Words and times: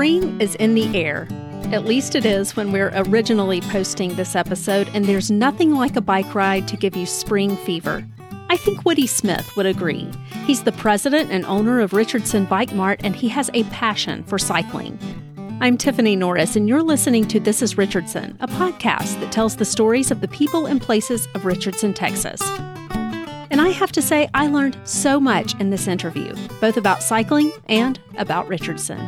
Spring 0.00 0.40
is 0.40 0.54
in 0.54 0.74
the 0.74 0.96
air. 0.96 1.28
At 1.72 1.84
least 1.84 2.14
it 2.14 2.24
is 2.24 2.56
when 2.56 2.72
we're 2.72 2.90
originally 2.94 3.60
posting 3.60 4.14
this 4.14 4.34
episode, 4.34 4.88
and 4.94 5.04
there's 5.04 5.30
nothing 5.30 5.74
like 5.74 5.94
a 5.94 6.00
bike 6.00 6.34
ride 6.34 6.66
to 6.68 6.78
give 6.78 6.96
you 6.96 7.04
spring 7.04 7.54
fever. 7.54 8.08
I 8.48 8.56
think 8.56 8.86
Woody 8.86 9.06
Smith 9.06 9.54
would 9.58 9.66
agree. 9.66 10.08
He's 10.46 10.62
the 10.62 10.72
president 10.72 11.30
and 11.30 11.44
owner 11.44 11.80
of 11.80 11.92
Richardson 11.92 12.46
Bike 12.46 12.72
Mart, 12.72 13.02
and 13.04 13.14
he 13.14 13.28
has 13.28 13.50
a 13.52 13.64
passion 13.64 14.24
for 14.24 14.38
cycling. 14.38 14.98
I'm 15.60 15.76
Tiffany 15.76 16.16
Norris, 16.16 16.56
and 16.56 16.66
you're 16.66 16.82
listening 16.82 17.28
to 17.28 17.38
This 17.38 17.60
is 17.60 17.76
Richardson, 17.76 18.38
a 18.40 18.48
podcast 18.48 19.20
that 19.20 19.30
tells 19.30 19.56
the 19.56 19.66
stories 19.66 20.10
of 20.10 20.22
the 20.22 20.28
people 20.28 20.64
and 20.64 20.80
places 20.80 21.28
of 21.34 21.44
Richardson, 21.44 21.92
Texas. 21.92 22.40
And 23.50 23.60
I 23.60 23.68
have 23.68 23.92
to 23.92 24.00
say, 24.00 24.30
I 24.32 24.46
learned 24.46 24.78
so 24.84 25.20
much 25.20 25.60
in 25.60 25.68
this 25.68 25.86
interview, 25.86 26.34
both 26.58 26.78
about 26.78 27.02
cycling 27.02 27.52
and 27.68 28.00
about 28.16 28.48
Richardson. 28.48 28.98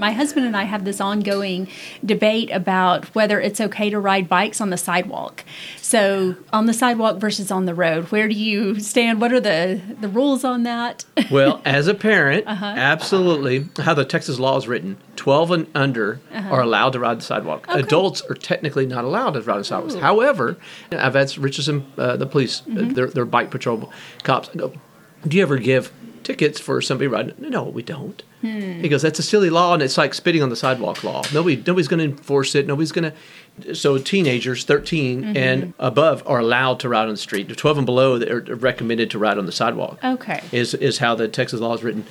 My 0.00 0.12
husband 0.12 0.46
and 0.46 0.56
I 0.56 0.62
have 0.62 0.86
this 0.86 0.98
ongoing 0.98 1.68
debate 2.02 2.50
about 2.50 3.14
whether 3.14 3.38
it's 3.38 3.60
okay 3.60 3.90
to 3.90 4.00
ride 4.00 4.30
bikes 4.30 4.58
on 4.60 4.70
the 4.70 4.78
sidewalk. 4.78 5.44
So, 5.76 6.36
on 6.54 6.64
the 6.64 6.72
sidewalk 6.72 7.18
versus 7.18 7.50
on 7.50 7.66
the 7.66 7.74
road, 7.74 8.04
where 8.04 8.26
do 8.26 8.34
you 8.34 8.80
stand? 8.80 9.20
What 9.20 9.30
are 9.30 9.40
the, 9.40 9.80
the 10.00 10.08
rules 10.08 10.42
on 10.42 10.62
that? 10.62 11.04
well, 11.30 11.60
as 11.66 11.86
a 11.86 11.92
parent, 11.92 12.46
uh-huh. 12.46 12.64
absolutely. 12.64 13.68
How 13.76 13.92
the 13.92 14.06
Texas 14.06 14.38
law 14.38 14.56
is 14.56 14.66
written 14.66 14.96
12 15.16 15.50
and 15.50 15.66
under 15.74 16.18
uh-huh. 16.32 16.48
are 16.48 16.62
allowed 16.62 16.94
to 16.94 16.98
ride 16.98 17.18
the 17.18 17.24
sidewalk. 17.24 17.68
Okay. 17.68 17.80
Adults 17.80 18.22
are 18.22 18.34
technically 18.34 18.86
not 18.86 19.04
allowed 19.04 19.32
to 19.32 19.42
ride 19.42 19.58
the 19.58 19.64
sidewalks. 19.64 19.96
Ooh. 19.96 20.00
However, 20.00 20.56
I've 20.92 21.14
had 21.14 21.36
Richardson, 21.36 21.92
uh, 21.98 22.16
the 22.16 22.26
police, 22.26 22.62
uh, 22.62 22.64
mm-hmm. 22.70 22.90
uh, 22.90 22.92
their, 22.94 23.06
their 23.08 23.26
bike 23.26 23.50
patrol 23.50 23.92
cops, 24.22 24.48
do 24.48 25.36
you 25.36 25.42
ever 25.42 25.58
give 25.58 25.92
tickets 26.22 26.60
for 26.60 26.80
somebody 26.80 27.08
riding? 27.08 27.34
No, 27.38 27.64
we 27.64 27.82
don't. 27.82 28.22
Hmm. 28.40 28.80
He 28.80 28.88
goes, 28.88 29.02
"That's 29.02 29.18
a 29.18 29.22
silly 29.22 29.50
law, 29.50 29.74
and 29.74 29.82
it's 29.82 29.98
like 29.98 30.14
spitting 30.14 30.42
on 30.42 30.48
the 30.48 30.56
sidewalk 30.56 31.04
law. 31.04 31.22
Nobody, 31.32 31.56
nobody's 31.56 31.88
going 31.88 31.98
to 31.98 32.04
enforce 32.04 32.54
it. 32.54 32.66
Nobody's 32.66 32.92
going 32.92 33.12
to." 33.12 33.74
So 33.74 33.98
teenagers, 33.98 34.64
13 34.64 35.22
mm-hmm. 35.22 35.36
and 35.36 35.74
above, 35.78 36.22
are 36.26 36.38
allowed 36.38 36.80
to 36.80 36.88
ride 36.88 37.04
on 37.04 37.10
the 37.10 37.16
street. 37.16 37.54
Twelve 37.56 37.76
and 37.76 37.86
below, 37.86 38.20
are 38.20 38.40
recommended 38.40 39.10
to 39.10 39.18
ride 39.18 39.38
on 39.38 39.46
the 39.46 39.52
sidewalk. 39.52 39.98
Okay, 40.02 40.42
is 40.52 40.74
is 40.74 40.98
how 40.98 41.14
the 41.14 41.28
Texas 41.28 41.60
law 41.60 41.74
is 41.74 41.82
written. 41.82 42.04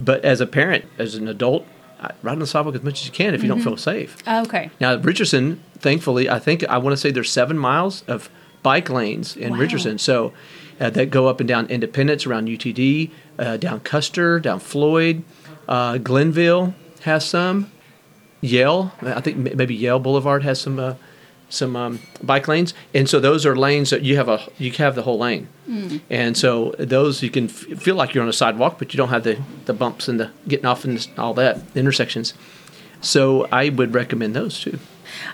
But 0.00 0.24
as 0.24 0.40
a 0.40 0.46
parent, 0.46 0.84
as 0.98 1.14
an 1.14 1.28
adult, 1.28 1.66
ride 2.22 2.32
on 2.32 2.38
the 2.38 2.46
sidewalk 2.46 2.74
as 2.74 2.82
much 2.82 3.00
as 3.00 3.06
you 3.06 3.12
can 3.12 3.34
if 3.34 3.42
you 3.42 3.48
mm-hmm. 3.48 3.58
don't 3.58 3.64
feel 3.64 3.76
safe. 3.76 4.16
Okay. 4.26 4.70
Now 4.80 4.96
Richardson, 4.96 5.62
thankfully, 5.78 6.28
I 6.28 6.38
think 6.38 6.64
I 6.68 6.78
want 6.78 6.92
to 6.92 6.96
say 6.96 7.10
there's 7.10 7.30
seven 7.30 7.58
miles 7.58 8.02
of 8.02 8.30
bike 8.62 8.90
lanes 8.90 9.36
in 9.36 9.52
wow. 9.52 9.58
Richardson. 9.58 9.98
So 9.98 10.32
uh, 10.80 10.90
that 10.90 11.10
go 11.10 11.26
up 11.28 11.40
and 11.40 11.48
down 11.48 11.66
Independence 11.66 12.26
around 12.26 12.48
UTD, 12.48 13.10
uh, 13.38 13.56
down 13.56 13.80
Custer, 13.80 14.40
down 14.40 14.60
Floyd. 14.60 15.22
Uh, 15.68 15.98
Glenville 15.98 16.74
has 17.02 17.26
some. 17.26 17.70
Yale, 18.42 18.92
I 19.02 19.20
think 19.20 19.54
maybe 19.56 19.74
Yale 19.74 19.98
Boulevard 19.98 20.42
has 20.44 20.60
some 20.60 20.78
uh, 20.78 20.94
some 21.48 21.76
um, 21.76 22.00
bike 22.22 22.48
lanes, 22.48 22.74
and 22.94 23.08
so 23.08 23.18
those 23.18 23.46
are 23.46 23.56
lanes 23.56 23.90
that 23.90 24.02
you 24.02 24.16
have 24.16 24.28
a 24.28 24.46
you 24.58 24.70
have 24.72 24.94
the 24.94 25.02
whole 25.02 25.18
lane, 25.18 25.48
mm. 25.68 26.00
and 26.10 26.36
so 26.36 26.74
those 26.78 27.22
you 27.22 27.30
can 27.30 27.46
f- 27.46 27.78
feel 27.78 27.94
like 27.94 28.14
you're 28.14 28.22
on 28.22 28.28
a 28.28 28.34
sidewalk, 28.34 28.78
but 28.78 28.92
you 28.92 28.98
don't 28.98 29.08
have 29.08 29.24
the, 29.24 29.40
the 29.64 29.72
bumps 29.72 30.06
and 30.06 30.20
the 30.20 30.30
getting 30.46 30.66
off 30.66 30.84
and 30.84 31.08
all 31.16 31.34
that 31.34 31.60
intersections. 31.74 32.34
So 33.00 33.48
I 33.50 33.70
would 33.70 33.94
recommend 33.94 34.34
those 34.36 34.60
too. 34.60 34.78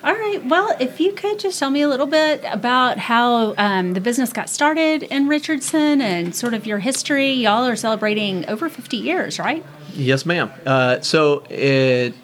All 0.04 0.14
right. 0.14 0.44
Well, 0.44 0.76
if 0.80 1.00
you 1.00 1.12
could 1.12 1.38
just 1.38 1.58
tell 1.58 1.70
me 1.70 1.82
a 1.82 1.88
little 1.88 2.06
bit 2.06 2.42
about 2.50 2.98
how 2.98 3.54
um, 3.56 3.94
the 3.94 4.00
business 4.00 4.32
got 4.32 4.48
started 4.48 5.04
in 5.04 5.28
Richardson 5.28 6.00
and 6.00 6.34
sort 6.34 6.54
of 6.54 6.66
your 6.66 6.78
history. 6.78 7.32
Y'all 7.32 7.64
are 7.64 7.76
celebrating 7.76 8.48
over 8.48 8.68
50 8.68 8.96
years, 8.96 9.38
right? 9.38 9.64
Yes, 9.92 10.24
ma'am. 10.26 10.50
Uh, 10.64 11.00
so 11.00 11.44
it, 11.50 12.14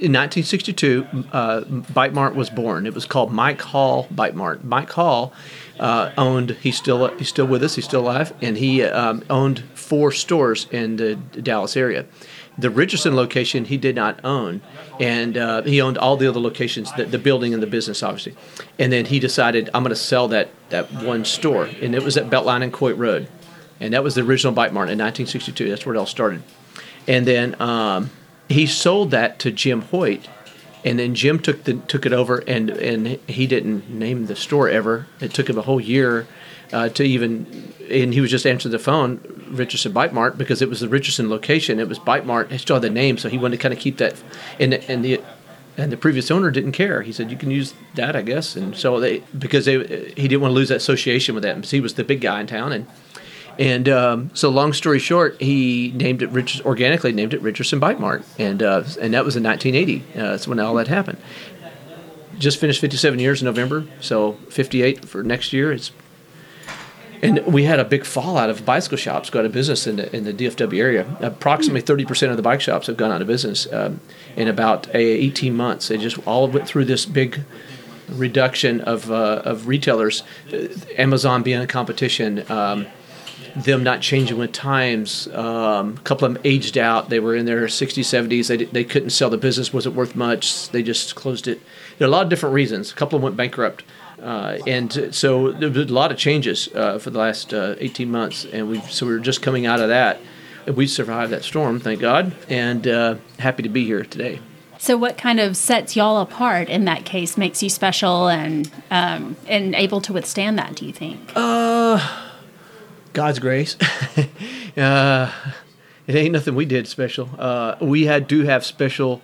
in 0.00 0.12
1962, 0.12 1.06
uh, 1.32 1.60
Bike 1.92 2.12
Mart 2.12 2.36
was 2.36 2.50
born. 2.50 2.86
It 2.86 2.94
was 2.94 3.04
called 3.04 3.32
Mike 3.32 3.60
Hall 3.60 4.06
Bike 4.10 4.34
Mart. 4.34 4.64
Mike 4.64 4.90
Hall 4.90 5.32
uh, 5.80 6.12
owned. 6.16 6.50
He's 6.62 6.76
still 6.76 7.08
he's 7.16 7.28
still 7.28 7.46
with 7.46 7.62
us. 7.64 7.74
He's 7.74 7.84
still 7.84 8.02
alive, 8.02 8.32
and 8.40 8.56
he 8.56 8.84
um, 8.84 9.24
owned 9.28 9.64
four 9.74 10.12
stores 10.12 10.66
in 10.70 10.96
the 10.96 11.16
Dallas 11.16 11.76
area. 11.76 12.06
The 12.58 12.70
Richardson 12.70 13.14
location 13.14 13.64
he 13.66 13.76
did 13.76 13.94
not 13.94 14.18
own, 14.24 14.60
and 14.98 15.36
uh, 15.38 15.62
he 15.62 15.80
owned 15.80 15.96
all 15.96 16.16
the 16.16 16.26
other 16.26 16.40
locations, 16.40 16.92
the, 16.94 17.04
the, 17.04 17.18
building 17.18 17.54
and 17.54 17.62
the 17.62 17.68
business, 17.68 18.02
obviously. 18.02 18.34
And 18.80 18.92
then 18.92 19.04
he 19.04 19.20
decided, 19.20 19.70
I'm 19.72 19.84
going 19.84 19.90
to 19.90 19.96
sell 19.96 20.28
that 20.28 20.48
that 20.70 20.92
one 20.92 21.24
store, 21.24 21.66
and 21.80 21.94
it 21.94 22.02
was 22.02 22.16
at 22.16 22.28
Beltline 22.30 22.62
and 22.64 22.72
Coit 22.72 22.96
Road, 22.96 23.28
and 23.80 23.94
that 23.94 24.02
was 24.02 24.16
the 24.16 24.22
original 24.22 24.52
Bike 24.52 24.72
Mart 24.72 24.88
in 24.88 24.98
1962. 24.98 25.68
That's 25.68 25.86
where 25.86 25.94
it 25.94 25.98
all 25.98 26.06
started. 26.06 26.42
And 27.06 27.26
then 27.26 27.60
um, 27.60 28.10
he 28.48 28.66
sold 28.66 29.12
that 29.12 29.38
to 29.40 29.50
Jim 29.50 29.82
Hoyt, 29.82 30.28
and 30.84 30.98
then 30.98 31.14
Jim 31.14 31.38
took 31.38 31.64
the 31.64 31.74
took 31.74 32.06
it 32.06 32.12
over, 32.12 32.38
and 32.38 32.70
and 32.70 33.06
he 33.28 33.46
didn't 33.46 33.88
name 33.88 34.26
the 34.26 34.36
store 34.36 34.68
ever. 34.68 35.06
It 35.20 35.32
took 35.32 35.48
him 35.48 35.58
a 35.58 35.62
whole 35.62 35.80
year 35.80 36.26
uh, 36.72 36.88
to 36.90 37.04
even, 37.04 37.72
and 37.90 38.12
he 38.12 38.20
was 38.20 38.30
just 38.30 38.46
answering 38.46 38.72
the 38.72 38.78
phone, 38.78 39.20
Richardson 39.50 39.92
Bike 39.92 40.12
Mart, 40.12 40.36
because 40.36 40.62
it 40.62 40.68
was 40.68 40.80
the 40.80 40.88
Richardson 40.88 41.30
location. 41.30 41.80
It 41.80 41.88
was 41.88 41.98
Bike 41.98 42.24
Mart. 42.24 42.50
He 42.50 42.58
still 42.58 42.76
had 42.76 42.82
the 42.82 42.90
name, 42.90 43.18
so 43.18 43.28
he 43.28 43.38
wanted 43.38 43.56
to 43.56 43.62
kind 43.62 43.74
of 43.74 43.80
keep 43.80 43.98
that. 43.98 44.22
And 44.58 44.74
and 44.74 45.04
the 45.04 45.20
and 45.76 45.92
the 45.92 45.96
previous 45.96 46.30
owner 46.30 46.50
didn't 46.50 46.72
care. 46.72 47.02
He 47.02 47.12
said, 47.12 47.30
"You 47.30 47.36
can 47.36 47.50
use 47.50 47.74
that, 47.94 48.16
I 48.16 48.22
guess." 48.22 48.56
And 48.56 48.76
so 48.76 49.00
they 49.00 49.22
because 49.38 49.64
they 49.64 50.12
he 50.16 50.28
didn't 50.28 50.40
want 50.40 50.50
to 50.52 50.56
lose 50.56 50.68
that 50.68 50.76
association 50.76 51.34
with 51.34 51.44
that. 51.44 51.56
Because 51.56 51.70
he 51.70 51.80
was 51.80 51.94
the 51.94 52.04
big 52.04 52.20
guy 52.20 52.40
in 52.40 52.46
town, 52.46 52.72
and 52.72 52.86
and 53.58 53.88
um, 53.88 54.30
so, 54.34 54.50
long 54.50 54.72
story 54.72 55.00
short, 55.00 55.40
he 55.40 55.90
named 55.94 56.22
it 56.22 56.30
Rich, 56.30 56.64
organically 56.64 57.12
named 57.12 57.34
it 57.34 57.42
Richardson 57.42 57.80
Bike 57.80 57.98
Mart, 57.98 58.24
and 58.38 58.62
uh, 58.62 58.84
and 59.00 59.14
that 59.14 59.24
was 59.24 59.34
in 59.34 59.42
1980. 59.42 60.04
Uh, 60.14 60.30
that's 60.30 60.46
when 60.46 60.60
all 60.60 60.74
that 60.76 60.86
happened. 60.86 61.18
Just 62.38 62.60
finished 62.60 62.80
57 62.80 63.18
years 63.18 63.42
in 63.42 63.46
November, 63.46 63.84
so 64.00 64.34
58 64.50 65.04
for 65.04 65.24
next 65.24 65.52
year. 65.52 65.72
It's 65.72 65.90
and 67.22 67.44
we 67.46 67.64
had 67.64 67.80
a 67.80 67.84
big 67.84 68.04
fallout 68.04 68.50
of 68.50 68.64
bicycle 68.64 68.98
shops 68.98 69.30
go 69.30 69.40
out 69.40 69.44
of 69.44 69.52
business 69.52 69.86
in 69.86 69.96
the, 69.96 70.14
in 70.14 70.24
the 70.24 70.32
DFW 70.32 70.78
area. 70.78 71.16
Approximately 71.20 71.82
30% 71.82 72.30
of 72.30 72.36
the 72.36 72.42
bike 72.42 72.60
shops 72.60 72.86
have 72.86 72.96
gone 72.96 73.10
out 73.10 73.20
of 73.20 73.26
business 73.26 73.70
um, 73.72 74.00
in 74.36 74.48
about 74.48 74.86
18 74.94 75.54
months. 75.54 75.88
They 75.88 75.98
just 75.98 76.18
all 76.26 76.48
went 76.48 76.66
through 76.66 76.84
this 76.84 77.06
big 77.06 77.40
reduction 78.08 78.80
of, 78.82 79.10
uh, 79.10 79.42
of 79.44 79.68
retailers, 79.68 80.22
Amazon 80.96 81.42
being 81.42 81.60
a 81.60 81.66
competition. 81.66 82.50
Um, 82.50 82.86
them 83.56 83.82
not 83.82 84.00
changing 84.00 84.38
with 84.38 84.52
times. 84.52 85.26
Um, 85.28 85.96
a 85.96 86.00
couple 86.00 86.26
of 86.26 86.34
them 86.34 86.42
aged 86.44 86.78
out. 86.78 87.08
They 87.08 87.20
were 87.20 87.34
in 87.34 87.46
their 87.46 87.66
60s, 87.66 88.28
70s. 88.28 88.48
They, 88.48 88.64
they 88.64 88.84
couldn't 88.84 89.10
sell 89.10 89.30
the 89.30 89.38
business, 89.38 89.72
wasn't 89.72 89.94
worth 89.94 90.14
much. 90.14 90.68
They 90.68 90.82
just 90.82 91.14
closed 91.14 91.48
it. 91.48 91.60
There 91.98 92.06
are 92.06 92.10
a 92.10 92.12
lot 92.12 92.22
of 92.22 92.28
different 92.28 92.54
reasons. 92.54 92.92
A 92.92 92.94
couple 92.94 93.16
of 93.16 93.22
them 93.22 93.24
went 93.24 93.36
bankrupt. 93.36 93.84
Uh, 94.20 94.58
and 94.66 95.14
so 95.14 95.52
there 95.52 95.70
was 95.70 95.90
a 95.90 95.94
lot 95.94 96.10
of 96.10 96.18
changes 96.18 96.68
uh, 96.74 96.98
for 96.98 97.10
the 97.10 97.18
last 97.18 97.54
uh, 97.54 97.76
18 97.78 98.10
months. 98.10 98.44
And 98.44 98.68
we 98.68 98.80
so 98.82 99.06
we 99.06 99.12
are 99.12 99.18
just 99.18 99.42
coming 99.42 99.66
out 99.66 99.80
of 99.80 99.88
that. 99.88 100.20
We 100.66 100.86
survived 100.86 101.32
that 101.32 101.44
storm, 101.44 101.80
thank 101.80 102.00
God, 102.00 102.34
and 102.48 102.86
uh, 102.86 103.14
happy 103.38 103.62
to 103.62 103.70
be 103.70 103.84
here 103.84 104.04
today. 104.04 104.40
So, 104.76 104.96
what 104.96 105.16
kind 105.16 105.40
of 105.40 105.56
sets 105.56 105.96
y'all 105.96 106.20
apart 106.20 106.68
in 106.68 106.84
that 106.84 107.04
case, 107.04 107.36
makes 107.36 107.62
you 107.62 107.70
special 107.70 108.28
and 108.28 108.70
um, 108.90 109.36
and 109.46 109.74
able 109.74 110.00
to 110.02 110.12
withstand 110.12 110.58
that? 110.58 110.74
Do 110.74 110.84
you 110.86 110.92
think? 110.92 111.32
Uh 111.34 112.26
God's 113.12 113.40
grace. 113.40 113.76
uh, 114.76 115.32
it 116.06 116.14
ain't 116.14 116.32
nothing 116.32 116.54
we 116.54 116.66
did 116.66 116.86
special. 116.86 117.28
Uh, 117.36 117.74
we 117.80 118.04
had 118.04 118.28
do 118.28 118.44
have 118.44 118.64
special 118.64 119.22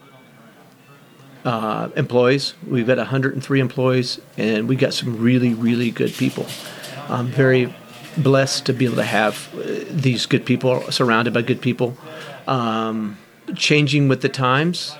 uh, 1.45 1.91
employees. 1.97 2.55
We've 2.67 2.87
got 2.87 2.99
103 2.99 3.61
employees, 3.61 4.21
and 4.37 4.69
we've 4.69 4.79
got 4.79 4.95
some 4.95 5.19
really, 5.21 5.55
really 5.55 5.91
good 5.91 6.13
people. 6.13 6.47
I'm 7.09 7.27
very 7.27 7.75
blessed 8.17 8.67
to 8.67 8.73
be 8.73 8.85
able 8.85 8.97
to 8.97 9.03
have 9.03 9.53
uh, 9.55 9.85
these 9.91 10.27
good 10.27 10.47
people 10.47 10.81
surrounded 10.91 11.35
by 11.35 11.43
good 11.43 11.61
people. 11.61 11.97
Um, 12.47 13.19
changing 13.57 14.09
with 14.09 14.23
the 14.23 14.29
times, 14.29 14.97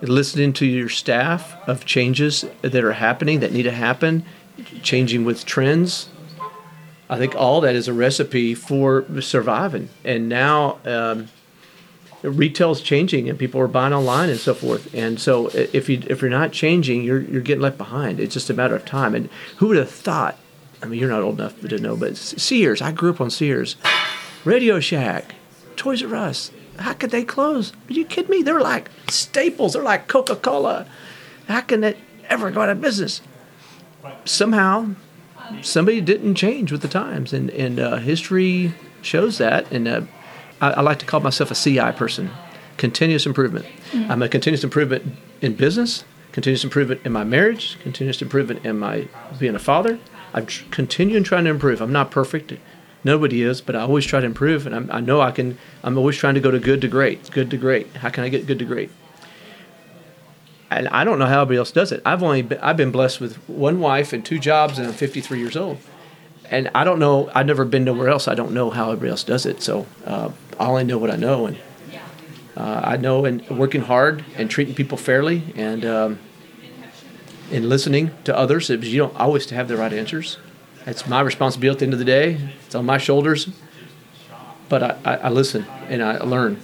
listening 0.00 0.52
to 0.54 0.66
your 0.66 0.88
staff 0.88 1.56
of 1.68 1.84
changes 1.84 2.44
that 2.62 2.84
are 2.84 2.92
happening 2.92 3.40
that 3.40 3.52
need 3.52 3.64
to 3.64 3.72
happen, 3.72 4.24
changing 4.82 5.24
with 5.24 5.44
trends 5.44 6.08
I 7.10 7.16
think 7.16 7.34
all 7.34 7.62
that 7.62 7.74
is 7.74 7.88
a 7.88 7.92
recipe 7.92 8.54
for 8.54 9.04
surviving. 9.20 9.88
And 10.04 10.28
now 10.28 10.78
um, 10.84 11.28
retail 12.22 12.72
is 12.72 12.80
changing, 12.80 13.28
and 13.28 13.38
people 13.38 13.60
are 13.60 13.68
buying 13.68 13.92
online 13.92 14.28
and 14.28 14.38
so 14.38 14.54
forth. 14.54 14.92
And 14.94 15.20
so 15.20 15.48
if 15.48 15.88
you 15.88 16.02
if 16.06 16.20
you're 16.20 16.30
not 16.30 16.52
changing, 16.52 17.02
you're 17.02 17.20
you're 17.20 17.42
getting 17.42 17.62
left 17.62 17.78
behind. 17.78 18.20
It's 18.20 18.34
just 18.34 18.50
a 18.50 18.54
matter 18.54 18.74
of 18.74 18.84
time. 18.84 19.14
And 19.14 19.28
who 19.56 19.68
would 19.68 19.76
have 19.76 19.90
thought? 19.90 20.36
I 20.82 20.86
mean, 20.86 21.00
you're 21.00 21.08
not 21.08 21.22
old 21.22 21.40
enough 21.40 21.60
to 21.60 21.78
know, 21.78 21.96
but 21.96 22.16
Sears. 22.16 22.80
I 22.80 22.92
grew 22.92 23.10
up 23.10 23.20
on 23.20 23.30
Sears, 23.30 23.76
Radio 24.44 24.80
Shack, 24.80 25.34
Toys 25.76 26.02
R 26.02 26.14
Us. 26.14 26.50
How 26.78 26.92
could 26.92 27.10
they 27.10 27.24
close? 27.24 27.72
Are 27.88 27.92
you 27.92 28.04
kidding 28.04 28.30
me? 28.30 28.42
They're 28.42 28.60
like 28.60 28.90
staples. 29.08 29.72
They're 29.72 29.82
like 29.82 30.06
Coca 30.06 30.36
Cola. 30.36 30.86
How 31.48 31.60
can 31.62 31.82
it 31.82 31.96
ever 32.28 32.50
go 32.50 32.62
out 32.62 32.68
of 32.68 32.80
business? 32.80 33.20
Somehow 34.24 34.90
somebody 35.62 36.00
didn't 36.00 36.36
change 36.36 36.70
with 36.70 36.82
the 36.82 36.88
times, 36.88 37.32
and 37.32 37.50
and 37.50 37.80
uh, 37.80 37.96
history 37.96 38.74
shows 39.02 39.38
that. 39.38 39.70
And 39.72 39.88
uh, 39.88 40.02
I, 40.60 40.70
I 40.70 40.80
like 40.80 40.98
to 41.00 41.06
call 41.06 41.20
myself 41.20 41.50
a 41.50 41.54
CI 41.54 41.92
person, 41.92 42.30
continuous 42.76 43.26
improvement. 43.26 43.66
Mm-hmm. 43.92 44.10
I'm 44.10 44.22
a 44.22 44.28
continuous 44.28 44.64
improvement 44.64 45.16
in 45.40 45.54
business, 45.54 46.04
continuous 46.32 46.64
improvement 46.64 47.00
in 47.04 47.12
my 47.12 47.24
marriage, 47.24 47.78
continuous 47.80 48.22
improvement 48.22 48.64
in 48.64 48.78
my 48.78 49.08
being 49.38 49.54
a 49.54 49.58
father. 49.58 49.98
I'm 50.34 50.46
tr- 50.46 50.64
continuing 50.70 51.24
trying 51.24 51.44
to 51.44 51.50
improve. 51.50 51.80
I'm 51.80 51.92
not 51.92 52.10
perfect. 52.10 52.52
Nobody 53.04 53.42
is, 53.42 53.60
but 53.60 53.76
I 53.76 53.80
always 53.80 54.04
try 54.04 54.20
to 54.20 54.26
improve, 54.26 54.66
and 54.66 54.74
I'm, 54.74 54.90
i 54.90 55.00
know 55.00 55.20
I 55.20 55.30
can. 55.30 55.56
I'm 55.84 55.96
always 55.96 56.16
trying 56.16 56.34
to 56.34 56.40
go 56.40 56.50
to 56.50 56.58
good 56.58 56.80
to 56.80 56.88
great, 56.88 57.30
good 57.30 57.50
to 57.50 57.56
great. 57.56 57.86
How 57.96 58.10
can 58.10 58.24
I 58.24 58.28
get 58.28 58.46
good 58.46 58.58
to 58.58 58.64
great? 58.64 58.90
And 60.70 60.88
I 60.88 61.04
don't 61.04 61.18
know 61.18 61.26
how 61.26 61.42
everybody 61.42 61.58
else 61.58 61.72
does 61.72 61.92
it. 61.92 62.02
I've 62.04 62.22
only 62.22 62.42
been, 62.42 62.58
I've 62.58 62.76
been 62.76 62.90
blessed 62.90 63.20
with 63.20 63.36
one 63.48 63.80
wife 63.80 64.12
and 64.12 64.24
two 64.24 64.38
jobs, 64.38 64.78
and 64.78 64.86
I'm 64.86 64.92
53 64.92 65.38
years 65.38 65.56
old. 65.56 65.78
And 66.50 66.70
I 66.74 66.84
don't 66.84 66.98
know. 66.98 67.30
I've 67.34 67.46
never 67.46 67.64
been 67.64 67.84
nowhere 67.84 68.08
else. 68.08 68.26
I 68.26 68.34
don't 68.34 68.52
know 68.52 68.70
how 68.70 68.90
everybody 68.90 69.10
else 69.10 69.24
does 69.24 69.44
it. 69.44 69.62
So 69.62 69.86
uh, 70.06 70.30
I 70.58 70.66
only 70.66 70.84
know 70.84 70.98
what 70.98 71.10
I 71.10 71.16
know, 71.16 71.46
and 71.46 71.58
uh, 72.56 72.80
I 72.84 72.96
know 72.96 73.24
and 73.24 73.46
working 73.50 73.82
hard 73.82 74.24
and 74.36 74.50
treating 74.50 74.74
people 74.74 74.96
fairly 74.96 75.52
and 75.56 75.84
um, 75.84 76.18
and 77.52 77.68
listening 77.68 78.10
to 78.24 78.36
others. 78.36 78.70
You 78.70 78.98
don't 78.98 79.16
always 79.16 79.50
have 79.50 79.68
the 79.68 79.76
right 79.76 79.92
answers. 79.92 80.38
It's 80.86 81.06
my 81.06 81.20
responsibility 81.20 81.74
at 81.74 81.78
the 81.80 81.84
end 81.84 81.92
of 81.92 81.98
the 81.98 82.04
day. 82.04 82.38
It's 82.64 82.74
on 82.74 82.86
my 82.86 82.98
shoulders. 82.98 83.50
But 84.70 84.82
I, 84.82 84.96
I, 85.04 85.16
I 85.16 85.28
listen 85.28 85.66
and 85.88 86.02
I 86.02 86.18
learn. 86.18 86.60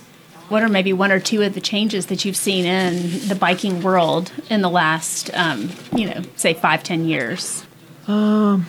What 0.49 0.63
are 0.63 0.69
maybe 0.69 0.93
one 0.93 1.11
or 1.11 1.21
two 1.21 1.43
of 1.43 1.55
the 1.55 1.61
changes 1.61 2.07
that 2.07 2.25
you've 2.25 2.37
seen 2.37 2.67
in 2.67 3.29
the 3.29 3.35
biking 3.35 3.83
world 3.83 4.31
in 4.51 4.61
the 4.61 4.69
last, 4.69 5.31
um, 5.35 5.71
you 5.95 6.09
know, 6.09 6.23
say 6.37 6.53
five, 6.53 6.83
ten 6.83 7.07
years? 7.07 7.67
Um, 8.07 8.67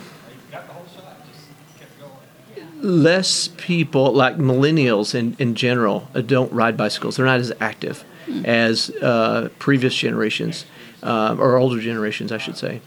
less 2.86 3.48
people, 3.56 4.12
like 4.12 4.36
millennials 4.36 5.14
in, 5.14 5.36
in 5.38 5.54
general, 5.54 6.08
uh, 6.14 6.20
don't 6.20 6.52
ride 6.52 6.76
bicycles. 6.76 7.16
They're 7.16 7.26
not 7.26 7.40
as 7.40 7.52
active 7.60 8.04
mm. 8.26 8.44
as 8.44 8.90
uh, 9.02 9.50
previous 9.58 9.94
generations, 9.94 10.64
uh, 11.02 11.36
or 11.38 11.56
older 11.56 11.80
generations, 11.80 12.32
I 12.32 12.38
should 12.38 12.56
say. 12.56 12.80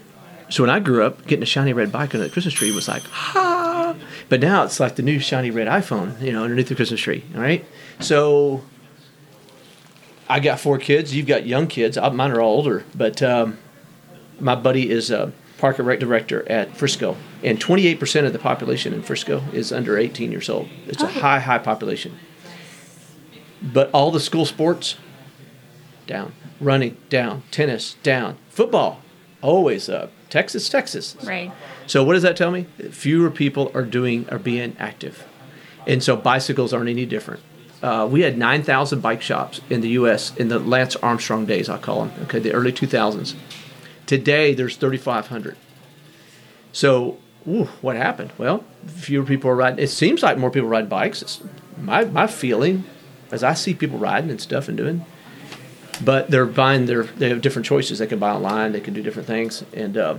So 0.49 0.63
when 0.63 0.69
I 0.69 0.79
grew 0.79 1.03
up, 1.03 1.27
getting 1.27 1.43
a 1.43 1.45
shiny 1.45 1.73
red 1.73 1.91
bike 1.91 2.15
under 2.15 2.25
the 2.25 2.33
Christmas 2.33 2.53
tree 2.55 2.71
was 2.71 2.87
like, 2.87 3.03
ha! 3.03 3.95
But 4.29 4.41
now 4.41 4.63
it's 4.63 4.79
like 4.79 4.95
the 4.95 5.03
new 5.03 5.19
shiny 5.19 5.51
red 5.51 5.67
iPhone, 5.67 6.19
you 6.21 6.31
know, 6.31 6.43
underneath 6.43 6.69
the 6.69 6.75
Christmas 6.75 7.01
tree, 7.01 7.23
all 7.35 7.41
right? 7.41 7.65
So 7.99 8.63
I 10.27 10.39
got 10.39 10.59
four 10.59 10.77
kids. 10.77 11.15
You've 11.15 11.27
got 11.27 11.45
young 11.45 11.67
kids. 11.67 11.97
Mine 11.97 12.31
are 12.31 12.41
all 12.41 12.55
older, 12.55 12.83
but 12.95 13.21
um, 13.21 13.57
my 14.39 14.55
buddy 14.55 14.89
is 14.89 15.11
a 15.11 15.31
park 15.59 15.79
and 15.79 15.87
rec 15.87 15.99
director 15.99 16.49
at 16.49 16.75
Frisco, 16.75 17.17
and 17.43 17.59
28% 17.59 18.25
of 18.25 18.33
the 18.33 18.39
population 18.39 18.93
in 18.93 19.01
Frisco 19.01 19.43
is 19.53 19.71
under 19.71 19.97
18 19.97 20.31
years 20.31 20.49
old. 20.49 20.69
It's 20.87 21.03
a 21.03 21.05
oh. 21.05 21.09
high, 21.09 21.39
high 21.39 21.59
population. 21.59 22.17
But 23.61 23.89
all 23.93 24.11
the 24.11 24.19
school 24.19 24.45
sports, 24.45 24.95
down. 26.07 26.33
Running, 26.61 26.97
down. 27.09 27.43
Tennis, 27.51 27.95
down. 28.03 28.37
Football, 28.49 29.01
always 29.41 29.89
up 29.89 30.11
Texas, 30.29 30.69
Texas. 30.69 31.15
Right. 31.23 31.51
So 31.87 32.03
what 32.03 32.13
does 32.13 32.23
that 32.23 32.37
tell 32.37 32.51
me? 32.51 32.67
Fewer 32.91 33.31
people 33.31 33.71
are 33.73 33.83
doing 33.83 34.29
are 34.29 34.39
being 34.39 34.75
active, 34.79 35.27
and 35.87 36.03
so 36.03 36.15
bicycles 36.15 36.73
aren't 36.73 36.89
any 36.89 37.05
different. 37.05 37.41
Uh, 37.81 38.07
we 38.11 38.21
had 38.21 38.37
9,000 38.37 38.99
bike 38.99 39.21
shops 39.21 39.61
in 39.69 39.79
the 39.79 39.89
U.S. 39.89 40.35
in 40.35 40.49
the 40.49 40.59
Lance 40.59 40.97
Armstrong 40.97 41.45
days, 41.45 41.69
I 41.69 41.77
call 41.77 42.03
them. 42.03 42.23
Okay, 42.23 42.39
the 42.39 42.51
early 42.51 42.73
2000s. 42.73 43.35
Today 44.09 44.55
there's 44.55 44.75
3,500. 44.75 45.55
So, 46.73 47.17
ooh, 47.47 47.65
what 47.81 47.95
happened? 47.95 48.31
Well, 48.39 48.63
fewer 48.87 49.23
people 49.23 49.51
are 49.51 49.55
riding. 49.55 49.77
It 49.77 49.89
seems 49.89 50.23
like 50.23 50.39
more 50.39 50.49
people 50.49 50.67
ride 50.67 50.89
bikes. 50.89 51.21
It's 51.21 51.41
my 51.77 52.05
my 52.05 52.25
feeling, 52.25 52.85
as 53.31 53.43
I 53.43 53.53
see 53.53 53.75
people 53.75 53.99
riding 53.99 54.31
and 54.31 54.41
stuff 54.41 54.67
and 54.67 54.75
doing 54.75 55.05
but 56.01 56.29
they're 56.31 56.45
buying 56.45 56.85
their 56.85 57.03
they 57.03 57.29
have 57.29 57.41
different 57.41 57.65
choices. 57.65 57.99
They 57.99 58.07
can 58.07 58.19
buy 58.19 58.31
online. 58.31 58.71
They 58.71 58.79
can 58.79 58.93
do 58.93 59.01
different 59.01 59.27
things, 59.27 59.63
and 59.73 59.97
uh, 59.97 60.17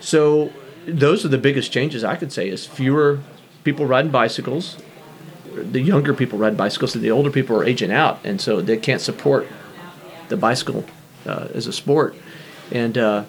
so 0.00 0.52
those 0.86 1.24
are 1.24 1.28
the 1.28 1.38
biggest 1.38 1.72
changes 1.72 2.04
I 2.04 2.16
could 2.16 2.32
say. 2.32 2.48
Is 2.48 2.66
fewer 2.66 3.20
people 3.64 3.86
riding 3.86 4.10
bicycles. 4.10 4.78
The 5.54 5.80
younger 5.80 6.14
people 6.14 6.38
ride 6.38 6.56
bicycles, 6.56 6.94
and 6.94 7.04
the 7.04 7.10
older 7.10 7.30
people 7.30 7.56
are 7.60 7.64
aging 7.64 7.92
out, 7.92 8.20
and 8.24 8.40
so 8.40 8.60
they 8.60 8.76
can't 8.76 9.00
support 9.00 9.46
the 10.28 10.36
bicycle 10.36 10.84
uh, 11.26 11.48
as 11.54 11.66
a 11.66 11.72
sport. 11.72 12.14
And 12.72 12.96
uh, 12.96 13.24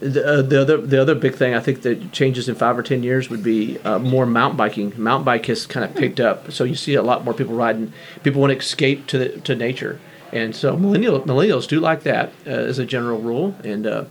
the, 0.00 0.26
uh, 0.26 0.42
the 0.42 0.60
other 0.60 0.76
the 0.78 1.00
other 1.00 1.14
big 1.14 1.34
thing 1.34 1.54
I 1.54 1.60
think 1.60 1.82
that 1.82 2.12
changes 2.12 2.48
in 2.48 2.54
five 2.54 2.78
or 2.78 2.82
ten 2.82 3.02
years 3.02 3.30
would 3.30 3.42
be 3.42 3.78
uh, 3.78 3.98
more 3.98 4.26
mountain 4.26 4.56
biking. 4.56 4.92
Mountain 4.96 5.24
bike 5.24 5.46
has 5.46 5.66
kind 5.66 5.84
of 5.84 5.94
picked 5.94 6.20
up, 6.20 6.52
so 6.52 6.64
you 6.64 6.74
see 6.74 6.94
a 6.94 7.02
lot 7.02 7.24
more 7.24 7.32
people 7.32 7.54
riding. 7.54 7.92
People 8.22 8.40
want 8.40 8.52
to 8.52 8.58
escape 8.58 9.06
to 9.06 9.18
the, 9.18 9.28
to 9.40 9.54
nature, 9.54 9.98
and 10.32 10.54
so 10.54 10.76
millennial, 10.76 11.20
millennials 11.22 11.66
do 11.66 11.80
like 11.80 12.02
that 12.02 12.32
uh, 12.46 12.50
as 12.50 12.78
a 12.78 12.84
general 12.84 13.20
rule. 13.20 13.56
And 13.64 13.86
uh, 13.86 14.04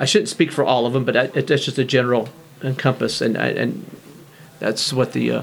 I 0.00 0.06
shouldn't 0.06 0.30
speak 0.30 0.50
for 0.50 0.64
all 0.64 0.86
of 0.86 0.94
them, 0.94 1.04
but 1.04 1.34
that's 1.34 1.64
just 1.64 1.78
a 1.78 1.84
general 1.84 2.30
encompass, 2.62 3.20
and 3.20 3.36
and 3.36 3.84
that's 4.60 4.94
what 4.94 5.12
the 5.12 5.30
uh, 5.30 5.42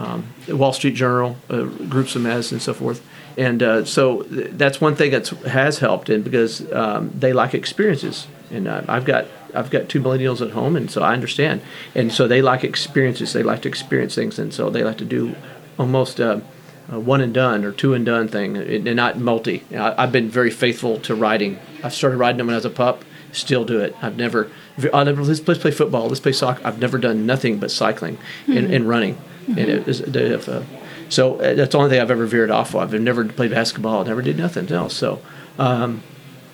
um, 0.00 0.26
Wall 0.48 0.72
Street 0.72 0.94
Journal 0.94 1.36
uh, 1.48 1.64
groups 1.64 2.16
of 2.16 2.26
as 2.26 2.52
and 2.52 2.62
so 2.62 2.74
forth. 2.74 3.04
And 3.36 3.88
so 3.88 4.22
th- 4.22 4.50
that's 4.52 4.80
one 4.80 4.96
thing 4.96 5.12
that 5.12 5.28
has 5.28 5.78
helped, 5.78 6.08
and 6.08 6.24
because 6.24 6.70
um, 6.72 7.10
they 7.14 7.32
like 7.32 7.54
experiences 7.54 8.26
and 8.50 8.68
uh, 8.68 8.82
I've 8.88 9.04
got 9.04 9.26
I've 9.54 9.70
got 9.70 9.88
two 9.88 10.00
millennials 10.00 10.44
at 10.44 10.52
home, 10.52 10.76
and 10.76 10.90
so 10.90 11.02
I 11.02 11.12
understand. 11.12 11.62
And 11.94 12.12
so 12.12 12.28
they 12.28 12.42
like 12.42 12.62
experiences. 12.62 13.32
They 13.32 13.42
like 13.42 13.62
to 13.62 13.68
experience 13.68 14.14
things, 14.14 14.38
and 14.38 14.52
so 14.52 14.70
they 14.70 14.84
like 14.84 14.98
to 14.98 15.04
do 15.04 15.34
almost 15.78 16.20
a, 16.20 16.42
a 16.88 17.00
one 17.00 17.20
and 17.20 17.32
done 17.32 17.64
or 17.64 17.72
two 17.72 17.94
and 17.94 18.04
done 18.04 18.28
thing, 18.28 18.56
and 18.56 18.84
not 18.96 19.18
multi. 19.18 19.64
I, 19.74 20.02
have 20.02 20.12
been 20.12 20.28
very 20.28 20.50
faithful 20.50 21.00
to 21.00 21.14
riding. 21.14 21.58
I 21.82 21.88
started 21.88 22.18
riding 22.18 22.38
them 22.38 22.46
when 22.48 22.54
I 22.54 22.58
was 22.58 22.64
a 22.64 22.70
pup. 22.70 23.04
Still 23.32 23.64
do 23.64 23.80
it. 23.80 23.96
I've 24.02 24.16
never. 24.16 24.50
I 24.92 25.04
never 25.04 25.22
let's, 25.22 25.46
let's 25.46 25.60
play 25.60 25.70
football. 25.70 26.08
Let's 26.08 26.20
play 26.20 26.32
soccer. 26.32 26.60
I've 26.64 26.78
never 26.78 26.98
done 26.98 27.26
nothing 27.26 27.58
but 27.58 27.70
cycling 27.70 28.16
mm-hmm. 28.16 28.56
and, 28.56 28.74
and, 28.74 28.88
running. 28.88 29.20
Mm-hmm. 29.42 29.58
And 29.58 29.68
it 29.68 29.88
is, 29.88 29.98
have, 29.98 30.48
uh, 30.48 30.62
so 31.08 31.36
uh, 31.36 31.54
that's 31.54 31.72
the 31.72 31.78
only 31.78 31.90
thing 31.90 32.00
I've 32.00 32.10
ever 32.10 32.26
veered 32.26 32.50
off 32.50 32.74
of. 32.74 32.94
I've 32.94 33.00
never 33.00 33.24
played 33.24 33.50
basketball. 33.50 34.00
I 34.02 34.08
Never 34.08 34.22
did 34.22 34.38
nothing 34.38 34.70
else. 34.70 34.94
So. 34.96 35.20
Um, 35.58 36.02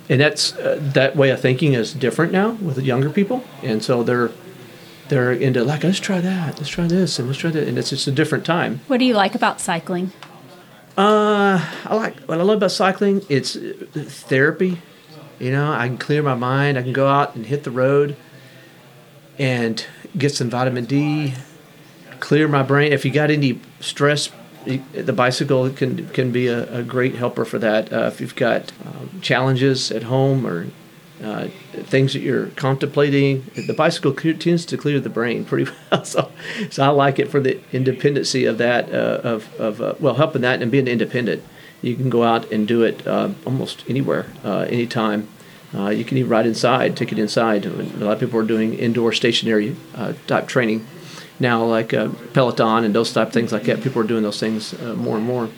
and 0.08 0.20
that's 0.20 0.54
uh, 0.56 0.78
that 0.94 1.16
way 1.16 1.30
of 1.30 1.40
thinking 1.40 1.72
is 1.72 1.92
different 1.92 2.32
now 2.32 2.50
with 2.52 2.76
the 2.76 2.82
younger 2.82 3.10
people, 3.10 3.44
and 3.62 3.82
so 3.82 4.02
they're 4.02 4.30
they're 5.08 5.32
into 5.32 5.64
like 5.64 5.84
let's 5.84 6.00
try 6.00 6.20
that, 6.20 6.58
let's 6.58 6.68
try 6.68 6.86
this, 6.86 7.18
and 7.18 7.28
let's 7.28 7.40
try 7.40 7.50
that, 7.50 7.66
and 7.66 7.78
it's 7.78 7.90
just 7.90 8.06
a 8.06 8.12
different 8.12 8.44
time. 8.44 8.80
What 8.86 8.98
do 8.98 9.04
you 9.04 9.14
like 9.14 9.34
about 9.34 9.60
cycling? 9.60 10.12
Uh, 10.96 11.60
I 11.84 11.94
like 11.94 12.20
what 12.20 12.38
I 12.38 12.42
love 12.42 12.58
about 12.58 12.70
cycling. 12.70 13.22
It's 13.28 13.56
uh, 13.56 13.74
therapy. 13.94 14.80
You 15.38 15.50
know, 15.50 15.72
I 15.72 15.86
can 15.88 15.98
clear 15.98 16.22
my 16.22 16.34
mind. 16.34 16.78
I 16.78 16.82
can 16.82 16.92
go 16.92 17.08
out 17.08 17.34
and 17.34 17.44
hit 17.44 17.64
the 17.64 17.70
road 17.70 18.16
and 19.38 19.84
get 20.16 20.34
some 20.34 20.48
vitamin 20.48 20.86
D, 20.86 21.34
clear 22.20 22.48
my 22.48 22.62
brain. 22.62 22.92
If 22.92 23.04
you 23.04 23.10
got 23.10 23.30
any 23.30 23.60
stress 23.80 24.30
the 24.66 25.12
bicycle 25.12 25.70
can 25.70 26.08
can 26.08 26.32
be 26.32 26.48
a, 26.48 26.78
a 26.78 26.82
great 26.82 27.14
helper 27.14 27.44
for 27.44 27.58
that. 27.58 27.92
Uh, 27.92 28.10
if 28.12 28.20
you've 28.20 28.34
got 28.34 28.72
um, 28.84 29.20
challenges 29.20 29.92
at 29.92 30.04
home 30.04 30.46
or 30.46 30.66
uh, 31.22 31.48
things 31.72 32.12
that 32.12 32.20
you're 32.20 32.48
contemplating, 32.48 33.46
the 33.54 33.72
bicycle 33.72 34.12
tends 34.12 34.66
to 34.66 34.76
clear 34.76 35.00
the 35.00 35.08
brain 35.08 35.44
pretty 35.44 35.70
well. 35.90 36.04
So, 36.04 36.30
so 36.70 36.84
I 36.84 36.88
like 36.88 37.18
it 37.18 37.30
for 37.30 37.40
the 37.40 37.60
independency 37.72 38.44
of 38.44 38.58
that, 38.58 38.92
uh, 38.92 39.20
of, 39.22 39.60
of 39.60 39.80
uh, 39.80 39.94
well, 39.98 40.14
helping 40.14 40.42
that 40.42 40.60
and 40.60 40.70
being 40.70 40.88
independent. 40.88 41.42
You 41.80 41.94
can 41.94 42.10
go 42.10 42.22
out 42.24 42.50
and 42.50 42.66
do 42.66 42.82
it 42.82 43.06
uh, 43.06 43.30
almost 43.46 43.84
anywhere, 43.88 44.26
uh, 44.44 44.66
anytime. 44.68 45.28
you 45.72 46.04
can 46.04 46.18
even 46.18 46.28
ride 46.28 46.46
inside, 46.46 46.96
take 46.96 47.12
it 47.12 47.18
inside. 47.18 47.64
A 47.64 47.70
lot 47.70 48.14
of 48.14 48.20
people 48.20 48.40
are 48.40 48.46
doing 48.46 48.74
indoor 48.74 49.12
stationary 49.12 49.76
type 50.26 50.48
training 50.48 50.86
now, 51.38 51.64
like 51.64 51.92
uh, 51.92 52.08
Peloton 52.32 52.84
and 52.84 52.94
those 52.94 53.12
type 53.12 53.28
of 53.28 53.32
things 53.32 53.52
like 53.52 53.64
that. 53.64 53.82
People 53.82 54.02
are 54.02 54.06
doing 54.06 54.22
those 54.22 54.40
things 54.40 54.74
uh, 54.74 54.94
more 54.94 55.16
and 55.16 55.26
more, 55.26 55.48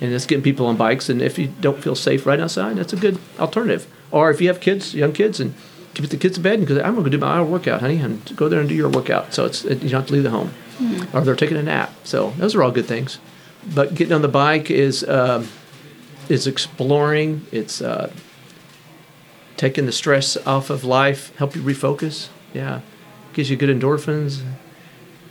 and 0.00 0.12
it's 0.12 0.26
getting 0.26 0.42
people 0.42 0.66
on 0.66 0.76
bikes. 0.76 1.08
And 1.08 1.20
if 1.20 1.38
you 1.38 1.48
don't 1.60 1.82
feel 1.82 1.94
safe 1.94 2.26
right 2.26 2.40
outside, 2.40 2.76
that's 2.76 2.92
a 2.92 2.96
good 2.96 3.18
alternative. 3.38 3.86
Or 4.10 4.30
if 4.30 4.40
you 4.40 4.48
have 4.48 4.60
kids, 4.60 4.94
young 4.94 5.12
kids, 5.12 5.40
and 5.40 5.54
keep 5.94 6.08
the 6.08 6.16
kids 6.16 6.36
in 6.36 6.42
bed 6.42 6.58
and 6.58 6.68
go, 6.68 6.80
I'm 6.80 6.94
going 6.94 7.04
to 7.04 7.10
do 7.10 7.18
my 7.18 7.42
workout, 7.42 7.80
honey, 7.80 7.98
and 7.98 8.36
go 8.36 8.48
there 8.48 8.60
and 8.60 8.68
do 8.68 8.74
your 8.74 8.88
workout. 8.88 9.34
So 9.34 9.44
it's 9.44 9.64
it, 9.64 9.82
you 9.82 9.90
don't 9.90 10.00
have 10.00 10.06
to 10.08 10.14
leave 10.14 10.22
the 10.22 10.30
home, 10.30 10.52
mm-hmm. 10.78 11.16
or 11.16 11.20
they're 11.22 11.36
taking 11.36 11.56
a 11.56 11.62
nap. 11.62 11.92
So 12.04 12.30
those 12.38 12.54
are 12.54 12.62
all 12.62 12.70
good 12.70 12.86
things. 12.86 13.18
But 13.74 13.94
getting 13.94 14.12
on 14.12 14.22
the 14.22 14.28
bike 14.28 14.70
is 14.70 15.06
um, 15.08 15.48
is 16.28 16.46
exploring. 16.46 17.46
It's 17.52 17.82
uh, 17.82 18.10
taking 19.56 19.86
the 19.86 19.92
stress 19.92 20.36
off 20.46 20.70
of 20.70 20.84
life, 20.84 21.36
help 21.36 21.54
you 21.56 21.62
refocus. 21.62 22.28
Yeah, 22.54 22.80
gives 23.34 23.50
you 23.50 23.56
good 23.56 23.68
endorphins 23.68 24.42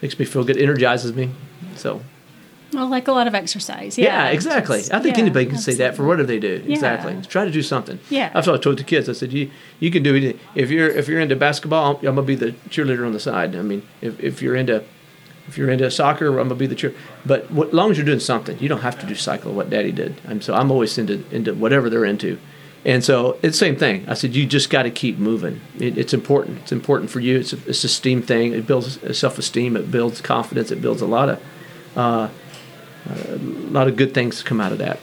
makes 0.06 0.18
me 0.20 0.26
feel 0.26 0.44
good, 0.44 0.58
energizes 0.58 1.12
me. 1.20 1.26
So. 1.76 2.02
Well, 2.74 2.90
like 2.90 3.08
a 3.08 3.12
lot 3.20 3.28
of 3.28 3.36
exercise. 3.36 3.98
Yeah, 3.98 4.06
yeah 4.06 4.36
exactly. 4.38 4.80
Just, 4.80 4.94
I 4.94 5.00
think 5.00 5.16
yeah, 5.16 5.24
anybody 5.26 5.46
can 5.46 5.56
absolutely. 5.56 5.78
say 5.78 5.84
that 5.86 5.96
for 5.96 6.04
whatever 6.06 6.28
they 6.28 6.40
do. 6.40 6.56
Yeah. 6.66 6.74
Exactly. 6.74 7.14
Try 7.36 7.44
to 7.46 7.52
do 7.52 7.62
something. 7.62 7.98
Yeah. 8.10 8.30
That's 8.34 8.48
what 8.48 8.56
I 8.60 8.62
told 8.66 8.78
the 8.78 8.84
kids. 8.84 9.08
I 9.08 9.14
said, 9.14 9.32
you 9.32 9.50
you 9.84 9.90
can 9.92 10.04
do 10.04 10.14
it. 10.16 10.38
If 10.56 10.68
you're 10.70 10.92
if 11.02 11.08
you're 11.08 11.22
into 11.26 11.36
basketball, 11.36 11.84
I'm, 11.86 11.96
I'm 12.08 12.16
gonna 12.16 12.24
be 12.24 12.36
the 12.36 12.52
cheerleader 12.74 13.06
on 13.06 13.14
the 13.14 13.20
side. 13.20 13.56
I 13.56 13.62
mean, 13.62 13.82
if 14.02 14.14
if 14.20 14.42
you're 14.42 14.58
into 14.64 14.84
If 15.48 15.58
you're 15.58 15.70
into 15.70 15.90
soccer, 15.92 16.28
I'm 16.40 16.48
gonna 16.50 16.56
be 16.56 16.68
the 16.68 16.76
cheer. 16.82 16.94
But 17.24 17.42
as 17.52 17.74
long 17.74 17.92
as 17.92 17.98
you're 17.98 18.06
doing 18.06 18.20
something, 18.20 18.58
you 18.60 18.68
don't 18.68 18.82
have 18.82 18.98
to 19.02 19.06
do 19.06 19.16
cycle 19.16 19.54
what 19.54 19.70
Daddy 19.70 19.92
did. 19.92 20.12
And 20.30 20.44
so 20.44 20.54
I'm 20.56 20.72
always 20.72 20.98
into 20.98 21.24
into 21.32 21.54
whatever 21.54 21.90
they're 21.90 22.10
into. 22.14 22.40
And 22.86 23.04
so 23.04 23.40
it's 23.42 23.58
the 23.60 23.66
same 23.66 23.76
thing. 23.76 24.08
I 24.08 24.14
said 24.14 24.36
you 24.36 24.46
just 24.46 24.70
got 24.70 24.84
to 24.84 24.92
keep 24.92 25.18
moving. 25.18 25.60
It, 25.80 25.98
it's 25.98 26.14
important. 26.14 26.60
It's 26.60 26.72
important 26.72 27.10
for 27.10 27.20
you. 27.20 27.40
It's 27.40 27.52
a, 27.52 27.58
it's 27.68 27.84
a 27.84 27.90
steam 27.90 28.22
thing. 28.22 28.54
It 28.54 28.68
builds 28.68 29.00
self-esteem. 29.18 29.76
It 29.76 29.90
builds 29.90 30.22
confidence. 30.22 30.70
It 30.70 30.82
builds 30.82 31.02
a 31.02 31.08
lot 31.08 31.30
of 31.30 31.44
uh, 31.96 32.30
a 33.08 33.38
lot 33.38 33.88
of 33.88 33.96
good 33.96 34.14
things 34.14 34.44
come 34.44 34.62
out 34.62 34.72
of 34.72 34.78
that. 34.78 35.00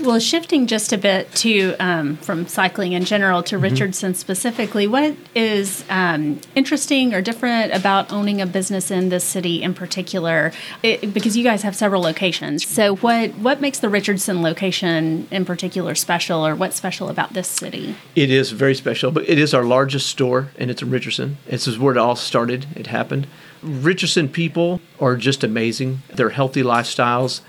Well, 0.00 0.20
shifting 0.20 0.68
just 0.68 0.92
a 0.92 0.98
bit 0.98 1.34
to 1.36 1.74
um, 1.80 2.16
from 2.18 2.46
cycling 2.46 2.92
in 2.92 3.04
general 3.04 3.42
to 3.44 3.56
mm-hmm. 3.56 3.64
Richardson 3.64 4.14
specifically, 4.14 4.86
what 4.86 5.16
is 5.34 5.84
um, 5.90 6.40
interesting 6.54 7.14
or 7.14 7.20
different 7.20 7.72
about 7.72 8.12
owning 8.12 8.40
a 8.40 8.46
business 8.46 8.92
in 8.92 9.08
this 9.08 9.24
city 9.24 9.60
in 9.60 9.74
particular? 9.74 10.52
It, 10.84 11.12
because 11.12 11.36
you 11.36 11.42
guys 11.42 11.62
have 11.62 11.74
several 11.74 12.00
locations, 12.00 12.66
so 12.66 12.96
what 12.96 13.30
what 13.38 13.60
makes 13.60 13.80
the 13.80 13.88
Richardson 13.88 14.40
location 14.40 15.26
in 15.32 15.44
particular 15.44 15.96
special, 15.96 16.46
or 16.46 16.54
what's 16.54 16.76
special 16.76 17.08
about 17.08 17.32
this 17.32 17.48
city? 17.48 17.96
It 18.14 18.30
is 18.30 18.52
very 18.52 18.76
special, 18.76 19.10
but 19.10 19.28
it 19.28 19.38
is 19.38 19.52
our 19.52 19.64
largest 19.64 20.06
store, 20.06 20.50
and 20.58 20.70
it's 20.70 20.80
in 20.80 20.90
Richardson. 20.90 21.38
This 21.46 21.66
is 21.66 21.78
where 21.78 21.94
it 21.94 21.98
all 21.98 22.14
started. 22.14 22.66
It 22.76 22.86
happened. 22.86 23.26
Richardson 23.62 24.28
people 24.28 24.80
are 25.00 25.16
just 25.16 25.42
amazing. 25.42 26.02
They're 26.14 26.30
healthy 26.30 26.62
lifestyles. 26.62 27.40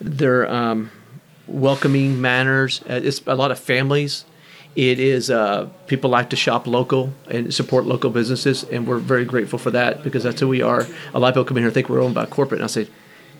They're 0.00 0.50
um, 0.50 0.90
welcoming 1.48 2.20
manners. 2.20 2.82
Uh, 2.88 3.00
it's 3.02 3.20
a 3.26 3.34
lot 3.34 3.50
of 3.50 3.58
families. 3.58 4.24
It 4.76 5.00
is 5.00 5.30
uh, 5.30 5.68
people 5.86 6.10
like 6.10 6.30
to 6.30 6.36
shop 6.36 6.66
local 6.66 7.12
and 7.28 7.52
support 7.52 7.84
local 7.84 8.10
businesses, 8.10 8.64
and 8.64 8.86
we're 8.86 8.98
very 8.98 9.24
grateful 9.24 9.58
for 9.58 9.72
that 9.72 10.04
because 10.04 10.22
that's 10.22 10.40
who 10.40 10.48
we 10.48 10.62
are. 10.62 10.86
A 11.14 11.18
lot 11.18 11.28
of 11.28 11.34
people 11.34 11.44
come 11.46 11.56
in 11.56 11.62
here 11.62 11.68
and 11.68 11.74
think 11.74 11.88
we're 11.88 12.02
owned 12.02 12.14
by 12.14 12.26
corporate, 12.26 12.60
and 12.60 12.64
I 12.64 12.68
say 12.68 12.88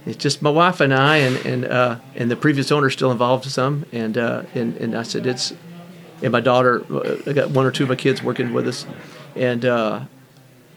it's 0.05 0.17
just 0.17 0.43
my 0.43 0.51
wife 0.51 0.81
and 0.81 0.93
I, 0.93 1.19
and 1.19 1.37
and 1.47 1.65
uh, 1.65 1.99
and 2.17 2.31
the 2.31 2.37
previous 2.37 2.73
owner 2.73 2.91
still 2.91 3.13
involved 3.13 3.45
some, 3.45 3.85
and 3.93 4.19
uh, 4.19 4.43
and 4.55 4.77
and 4.79 4.97
I 4.97 5.03
said 5.05 5.27
it's, 5.27 5.53
and 6.23 6.33
my 6.33 6.41
daughter, 6.41 6.85
uh, 6.93 7.19
I 7.27 7.33
got 7.35 7.51
one 7.51 7.67
or 7.67 7.71
two 7.71 7.85
of 7.85 7.89
my 7.89 7.97
kids 7.97 8.23
working 8.23 8.53
with 8.53 8.67
us, 8.67 8.87
and. 9.37 9.65
Uh, 9.65 10.01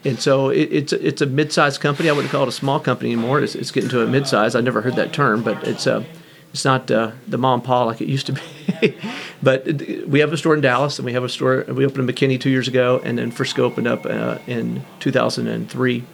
and 0.04 0.18
so 0.18 0.48
it, 0.48 0.68
it's 0.72 0.92
it's 0.92 1.22
a 1.22 1.26
mid-sized 1.26 1.80
company. 1.80 2.08
I 2.08 2.12
wouldn't 2.12 2.32
call 2.32 2.42
it 2.42 2.48
a 2.48 2.52
small 2.52 2.80
company 2.80 3.12
anymore. 3.12 3.40
It's, 3.40 3.54
it's 3.54 3.70
getting 3.70 3.88
to 3.90 4.02
a 4.02 4.06
mid-size. 4.08 4.56
I 4.56 4.60
never 4.60 4.80
heard 4.80 4.96
that 4.96 5.12
term, 5.12 5.44
but 5.44 5.62
it's 5.62 5.86
a 5.86 6.04
it's 6.52 6.64
not 6.64 6.90
uh, 6.90 7.12
the 7.26 7.38
mom 7.38 7.60
and 7.60 7.64
pa 7.64 7.84
like 7.84 8.00
it 8.00 8.08
used 8.08 8.26
to 8.26 8.32
be. 8.32 8.94
but 9.42 9.66
we 10.06 10.20
have 10.20 10.32
a 10.32 10.36
store 10.36 10.54
in 10.54 10.60
Dallas, 10.60 10.98
and 10.98 11.06
we 11.06 11.14
have 11.14 11.24
a 11.24 11.28
store. 11.28 11.64
We 11.68 11.86
opened 11.86 12.08
in 12.08 12.14
McKinney 12.14 12.40
two 12.40 12.50
years 12.50 12.68
ago, 12.68 13.00
and 13.02 13.18
then 13.18 13.30
Frisco 13.30 13.64
opened 13.64 13.86
up 13.86 14.04
uh, 14.04 14.38
in 14.46 14.84
2003, 15.00 16.04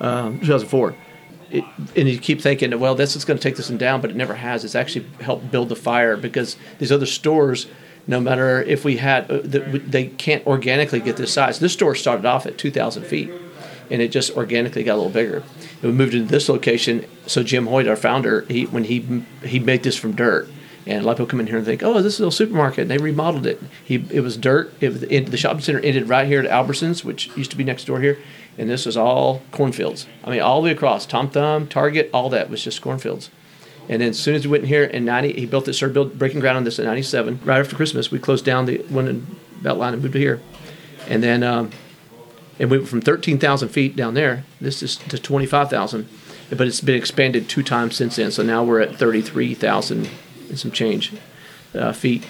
um, 0.00 0.40
2004. 0.40 0.94
It, 1.50 1.64
and 1.96 2.08
you 2.08 2.18
keep 2.18 2.40
thinking, 2.40 2.78
well, 2.78 2.94
this 2.94 3.16
is 3.16 3.24
going 3.24 3.38
to 3.38 3.42
take 3.42 3.56
this 3.56 3.70
one 3.70 3.78
down, 3.78 4.00
but 4.00 4.10
it 4.10 4.16
never 4.16 4.34
has. 4.34 4.64
It's 4.64 4.74
actually 4.74 5.06
helped 5.20 5.50
build 5.50 5.68
the 5.70 5.76
fire 5.76 6.16
because 6.16 6.56
these 6.78 6.92
other 6.92 7.06
stores, 7.06 7.66
no 8.06 8.20
matter 8.20 8.62
if 8.62 8.84
we 8.84 8.98
had, 8.98 9.30
uh, 9.30 9.40
they 9.42 10.08
can't 10.08 10.46
organically 10.46 11.00
get 11.00 11.16
this 11.16 11.32
size. 11.32 11.58
This 11.58 11.72
store 11.72 11.94
started 11.94 12.26
off 12.26 12.44
at 12.46 12.58
2,000 12.58 13.04
feet 13.04 13.30
and 13.90 14.00
it 14.00 14.12
just 14.12 14.36
organically 14.36 14.84
got 14.84 14.94
a 14.94 14.96
little 14.96 15.12
bigger. 15.12 15.42
And 15.82 15.82
we 15.82 15.92
moved 15.92 16.14
into 16.14 16.30
this 16.30 16.48
location. 16.48 17.04
So 17.26 17.42
Jim 17.42 17.66
Hoyt, 17.66 17.88
our 17.88 17.96
founder, 17.96 18.42
he 18.42 18.66
when 18.66 18.84
he 18.84 19.24
he 19.44 19.58
made 19.58 19.82
this 19.82 19.96
from 19.96 20.14
dirt, 20.14 20.48
and 20.86 21.02
a 21.02 21.06
lot 21.06 21.12
of 21.12 21.18
people 21.18 21.26
come 21.26 21.40
in 21.40 21.46
here 21.46 21.56
and 21.56 21.66
think, 21.66 21.82
oh, 21.82 22.00
this 22.00 22.14
is 22.14 22.20
a 22.20 22.22
little 22.22 22.30
supermarket. 22.30 22.82
And 22.82 22.90
they 22.90 22.98
remodeled 22.98 23.46
it. 23.46 23.60
He 23.84 24.04
it 24.10 24.20
was 24.20 24.36
dirt. 24.36 24.72
It 24.80 25.02
it, 25.10 25.30
the 25.30 25.36
shopping 25.36 25.60
center 25.60 25.80
ended 25.80 26.08
right 26.08 26.26
here 26.26 26.40
at 26.40 26.50
Albertsons, 26.50 27.04
which 27.04 27.34
used 27.36 27.50
to 27.50 27.56
be 27.56 27.64
next 27.64 27.84
door 27.84 28.00
here, 28.00 28.18
and 28.56 28.70
this 28.70 28.86
was 28.86 28.96
all 28.96 29.42
cornfields. 29.50 30.06
I 30.24 30.30
mean, 30.30 30.40
all 30.40 30.60
the 30.60 30.66
way 30.66 30.72
across, 30.72 31.06
Tom 31.06 31.30
Thumb, 31.30 31.66
Target, 31.66 32.10
all 32.14 32.30
that 32.30 32.48
was 32.48 32.62
just 32.62 32.80
cornfields. 32.80 33.30
And 33.88 34.00
then 34.00 34.10
as 34.10 34.20
soon 34.20 34.36
as 34.36 34.46
we 34.46 34.52
went 34.52 34.62
in 34.62 34.68
here 34.68 34.84
in 34.84 35.04
90, 35.04 35.32
he 35.32 35.46
built 35.46 35.64
this, 35.64 35.78
started 35.78 36.16
breaking 36.16 36.38
ground 36.38 36.56
on 36.56 36.62
this 36.62 36.78
in 36.78 36.84
97. 36.84 37.40
Right 37.42 37.58
after 37.58 37.74
Christmas, 37.74 38.08
we 38.08 38.20
closed 38.20 38.44
down 38.44 38.66
the 38.66 38.78
one 38.88 39.08
in 39.08 39.26
Beltline 39.62 39.94
and 39.94 40.02
moved 40.02 40.12
to 40.12 40.20
here. 40.20 40.40
And 41.08 41.24
then 41.24 41.42
um, 41.42 41.70
and 42.60 42.70
we 42.70 42.76
went 42.76 42.90
from 42.90 43.00
13,000 43.00 43.70
feet 43.70 43.96
down 43.96 44.12
there. 44.12 44.44
This 44.60 44.82
is 44.82 44.96
to 44.96 45.18
25,000, 45.18 46.06
but 46.50 46.68
it's 46.68 46.82
been 46.82 46.94
expanded 46.94 47.48
two 47.48 47.62
times 47.62 47.96
since 47.96 48.16
then. 48.16 48.30
So 48.30 48.42
now 48.42 48.62
we're 48.62 48.80
at 48.80 48.94
33,000 48.96 50.08
and 50.50 50.58
some 50.58 50.70
change 50.70 51.14
uh, 51.74 51.92
feet, 51.92 52.26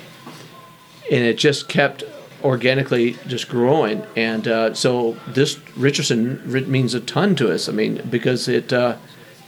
and 1.11 1.25
it 1.25 1.37
just 1.37 1.69
kept 1.69 2.05
organically 2.45 3.17
just 3.27 3.49
growing. 3.49 4.07
And 4.15 4.47
uh, 4.47 4.75
so 4.75 5.17
this 5.27 5.59
Richardson 5.77 6.71
means 6.71 6.95
a 6.95 7.01
ton 7.01 7.35
to 7.37 7.53
us. 7.53 7.69
I 7.69 7.73
mean, 7.73 8.01
because 8.09 8.49
it. 8.49 8.73
Uh, 8.73 8.97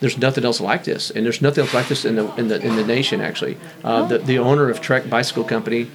there's 0.01 0.19
nothing 0.19 0.45
else 0.45 0.61
like 0.61 0.83
this, 0.83 1.13
and 1.13 1.25
there's 1.25 1.41
nothing 1.41 1.63
else 1.63 1.73
like 1.73 1.87
this 1.87 2.05
in 2.05 2.17
the 2.17 2.35
in 2.35 2.49
the 2.49 2.61
in 2.61 2.75
the 2.75 2.85
nation. 2.85 3.21
Actually, 3.21 3.57
uh, 3.85 4.05
the 4.05 4.19
the 4.19 4.37
owner 4.37 4.69
of 4.69 4.81
Trek 4.81 5.09
Bicycle 5.09 5.45
Company, 5.45 5.89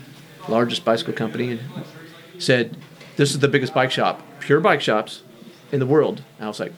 largest 0.48 0.86
bicycle 0.86 1.14
company, 1.14 1.60
said 2.40 2.78
this 3.18 3.32
is 3.32 3.40
the 3.40 3.48
biggest 3.48 3.74
bike 3.74 3.92
shop, 3.92 4.22
pure 4.40 4.60
bike 4.60 4.82
shops 4.82 5.22
in 5.72 5.80
the 5.80 5.86
world. 5.86 6.24
And 6.38 6.46
I 6.46 6.48
was 6.48 6.60
like, 6.60 6.72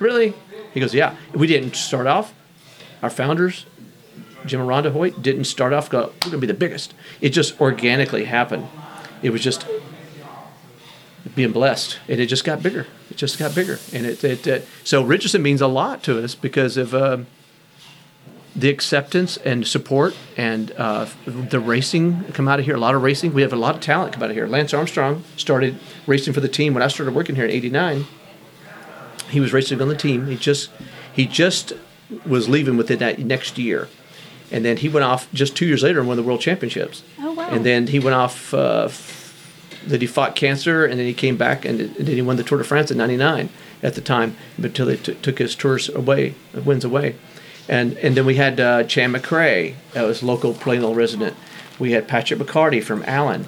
really? 0.00 0.34
He 0.74 0.80
goes, 0.80 0.94
yeah. 0.94 1.14
We 1.32 1.46
didn't 1.46 1.76
start 1.76 2.06
off. 2.06 2.34
Our 3.02 3.10
founders, 3.10 3.64
Jim 4.44 4.60
and 4.60 4.68
Rhonda 4.68 4.90
Hoyt, 4.92 5.22
didn't 5.22 5.44
start 5.44 5.72
off. 5.72 5.88
Go, 5.88 6.12
we're 6.24 6.30
gonna 6.30 6.38
be 6.38 6.46
the 6.46 6.54
biggest. 6.54 6.94
It 7.20 7.30
just 7.30 7.60
organically 7.60 8.24
happened. 8.24 8.66
It 9.22 9.30
was 9.30 9.42
just 9.42 9.66
being 11.34 11.52
blessed, 11.52 11.98
and 12.08 12.20
it 12.20 12.26
just 12.26 12.44
got 12.44 12.62
bigger. 12.62 12.86
It 13.10 13.16
just 13.16 13.38
got 13.38 13.54
bigger, 13.54 13.78
and 13.92 14.04
it. 14.04 14.24
it, 14.24 14.46
it 14.46 14.66
so 14.82 15.02
Richardson 15.02 15.42
means 15.42 15.60
a 15.60 15.68
lot 15.68 16.02
to 16.04 16.22
us 16.22 16.34
because 16.34 16.76
of. 16.76 16.94
Uh, 16.94 17.18
the 18.58 18.68
acceptance 18.68 19.36
and 19.38 19.66
support 19.66 20.16
and 20.36 20.72
uh, 20.72 21.06
the 21.26 21.60
racing 21.60 22.24
come 22.32 22.48
out 22.48 22.58
of 22.58 22.64
here. 22.64 22.74
A 22.74 22.80
lot 22.80 22.94
of 22.94 23.02
racing. 23.02 23.32
We 23.32 23.42
have 23.42 23.52
a 23.52 23.56
lot 23.56 23.76
of 23.76 23.80
talent 23.80 24.12
come 24.14 24.22
out 24.22 24.30
of 24.30 24.36
here. 24.36 24.46
Lance 24.48 24.74
Armstrong 24.74 25.22
started 25.36 25.78
racing 26.06 26.32
for 26.32 26.40
the 26.40 26.48
team 26.48 26.74
when 26.74 26.82
I 26.82 26.88
started 26.88 27.14
working 27.14 27.36
here 27.36 27.44
in 27.44 27.50
'89. 27.50 28.06
He 29.30 29.40
was 29.40 29.52
racing 29.52 29.80
on 29.80 29.88
the 29.88 29.96
team. 29.96 30.26
He 30.26 30.36
just 30.36 30.70
he 31.12 31.26
just 31.26 31.72
was 32.26 32.48
leaving 32.48 32.76
within 32.76 32.98
that 32.98 33.18
next 33.20 33.58
year, 33.58 33.88
and 34.50 34.64
then 34.64 34.78
he 34.78 34.88
went 34.88 35.04
off 35.04 35.30
just 35.32 35.56
two 35.56 35.66
years 35.66 35.82
later 35.82 36.00
and 36.00 36.08
won 36.08 36.16
the 36.16 36.22
world 36.22 36.40
championships. 36.40 37.04
Oh 37.20 37.32
wow! 37.32 37.48
And 37.50 37.64
then 37.64 37.86
he 37.88 37.98
went 37.98 38.16
off. 38.16 38.52
Uh, 38.52 38.88
that 39.86 40.02
he 40.02 40.06
fought 40.08 40.36
cancer, 40.36 40.84
and 40.84 40.98
then 40.98 41.06
he 41.06 41.14
came 41.14 41.36
back, 41.36 41.64
and, 41.64 41.80
and 41.80 41.94
then 41.94 42.14
he 42.14 42.20
won 42.20 42.36
the 42.36 42.42
Tour 42.42 42.58
de 42.58 42.64
France 42.64 42.90
in 42.90 42.98
'99 42.98 43.48
at 43.82 43.94
the 43.94 44.00
time, 44.00 44.36
until 44.58 44.84
they 44.84 44.96
t- 44.96 45.14
took 45.14 45.38
his 45.38 45.54
tours 45.54 45.88
away, 45.88 46.34
wins 46.52 46.84
away. 46.84 47.14
And 47.68 47.96
and 47.98 48.16
then 48.16 48.24
we 48.24 48.36
had 48.36 48.58
uh, 48.60 48.84
Chann 48.84 49.12
McRae, 49.12 49.74
that 49.92 50.02
was 50.02 50.22
local 50.22 50.54
Plano 50.54 50.94
resident. 50.94 51.36
We 51.78 51.92
had 51.92 52.08
Patrick 52.08 52.40
McCarty 52.40 52.82
from 52.82 53.04
Allen. 53.06 53.46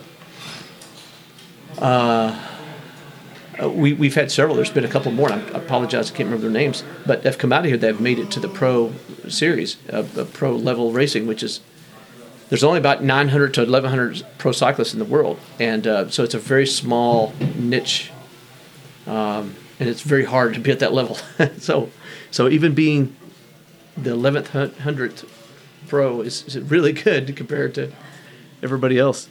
Uh, 1.79 2.39
we, 3.69 3.93
we've 3.93 4.15
had 4.15 4.31
several. 4.31 4.57
There's 4.57 4.71
been 4.71 4.85
a 4.85 4.89
couple 4.89 5.12
more. 5.12 5.31
I 5.31 5.39
apologize, 5.49 6.11
I 6.11 6.15
can't 6.15 6.29
remember 6.29 6.43
their 6.43 6.50
names, 6.50 6.85
but 7.07 7.23
they've 7.23 7.37
come 7.37 7.53
out 7.53 7.61
of 7.61 7.67
here. 7.67 7.77
They've 7.77 8.00
made 8.00 8.19
it 8.19 8.31
to 8.33 8.41
the 8.41 8.49
pro 8.49 8.93
series, 9.29 9.77
uh, 9.91 10.05
pro 10.33 10.55
level 10.55 10.93
racing, 10.93 11.27
which 11.27 11.43
is 11.43 11.61
there's 12.49 12.65
only 12.65 12.79
about 12.79 13.03
900 13.03 13.55
to 13.55 13.61
1100 13.61 14.27
pro 14.39 14.53
cyclists 14.53 14.93
in 14.93 14.99
the 14.99 15.05
world, 15.05 15.39
and 15.59 15.87
uh, 15.87 16.09
so 16.11 16.25
it's 16.25 16.35
a 16.35 16.39
very 16.39 16.67
small 16.67 17.33
niche, 17.57 18.11
um, 19.07 19.55
and 19.79 19.89
it's 19.89 20.03
very 20.03 20.25
hard 20.25 20.55
to 20.55 20.61
be 20.61 20.71
at 20.71 20.81
that 20.81 20.93
level. 20.93 21.17
so, 21.59 21.91
so 22.31 22.49
even 22.49 22.75
being 22.75 23.15
the 24.02 24.11
11th 24.11 24.78
hundredth 24.78 25.25
pro 25.88 26.21
is, 26.21 26.45
is 26.47 26.59
really 26.59 26.92
good 26.92 27.37
compared 27.37 27.75
to 27.75 27.92
everybody 28.62 28.99
else. 28.99 29.28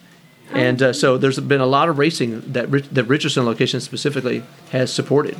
And 0.51 0.81
uh, 0.81 0.93
so 0.93 1.17
there's 1.17 1.39
been 1.39 1.61
a 1.61 1.65
lot 1.65 1.89
of 1.89 1.97
racing 1.99 2.41
that 2.53 2.69
Rich, 2.69 2.89
that 2.89 3.03
Richardson 3.03 3.45
location 3.45 3.79
specifically 3.81 4.43
has 4.71 4.91
supported. 4.91 5.37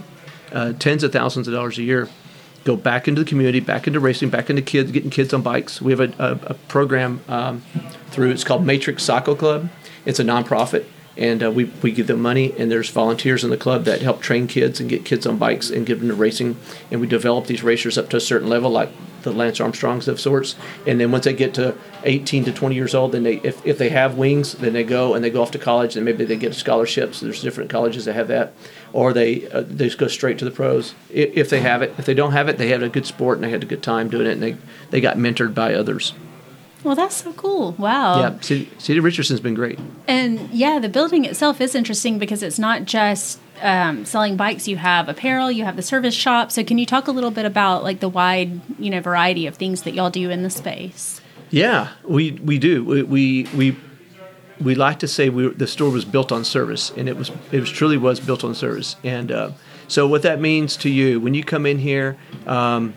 Uh, 0.52 0.74
tens 0.74 1.04
of 1.04 1.12
thousands 1.12 1.48
of 1.48 1.54
dollars 1.54 1.78
a 1.78 1.84
year 1.84 2.10
go 2.64 2.76
back 2.76 3.08
into 3.08 3.24
the 3.24 3.30
community, 3.30 3.60
back 3.60 3.88
into 3.88 4.00
racing, 4.00 4.30
back 4.30 4.50
into 4.50 4.62
kids, 4.62 4.92
getting 4.92 5.10
kids 5.10 5.34
on 5.34 5.42
bikes. 5.42 5.82
We 5.82 5.92
have 5.92 6.00
a, 6.00 6.14
a, 6.20 6.52
a 6.52 6.54
program 6.68 7.22
um, 7.28 7.64
through, 8.12 8.32
it's 8.32 8.44
called 8.44 8.66
Matrix 8.66 9.04
Cycle 9.04 9.36
Club. 9.36 9.70
It's 10.06 10.20
a 10.20 10.24
nonprofit 10.24 10.86
and 11.20 11.44
uh, 11.44 11.52
we, 11.52 11.66
we 11.84 11.92
give 11.92 12.08
them 12.08 12.22
money 12.22 12.54
and 12.58 12.72
there's 12.72 12.90
volunteers 12.90 13.44
in 13.44 13.50
the 13.50 13.58
club 13.58 13.84
that 13.84 14.02
help 14.02 14.22
train 14.22 14.48
kids 14.48 14.80
and 14.80 14.90
get 14.90 15.04
kids 15.04 15.28
on 15.28 15.38
bikes 15.38 15.70
and 15.70 15.86
give 15.86 16.00
them 16.00 16.08
to 16.08 16.16
racing. 16.16 16.56
And 16.90 17.02
we 17.02 17.08
develop 17.08 17.46
these 17.46 17.62
racers 17.62 17.98
up 17.98 18.10
to 18.12 18.18
a 18.18 18.22
certain 18.22 18.48
level 18.48 18.72
like 18.72 18.90
the 19.24 19.34
lance 19.34 19.60
armstrongs 19.60 20.08
of 20.08 20.18
sorts. 20.18 20.56
And 20.88 20.98
then 20.98 21.12
once 21.12 21.26
they 21.26 21.34
get 21.34 21.54
to 21.56 21.76
18 22.06 22.46
to 22.46 22.54
20 22.54 22.74
years 22.74 22.96
old 22.96 23.12
then 23.12 23.24
they 23.24 23.36
if, 23.42 23.64
if 23.66 23.78
they 23.78 23.90
have 23.90 24.16
wings 24.16 24.54
then 24.54 24.72
they 24.72 24.86
go 24.86 25.14
and 25.14 25.22
they 25.22 25.30
go 25.30 25.42
off 25.42 25.52
to 25.52 25.60
college 25.60 25.98
and 25.98 26.06
maybe 26.06 26.24
they 26.24 26.38
get 26.38 26.56
scholarships. 26.56 27.20
There's 27.20 27.42
different 27.42 27.70
colleges 27.70 28.06
that 28.06 28.14
have 28.14 28.30
that. 28.30 28.54
Or 28.94 29.12
they 29.12 29.50
uh, 29.52 29.62
they 29.68 29.88
just 29.88 29.98
go 29.98 30.08
straight 30.08 30.40
to 30.40 30.46
the 30.46 30.52
pros. 30.52 30.96
If, 31.10 31.36
if 31.36 31.50
they 31.50 31.60
have 31.60 31.82
it. 31.82 31.94
If 31.98 32.06
they 32.06 32.14
don't 32.14 32.32
have 32.32 32.48
it 32.48 32.58
they 32.58 32.70
had 32.70 32.82
a 32.82 32.88
good 32.88 33.06
sport 33.06 33.38
and 33.38 33.44
they 33.44 33.52
had 33.52 33.64
a 33.64 33.68
good 33.68 33.84
time 33.84 34.10
doing 34.10 34.26
it 34.26 34.32
and 34.32 34.42
they, 34.42 34.56
they 34.90 35.02
got 35.02 35.18
mentored 35.18 35.54
by 35.54 35.74
others 35.74 36.14
Well, 36.84 36.96
that's 36.96 37.18
so 37.18 37.34
cool. 37.34 37.74
Wow. 37.74 38.20
Yeah, 38.20 38.40
City, 38.40 38.70
City 38.78 39.00
Richardson's 39.00 39.42
been 39.42 39.54
great. 39.54 39.78
And 40.08 40.50
yeah, 40.52 40.80
the 40.80 40.90
building 40.90 41.26
itself 41.26 41.60
is 41.60 41.76
interesting 41.76 42.20
because 42.20 42.42
it's 42.42 42.58
not 42.60 42.86
just 42.86 43.40
um, 43.62 44.06
selling 44.06 44.38
bikes. 44.38 44.68
You 44.68 44.78
have 44.78 45.10
apparel, 45.10 45.52
you 45.52 45.66
have 45.66 45.76
the 45.76 45.82
service 45.82 46.14
shop. 46.14 46.52
So 46.52 46.64
can 46.64 46.78
you 46.78 46.86
talk 46.86 47.08
a 47.08 47.12
little 47.12 47.32
bit 47.32 47.46
about 47.46 47.84
like 47.84 48.00
the 48.00 48.10
wide, 48.10 48.62
you 48.80 48.90
know, 48.90 49.02
variety 49.02 49.46
of 49.46 49.56
things 49.56 49.84
that 49.84 49.94
y'all 49.94 50.10
do 50.10 50.30
in 50.30 50.44
the 50.44 50.50
space? 50.50 51.22
Yeah, 51.50 51.90
we 52.04 52.32
we 52.32 52.60
do. 52.60 52.86
We 52.86 53.04
we 53.04 53.48
we, 53.56 53.78
we 54.62 54.76
like 54.76 55.00
to 55.00 55.08
say 55.08 55.30
we, 55.30 55.50
the 55.50 55.68
store 55.68 55.90
was 55.90 56.06
built 56.06 56.32
on 56.32 56.46
service, 56.46 56.92
and 56.96 57.10
it 57.10 57.18
was 57.18 57.32
it 57.52 57.60
was 57.60 57.70
truly 57.70 57.98
was 57.98 58.20
built 58.20 58.44
on 58.44 58.56
service. 58.56 58.96
And 59.04 59.32
uh, 59.32 59.52
so 59.88 60.08
what 60.08 60.22
that 60.22 60.40
means 60.40 60.78
to 60.78 60.90
you 60.90 61.20
when 61.20 61.34
you 61.34 61.44
come 61.44 61.66
in 61.66 61.80
here. 61.80 62.18
Um, 62.48 62.94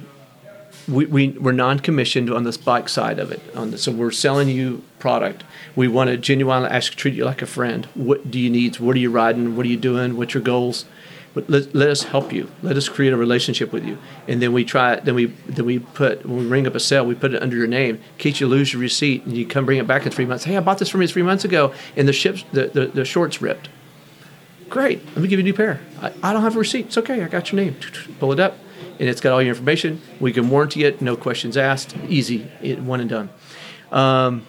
we, 0.89 1.07
we, 1.07 1.29
we're 1.31 1.53
non-commissioned 1.53 2.31
on 2.31 2.45
this 2.45 2.57
bike 2.57 2.89
side 2.89 3.19
of 3.19 3.31
it. 3.31 3.41
On 3.55 3.71
the, 3.71 3.79
so 3.79 3.93
we're 3.93 4.11
selling 4.11 4.49
you 4.49 4.83
product. 4.99 5.45
We 5.77 5.89
want 5.89 6.11
to 6.11 6.17
genuinely 6.17 6.69
ask, 6.69 6.95
treat 6.95 7.15
you 7.15 7.25
like 7.25 7.43
a 7.43 7.47
friend. 7.47 7.87
What 7.95 8.31
do 8.31 8.39
you 8.39 8.51
need? 8.51 8.79
What 8.79 8.97
are 8.97 8.99
you 8.99 9.11
riding? 9.11 9.57
What 9.57 9.67
are 9.67 9.69
you 9.69 9.77
doing? 9.77 10.17
What's 10.17 10.35
your 10.35 10.43
goals? 10.43 10.85
But 11.35 11.49
let, 11.49 11.75
let 11.75 11.89
us 11.89 12.03
help 12.05 12.33
you. 12.33 12.51
Let 12.63 12.77
us 12.77 12.89
create 12.89 13.13
a 13.13 13.17
relationship 13.17 13.73
with 13.73 13.85
you. 13.85 13.97
And 14.29 14.43
then 14.43 14.53
we 14.53 14.65
try. 14.65 14.97
Then 14.97 15.15
we 15.15 15.27
then 15.47 15.65
we 15.65 15.79
put 15.79 16.27
when 16.27 16.41
we 16.41 16.47
ring 16.47 16.67
up 16.67 16.75
a 16.75 16.81
sale, 16.81 17.07
we 17.07 17.15
put 17.15 17.33
it 17.33 17.43
under 17.43 17.57
your 17.57 17.67
name. 17.67 17.97
In 17.97 18.19
case 18.19 18.39
you 18.39 18.47
lose 18.47 18.75
your 18.75 18.83
receipt 18.83 19.25
and 19.25 19.35
you 19.35 19.47
come 19.47 19.65
bring 19.65 19.79
it 19.79 19.87
back 19.87 20.05
in 20.05 20.13
three 20.13 20.27
months. 20.27 20.45
Hey, 20.45 20.59
I 20.59 20.61
bought 20.61 20.79
this 20.79 20.91
from 20.91 21.01
you 21.01 21.09
three 21.09 21.23
months 21.23 21.45
ago, 21.47 21.73
and 21.97 22.07
the 22.07 22.13
ships 22.13 22.45
the, 22.53 22.67
the, 22.67 22.87
the 22.87 23.05
shorts 23.07 23.41
ripped. 23.41 23.71
Great. 24.69 25.05
Let 25.07 25.19
me 25.19 25.29
give 25.29 25.39
you 25.39 25.45
a 25.45 25.45
new 25.45 25.55
pair. 25.55 25.81
I, 26.03 26.13
I 26.23 26.33
don't 26.35 26.43
have 26.43 26.57
a 26.57 26.59
receipt. 26.59 26.87
It's 26.87 26.99
okay. 26.99 27.23
I 27.23 27.29
got 27.29 27.51
your 27.51 27.63
name. 27.63 27.77
Pull 28.19 28.33
it 28.33 28.41
up 28.41 28.59
and 28.99 29.09
it's 29.09 29.21
got 29.21 29.33
all 29.33 29.43
your 29.43 29.51
information. 29.51 30.01
We 30.21 30.33
can 30.33 30.51
warranty 30.51 30.85
it, 30.85 31.01
no 31.01 31.17
questions 31.17 31.57
asked, 31.57 31.97
easy, 32.09 32.49
it, 32.61 32.81
one 32.81 33.01
and 33.01 33.11
done. 33.11 33.31
Um, 33.91 34.47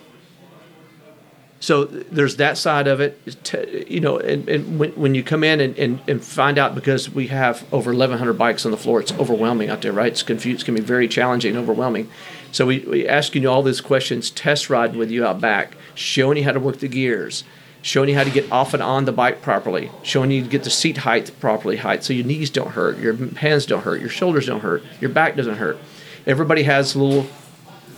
so 1.63 1.85
there's 1.85 2.35
that 2.37 2.57
side 2.57 2.87
of 2.87 2.99
it, 2.99 3.87
you 3.89 4.01
know, 4.01 4.17
and, 4.17 4.49
and 4.49 4.77
when, 4.77 4.91
when 4.91 5.15
you 5.15 5.23
come 5.23 5.45
in 5.45 5.61
and, 5.61 5.79
and, 5.79 6.01
and 6.09 6.21
find 6.21 6.57
out 6.57 6.75
because 6.75 7.09
we 7.09 7.27
have 7.27 7.65
over 7.73 7.91
1,100 7.91 8.33
bikes 8.33 8.65
on 8.65 8.71
the 8.71 8.77
floor, 8.77 8.99
it's 8.99 9.13
overwhelming 9.13 9.69
out 9.69 9.81
there, 9.81 9.93
right? 9.93 10.11
It's 10.11 10.23
confused, 10.23 10.63
it 10.63 10.65
can 10.65 10.75
be 10.75 10.81
very 10.81 11.07
challenging 11.07 11.55
and 11.55 11.63
overwhelming. 11.63 12.09
So 12.51 12.65
we, 12.65 12.79
we 12.79 13.07
asking 13.07 13.43
you 13.43 13.49
all 13.49 13.63
these 13.63 13.79
questions, 13.79 14.29
test 14.29 14.69
riding 14.69 14.97
with 14.97 15.09
you 15.09 15.25
out 15.25 15.39
back, 15.39 15.77
showing 15.95 16.37
you 16.37 16.43
how 16.43 16.51
to 16.51 16.59
work 16.59 16.79
the 16.79 16.89
gears, 16.89 17.45
showing 17.83 18.07
you 18.07 18.15
how 18.15 18.23
to 18.23 18.31
get 18.31 18.49
off 18.49 18.73
and 18.73 18.81
on 18.81 19.03
the 19.03 19.11
bike 19.11 19.41
properly, 19.41 19.91
showing 20.01 20.31
you 20.31 20.41
to 20.41 20.47
get 20.47 20.63
the 20.63 20.69
seat 20.69 20.97
height 20.99 21.29
properly 21.39 21.77
height 21.77 22.03
so 22.03 22.13
your 22.13 22.25
knees 22.25 22.49
don't 22.49 22.71
hurt, 22.71 22.97
your 22.97 23.13
hands 23.35 23.65
don't 23.65 23.83
hurt, 23.83 23.99
your 23.99 24.09
shoulders 24.09 24.47
don't 24.47 24.61
hurt, 24.61 24.81
your 25.01 25.09
back 25.09 25.35
doesn't 25.35 25.57
hurt. 25.57 25.77
Everybody 26.25 26.63
has 26.63 26.95
little 26.95 27.27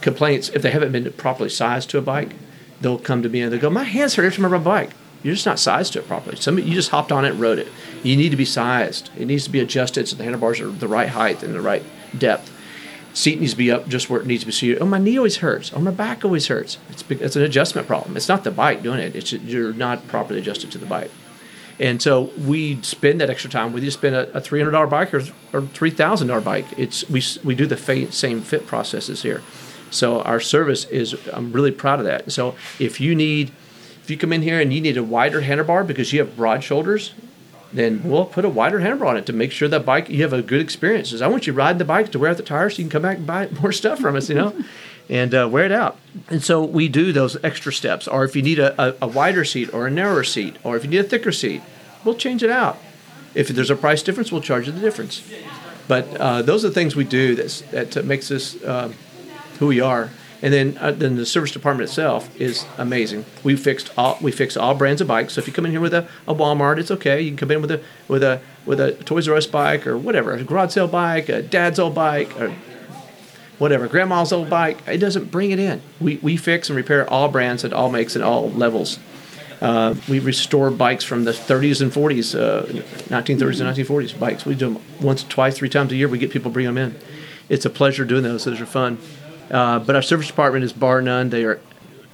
complaints 0.02 0.50
if 0.50 0.64
they 0.64 0.72
haven't 0.72 0.92
been 0.92 1.14
properly 1.14 1.50
sized 1.50 1.92
to 1.92 2.00
a 2.00 2.02
bike. 2.02 2.32
They'll 2.82 2.98
come 2.98 3.22
to 3.22 3.30
me 3.30 3.42
and 3.42 3.54
they'll 3.54 3.62
go, 3.62 3.70
"My 3.70 3.84
hands 3.84 4.16
hurt 4.16 4.26
every 4.26 4.36
time 4.36 4.46
I 4.46 4.50
ride 4.50 4.62
a 4.62 4.64
bike." 4.64 4.90
You're 5.22 5.36
just 5.36 5.46
not 5.46 5.60
sized 5.60 5.94
to 5.94 6.00
it 6.00 6.08
properly. 6.08 6.36
Some 6.38 6.58
you 6.58 6.74
just 6.74 6.90
hopped 6.90 7.12
on 7.12 7.24
it 7.24 7.32
and 7.32 7.40
rode 7.40 7.60
it. 7.60 7.68
You 8.04 8.18
need 8.18 8.30
to 8.30 8.36
be 8.36 8.46
sized. 8.46 9.12
It 9.18 9.26
needs 9.26 9.44
to 9.46 9.50
be 9.52 9.60
adjusted 9.60 10.08
so 10.08 10.16
the 10.16 10.24
handlebars 10.24 10.60
are 10.60 10.70
the 10.70 10.88
right 10.88 11.10
height 11.10 11.44
and 11.44 11.54
the 11.54 11.62
right 11.62 11.84
depth 12.18 12.52
seat 13.16 13.40
needs 13.40 13.54
to 13.54 13.58
be 13.58 13.72
up 13.72 13.88
just 13.88 14.10
where 14.10 14.22
it 14.22 14.28
needs 14.28 14.42
to 14.42 14.46
be 14.46 14.52
seated. 14.52 14.82
Oh, 14.82 14.86
my 14.86 15.00
knee 15.00 15.18
always 15.18 15.38
hurts. 15.38 15.72
Oh, 15.74 15.80
my 15.80 15.90
back 15.90 16.24
always 16.24 16.48
hurts. 16.48 16.78
It's, 16.90 17.04
it's 17.10 17.36
an 17.36 17.42
adjustment 17.42 17.88
problem. 17.88 18.16
It's 18.16 18.28
not 18.28 18.44
the 18.44 18.52
bike 18.52 18.84
doing 18.84 19.00
it. 19.00 19.16
It's 19.16 19.32
you're 19.32 19.74
not 19.74 20.08
properly 20.08 20.40
adjusted 20.40 20.72
to 20.74 20.78
the 20.78 20.86
bike. 20.86 21.10
And 21.80 22.02
so 22.02 22.32
we 22.38 22.82
spend 22.84 23.22
that 23.22 23.30
extra 23.30 23.50
time. 23.50 23.74
We 23.74 23.82
just 23.82 23.98
spend 23.98 24.16
a, 24.16 24.32
a 24.38 24.42
three 24.42 24.60
hundred 24.60 24.72
dollar 24.72 24.88
bike 24.88 25.14
or, 25.14 25.24
or 25.52 25.62
three 25.62 25.92
thousand 25.92 26.28
dollar 26.28 26.42
bike. 26.42 26.66
It's 26.78 27.10
we 27.10 27.24
we 27.44 27.56
do 27.56 27.66
the 27.66 27.78
fa- 27.78 28.12
same 28.12 28.42
fit 28.42 28.68
processes 28.68 29.24
here. 29.24 29.42
So 29.92 30.22
our 30.22 30.40
service 30.40 30.86
is 30.86 31.16
I'm 31.34 31.52
really 31.52 31.72
proud 31.72 32.00
of 32.00 32.06
that. 32.06 32.32
So 32.32 32.56
if 32.80 33.02
you 33.02 33.16
need 33.16 33.52
if 34.02 34.10
you 34.10 34.18
come 34.18 34.32
in 34.32 34.42
here 34.42 34.60
and 34.60 34.72
you 34.72 34.80
need 34.80 34.98
a 34.98 35.04
wider 35.04 35.42
handlebar 35.42 35.86
because 35.86 36.14
you 36.14 36.20
have 36.20 36.38
broad 36.38 36.64
shoulders, 36.64 37.14
then 37.76 38.02
we'll 38.04 38.26
put 38.26 38.46
a 38.46 38.50
wider 38.50 38.80
handlebar 38.80 39.08
on 39.08 39.18
it 39.18 39.26
to 39.26 39.34
make 39.34 39.52
sure 39.52 39.68
that 39.68 39.86
bike 39.86 40.10
you 40.10 40.22
have 40.22 40.34
a 40.34 40.42
good 40.42 40.62
experience. 40.62 41.10
Because 41.10 41.22
I 41.22 41.28
want 41.28 41.46
you 41.46 41.54
to 41.54 41.58
ride 41.58 41.78
the 41.78 41.86
bike 41.86 42.12
to 42.14 42.20
wear 42.20 42.32
out 42.32 42.38
the 42.38 42.44
tires 42.44 42.76
so 42.76 42.80
you 42.80 42.86
can 42.86 42.92
come 42.92 43.02
back 43.02 43.18
and 43.18 43.28
buy 43.28 43.50
more 43.62 43.72
stuff 43.72 44.00
from 44.00 44.16
us, 44.16 44.30
you 44.30 44.36
know, 44.36 44.56
and 45.10 45.36
uh, 45.36 45.48
wear 45.52 45.66
it 45.66 45.72
out. 45.72 45.98
And 46.30 46.44
so 46.44 46.64
we 46.64 46.88
do 46.88 47.12
those 47.12 47.38
extra 47.44 47.74
steps. 47.74 48.08
Or 48.08 48.24
if 48.24 48.36
you 48.36 48.42
need 48.42 48.60
a, 48.60 48.82
a, 48.82 48.96
a, 49.04 49.08
wider 49.08 49.44
seat 49.44 49.74
or 49.74 49.88
a 49.88 49.92
narrower 49.92 50.24
seat, 50.24 50.56
or 50.64 50.78
if 50.78 50.84
you 50.84 50.90
need 50.90 51.00
a 51.00 51.04
thicker 51.04 51.32
seat, 51.32 51.62
we'll 52.04 52.16
change 52.16 52.44
it 52.44 52.50
out. 52.50 52.78
If 53.34 53.50
there's 53.50 53.70
a 53.70 53.76
price 53.76 54.02
difference, 54.02 54.32
we'll 54.32 54.42
charge 54.42 54.68
you 54.68 54.72
the 54.72 54.80
difference. 54.80 55.22
But 55.88 56.16
uh, 56.16 56.42
those 56.42 56.64
are 56.64 56.70
the 56.70 56.74
things 56.74 56.96
we 56.96 57.04
do 57.04 57.36
that's, 57.36 57.62
that 57.72 58.06
makes 58.06 58.32
us 58.32 58.62
uh, 58.64 58.92
who 59.60 59.68
we 59.68 59.82
are. 59.82 60.10
And 60.46 60.54
then, 60.54 60.78
uh, 60.80 60.92
then 60.92 61.16
the 61.16 61.26
service 61.26 61.50
department 61.50 61.90
itself 61.90 62.40
is 62.40 62.68
amazing. 62.78 63.26
We 63.44 63.56
fixed 63.56 63.92
all 63.98 64.20
we 64.22 64.32
fix 64.32 64.56
all 64.56 64.76
brands 64.76 65.02
of 65.02 65.08
bikes. 65.08 65.34
So 65.34 65.42
if 65.42 65.48
you 65.48 65.54
come 65.54 65.66
in 65.66 65.72
here 65.72 65.82
with 65.82 65.96
a, 65.96 66.08
a 66.28 66.36
Walmart, 66.36 66.78
it's 66.78 66.92
okay. 66.92 67.20
You 67.20 67.32
can 67.32 67.38
come 67.38 67.50
in 67.50 67.62
with 67.62 67.72
a 67.72 67.82
with 68.08 68.22
a 68.22 68.42
with 68.64 68.80
a 68.80 68.92
Toys 68.92 69.28
R 69.28 69.36
Us 69.36 69.48
bike 69.48 69.88
or 69.88 69.98
whatever, 69.98 70.34
a 70.34 70.44
garage 70.44 70.74
sale 70.74 70.88
bike, 70.88 71.30
a 71.30 71.42
dad's 71.42 71.80
old 71.80 71.96
bike, 71.96 72.40
or 72.40 72.54
whatever, 73.58 73.88
grandma's 73.88 74.32
old 74.32 74.48
bike. 74.48 74.78
It 74.86 75.00
doesn't 75.00 75.32
bring 75.32 75.50
it 75.50 75.58
in. 75.58 75.82
We 76.00 76.18
we 76.18 76.38
fix 76.38 76.70
and 76.70 76.78
repair 76.78 77.10
all 77.10 77.28
brands 77.28 77.66
at 77.66 77.74
all 77.74 77.90
makes 77.90 78.16
and 78.16 78.24
all 78.24 78.52
levels. 78.52 79.00
Uh, 79.62 79.96
we 80.08 80.20
restore 80.20 80.70
bikes 80.70 81.04
from 81.04 81.24
the 81.24 81.32
30s 81.32 81.82
and 81.82 81.92
40s, 81.92 82.40
uh, 82.40 82.66
1930s 83.10 83.62
and 83.62 83.76
1940s 83.76 84.20
bikes. 84.20 84.46
We 84.46 84.54
do 84.54 84.74
them 84.74 84.84
once, 85.02 85.24
twice, 85.24 85.58
three 85.58 85.70
times 85.70 85.92
a 85.92 85.96
year. 85.96 86.08
We 86.08 86.20
get 86.20 86.30
people 86.30 86.52
bring 86.52 86.68
them 86.68 86.78
in. 86.78 86.96
It's 87.50 87.66
a 87.66 87.70
pleasure 87.72 88.06
doing 88.06 88.22
those. 88.22 88.44
Those 88.44 88.62
are 88.62 88.68
fun. 88.68 89.00
Uh, 89.52 89.80
but 89.80 89.96
our 89.96 90.02
service 90.02 90.28
department 90.28 90.64
is 90.64 90.74
bar 90.74 91.02
none. 91.02 91.30
They 91.30 91.44
are, 91.44 91.60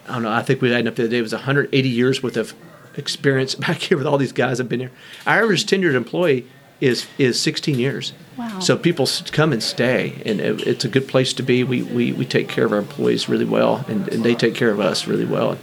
I 0.07 0.13
don't 0.13 0.23
know, 0.23 0.31
I 0.31 0.41
think 0.41 0.61
we 0.61 0.71
had 0.71 0.87
up 0.87 0.95
the 0.95 1.03
other 1.03 1.09
day, 1.09 1.17
it 1.19 1.21
was 1.21 1.33
180 1.33 1.89
years 1.89 2.21
worth 2.21 2.37
of 2.37 2.53
experience 2.95 3.55
back 3.67 3.77
here 3.77 3.97
with 3.97 4.07
all 4.07 4.17
these 4.17 4.33
guys 4.33 4.57
that 4.57 4.63
have 4.63 4.69
been 4.69 4.79
here. 4.79 4.91
Our 5.25 5.43
average 5.43 5.65
tenured 5.65 5.95
employee 5.95 6.47
is 6.79 7.05
is 7.19 7.39
16 7.39 7.77
years. 7.77 8.13
Wow. 8.37 8.59
So 8.59 8.75
people 8.75 9.07
come 9.31 9.53
and 9.53 9.61
stay, 9.61 10.21
and 10.25 10.41
it, 10.41 10.65
it's 10.67 10.83
a 10.83 10.89
good 10.89 11.07
place 11.07 11.31
to 11.33 11.43
be. 11.43 11.63
We, 11.63 11.83
we, 11.83 12.11
we 12.11 12.25
take 12.25 12.49
care 12.49 12.65
of 12.65 12.71
our 12.73 12.79
employees 12.79 13.29
really 13.29 13.45
well, 13.45 13.85
and, 13.87 14.07
and 14.09 14.23
they 14.23 14.33
take 14.33 14.55
care 14.55 14.71
of 14.71 14.79
us 14.79 15.05
really 15.05 15.25
well. 15.25 15.59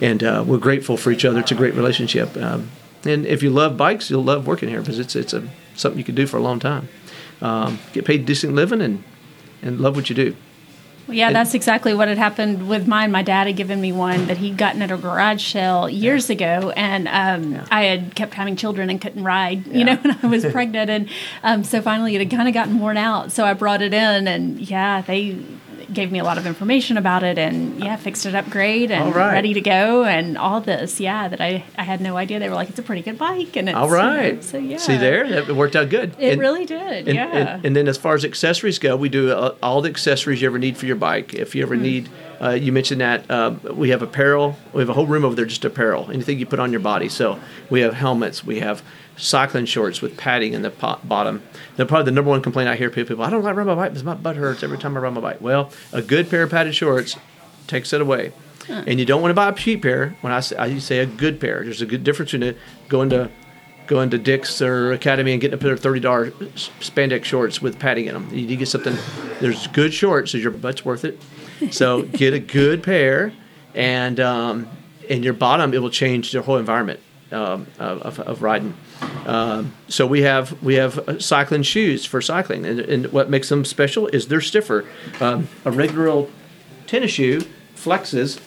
And 0.00 0.24
uh, 0.24 0.42
we're 0.46 0.58
grateful 0.58 0.96
for 0.96 1.10
each 1.10 1.24
other. 1.24 1.40
It's 1.40 1.52
a 1.52 1.54
great 1.54 1.74
relationship. 1.74 2.34
Um, 2.38 2.70
and 3.04 3.26
if 3.26 3.42
you 3.42 3.50
love 3.50 3.76
bikes, 3.76 4.08
you'll 4.08 4.24
love 4.24 4.46
working 4.46 4.70
here 4.70 4.80
because 4.80 4.98
it's, 4.98 5.14
it's 5.14 5.34
a, 5.34 5.46
something 5.76 5.98
you 5.98 6.04
can 6.04 6.14
do 6.14 6.26
for 6.26 6.38
a 6.38 6.42
long 6.42 6.58
time. 6.58 6.88
Um, 7.42 7.78
get 7.92 8.06
paid 8.06 8.24
decent 8.24 8.54
living 8.54 8.80
and, 8.80 9.04
and 9.60 9.80
love 9.80 9.96
what 9.96 10.08
you 10.08 10.16
do. 10.16 10.34
Well, 11.06 11.16
yeah, 11.16 11.32
that's 11.32 11.52
exactly 11.54 11.92
what 11.92 12.08
had 12.08 12.16
happened 12.16 12.68
with 12.68 12.86
mine. 12.86 13.12
My 13.12 13.22
dad 13.22 13.46
had 13.46 13.56
given 13.56 13.80
me 13.80 13.92
one 13.92 14.26
that 14.26 14.38
he'd 14.38 14.56
gotten 14.56 14.80
at 14.80 14.90
a 14.90 14.96
garage 14.96 15.52
sale 15.52 15.88
years 15.88 16.30
yeah. 16.30 16.34
ago, 16.34 16.70
and 16.70 17.08
um, 17.08 17.52
yeah. 17.52 17.66
I 17.70 17.84
had 17.84 18.14
kept 18.14 18.34
having 18.34 18.56
children 18.56 18.88
and 18.88 19.00
couldn't 19.00 19.22
ride, 19.22 19.66
you 19.66 19.84
know, 19.84 19.96
when 20.02 20.18
I 20.22 20.26
was 20.26 20.44
pregnant, 20.52 20.90
and 20.90 21.08
um, 21.42 21.64
so 21.64 21.82
finally 21.82 22.14
it 22.14 22.20
had 22.20 22.30
kind 22.30 22.48
of 22.48 22.54
gotten 22.54 22.78
worn 22.80 22.96
out. 22.96 23.32
So 23.32 23.44
I 23.44 23.52
brought 23.52 23.82
it 23.82 23.92
in, 23.92 24.26
and 24.26 24.58
yeah, 24.60 25.02
they 25.02 25.44
gave 25.92 26.10
me 26.10 26.18
a 26.18 26.24
lot 26.24 26.38
of 26.38 26.46
information 26.46 26.96
about 26.96 27.22
it 27.22 27.38
and 27.38 27.82
yeah, 27.82 27.96
fixed 27.96 28.26
it 28.26 28.34
up 28.34 28.48
great 28.50 28.90
and 28.90 29.14
right. 29.14 29.32
ready 29.32 29.54
to 29.54 29.60
go 29.60 30.04
and 30.04 30.38
all 30.38 30.60
this. 30.60 31.00
Yeah, 31.00 31.28
that 31.28 31.40
I, 31.40 31.64
I 31.76 31.82
had 31.82 32.00
no 32.00 32.16
idea. 32.16 32.38
They 32.38 32.48
were 32.48 32.54
like, 32.54 32.70
it's 32.70 32.78
a 32.78 32.82
pretty 32.82 33.02
good 33.02 33.18
bike. 33.18 33.56
And 33.56 33.68
it's, 33.68 33.76
all 33.76 33.90
right. 33.90 34.26
You 34.26 34.32
know, 34.34 34.40
so 34.40 34.58
yeah. 34.58 34.76
See 34.78 34.96
there? 34.96 35.24
it 35.24 35.48
worked 35.54 35.76
out 35.76 35.88
good. 35.88 36.14
It 36.18 36.32
and, 36.32 36.40
really 36.40 36.64
did. 36.64 37.08
And, 37.08 37.14
yeah. 37.14 37.36
And, 37.36 37.66
and, 37.66 37.76
then 37.76 37.88
as 37.88 37.96
far 37.96 38.14
as 38.14 38.24
accessories 38.24 38.78
go, 38.78 38.96
we 38.96 39.08
do 39.08 39.32
uh, 39.32 39.54
all 39.62 39.82
the 39.82 39.90
accessories 39.90 40.40
you 40.42 40.48
ever 40.48 40.58
need 40.58 40.76
for 40.76 40.86
your 40.86 40.96
bike. 40.96 41.34
If 41.34 41.54
you 41.54 41.62
ever 41.62 41.74
mm-hmm. 41.74 41.82
need, 41.82 42.08
uh, 42.40 42.50
you 42.50 42.72
mentioned 42.72 43.00
that 43.00 43.30
um, 43.30 43.60
we 43.72 43.90
have 43.90 44.02
apparel. 44.02 44.56
We 44.72 44.80
have 44.80 44.88
a 44.88 44.94
whole 44.94 45.06
room 45.06 45.24
over 45.24 45.34
there 45.34 45.46
just 45.46 45.64
apparel, 45.64 46.10
anything 46.10 46.38
you 46.38 46.46
put 46.46 46.58
on 46.58 46.70
your 46.70 46.80
body. 46.80 47.08
So 47.08 47.38
we 47.70 47.80
have 47.80 47.94
helmets. 47.94 48.44
We 48.44 48.60
have 48.60 48.82
cycling 49.16 49.66
shorts 49.66 50.00
with 50.00 50.16
padding 50.16 50.52
in 50.52 50.62
the 50.62 50.70
bottom. 51.04 51.42
The 51.76 51.86
probably 51.86 52.06
the 52.06 52.10
number 52.12 52.30
one 52.30 52.42
complaint 52.42 52.68
I 52.68 52.76
hear 52.76 52.90
people, 52.90 53.22
I 53.22 53.30
don't 53.30 53.42
like 53.42 53.56
riding 53.56 53.74
my 53.74 53.74
bike 53.74 53.92
because 53.92 54.04
my 54.04 54.14
butt 54.14 54.36
hurts 54.36 54.62
every 54.62 54.78
time 54.78 54.96
I 54.96 55.00
ride 55.00 55.14
my 55.14 55.20
bike. 55.20 55.40
Well, 55.40 55.70
a 55.92 56.02
good 56.02 56.28
pair 56.30 56.42
of 56.42 56.50
padded 56.50 56.74
shorts 56.74 57.16
takes 57.66 57.92
it 57.92 58.00
away. 58.00 58.32
Huh. 58.66 58.84
And 58.86 58.98
you 58.98 59.04
don't 59.04 59.20
want 59.20 59.30
to 59.30 59.34
buy 59.34 59.48
a 59.48 59.54
cheap 59.54 59.82
pair. 59.82 60.16
When 60.22 60.32
I 60.32 60.40
say, 60.40 60.56
I 60.56 60.78
say 60.78 60.98
a 60.98 61.06
good 61.06 61.40
pair, 61.40 61.62
there's 61.64 61.82
a 61.82 61.86
good 61.86 62.02
difference 62.02 62.32
between 62.32 62.56
going 62.88 63.10
to 63.10 63.30
going 63.86 64.08
to 64.08 64.18
Dick's 64.18 64.62
or 64.62 64.92
Academy 64.92 65.32
and 65.32 65.40
getting 65.40 65.54
a 65.54 65.58
pair 65.58 65.72
of 65.72 65.80
thirty 65.80 66.00
dollar 66.00 66.30
spandex 66.30 67.24
shorts 67.24 67.60
with 67.60 67.78
padding 67.78 68.06
in 68.06 68.14
them. 68.14 68.28
You 68.30 68.42
need 68.42 68.48
to 68.48 68.56
get 68.56 68.68
something. 68.68 68.96
There's 69.40 69.66
good 69.68 69.92
shorts, 69.92 70.32
so 70.32 70.38
your 70.38 70.50
butt's 70.50 70.84
worth 70.84 71.04
it. 71.04 71.20
So 71.70 72.02
get 72.12 72.32
a 72.32 72.38
good 72.38 72.82
pair, 72.82 73.32
and 73.74 74.18
um, 74.20 74.68
in 75.08 75.22
your 75.22 75.34
bottom, 75.34 75.74
it 75.74 75.82
will 75.82 75.90
change 75.90 76.32
your 76.32 76.42
whole 76.42 76.56
environment 76.56 77.00
um, 77.32 77.66
of, 77.78 78.18
of 78.20 78.42
riding. 78.42 78.74
Um, 79.26 79.72
so 79.88 80.06
we 80.06 80.22
have 80.22 80.62
we 80.62 80.74
have 80.74 80.98
uh, 80.98 81.18
cycling 81.18 81.62
shoes 81.62 82.04
for 82.04 82.20
cycling, 82.20 82.66
and, 82.66 82.80
and 82.80 83.12
what 83.12 83.30
makes 83.30 83.48
them 83.48 83.64
special 83.64 84.06
is 84.08 84.28
they're 84.28 84.40
stiffer. 84.40 84.84
Um, 85.20 85.48
a 85.64 85.70
regular 85.70 86.08
old 86.08 86.30
tennis 86.86 87.12
shoe 87.12 87.42
flexes 87.74 88.40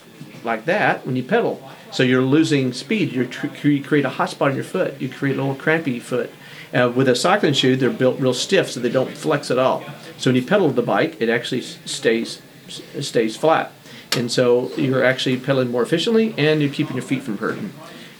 like 0.44 0.66
that 0.66 1.06
when 1.06 1.16
you 1.16 1.24
pedal, 1.24 1.68
so 1.92 2.04
you're 2.04 2.22
losing 2.22 2.74
speed. 2.74 3.12
you 3.12 3.30
you 3.64 3.84
create 3.84 4.06
a 4.06 4.10
hot 4.10 4.30
spot 4.30 4.50
in 4.52 4.56
your 4.56 4.64
foot. 4.64 5.02
You 5.02 5.10
create 5.10 5.38
a 5.38 5.42
little 5.42 5.56
crampy 5.56 6.00
foot. 6.00 6.32
Uh, 6.74 6.92
with 6.94 7.08
a 7.08 7.16
cycling 7.16 7.54
shoe, 7.54 7.76
they're 7.76 7.90
built 7.90 8.20
real 8.20 8.34
stiff, 8.34 8.70
so 8.70 8.80
they 8.80 8.90
don't 8.90 9.16
flex 9.18 9.50
at 9.50 9.58
all. 9.58 9.84
So 10.18 10.30
when 10.30 10.36
you 10.36 10.46
pedal 10.46 10.70
the 10.70 10.82
bike, 10.82 11.20
it 11.22 11.30
actually 11.30 11.62
stays 11.62 12.42
stays 12.68 13.38
flat. 13.38 13.72
and 14.16 14.32
so 14.32 14.72
you're 14.76 15.04
actually 15.04 15.38
pedaling 15.38 15.72
more 15.72 15.82
efficiently, 15.82 16.34
and 16.38 16.62
you're 16.62 16.72
keeping 16.72 16.96
your 16.96 17.06
feet 17.06 17.24
from 17.24 17.38
hurting. 17.38 17.72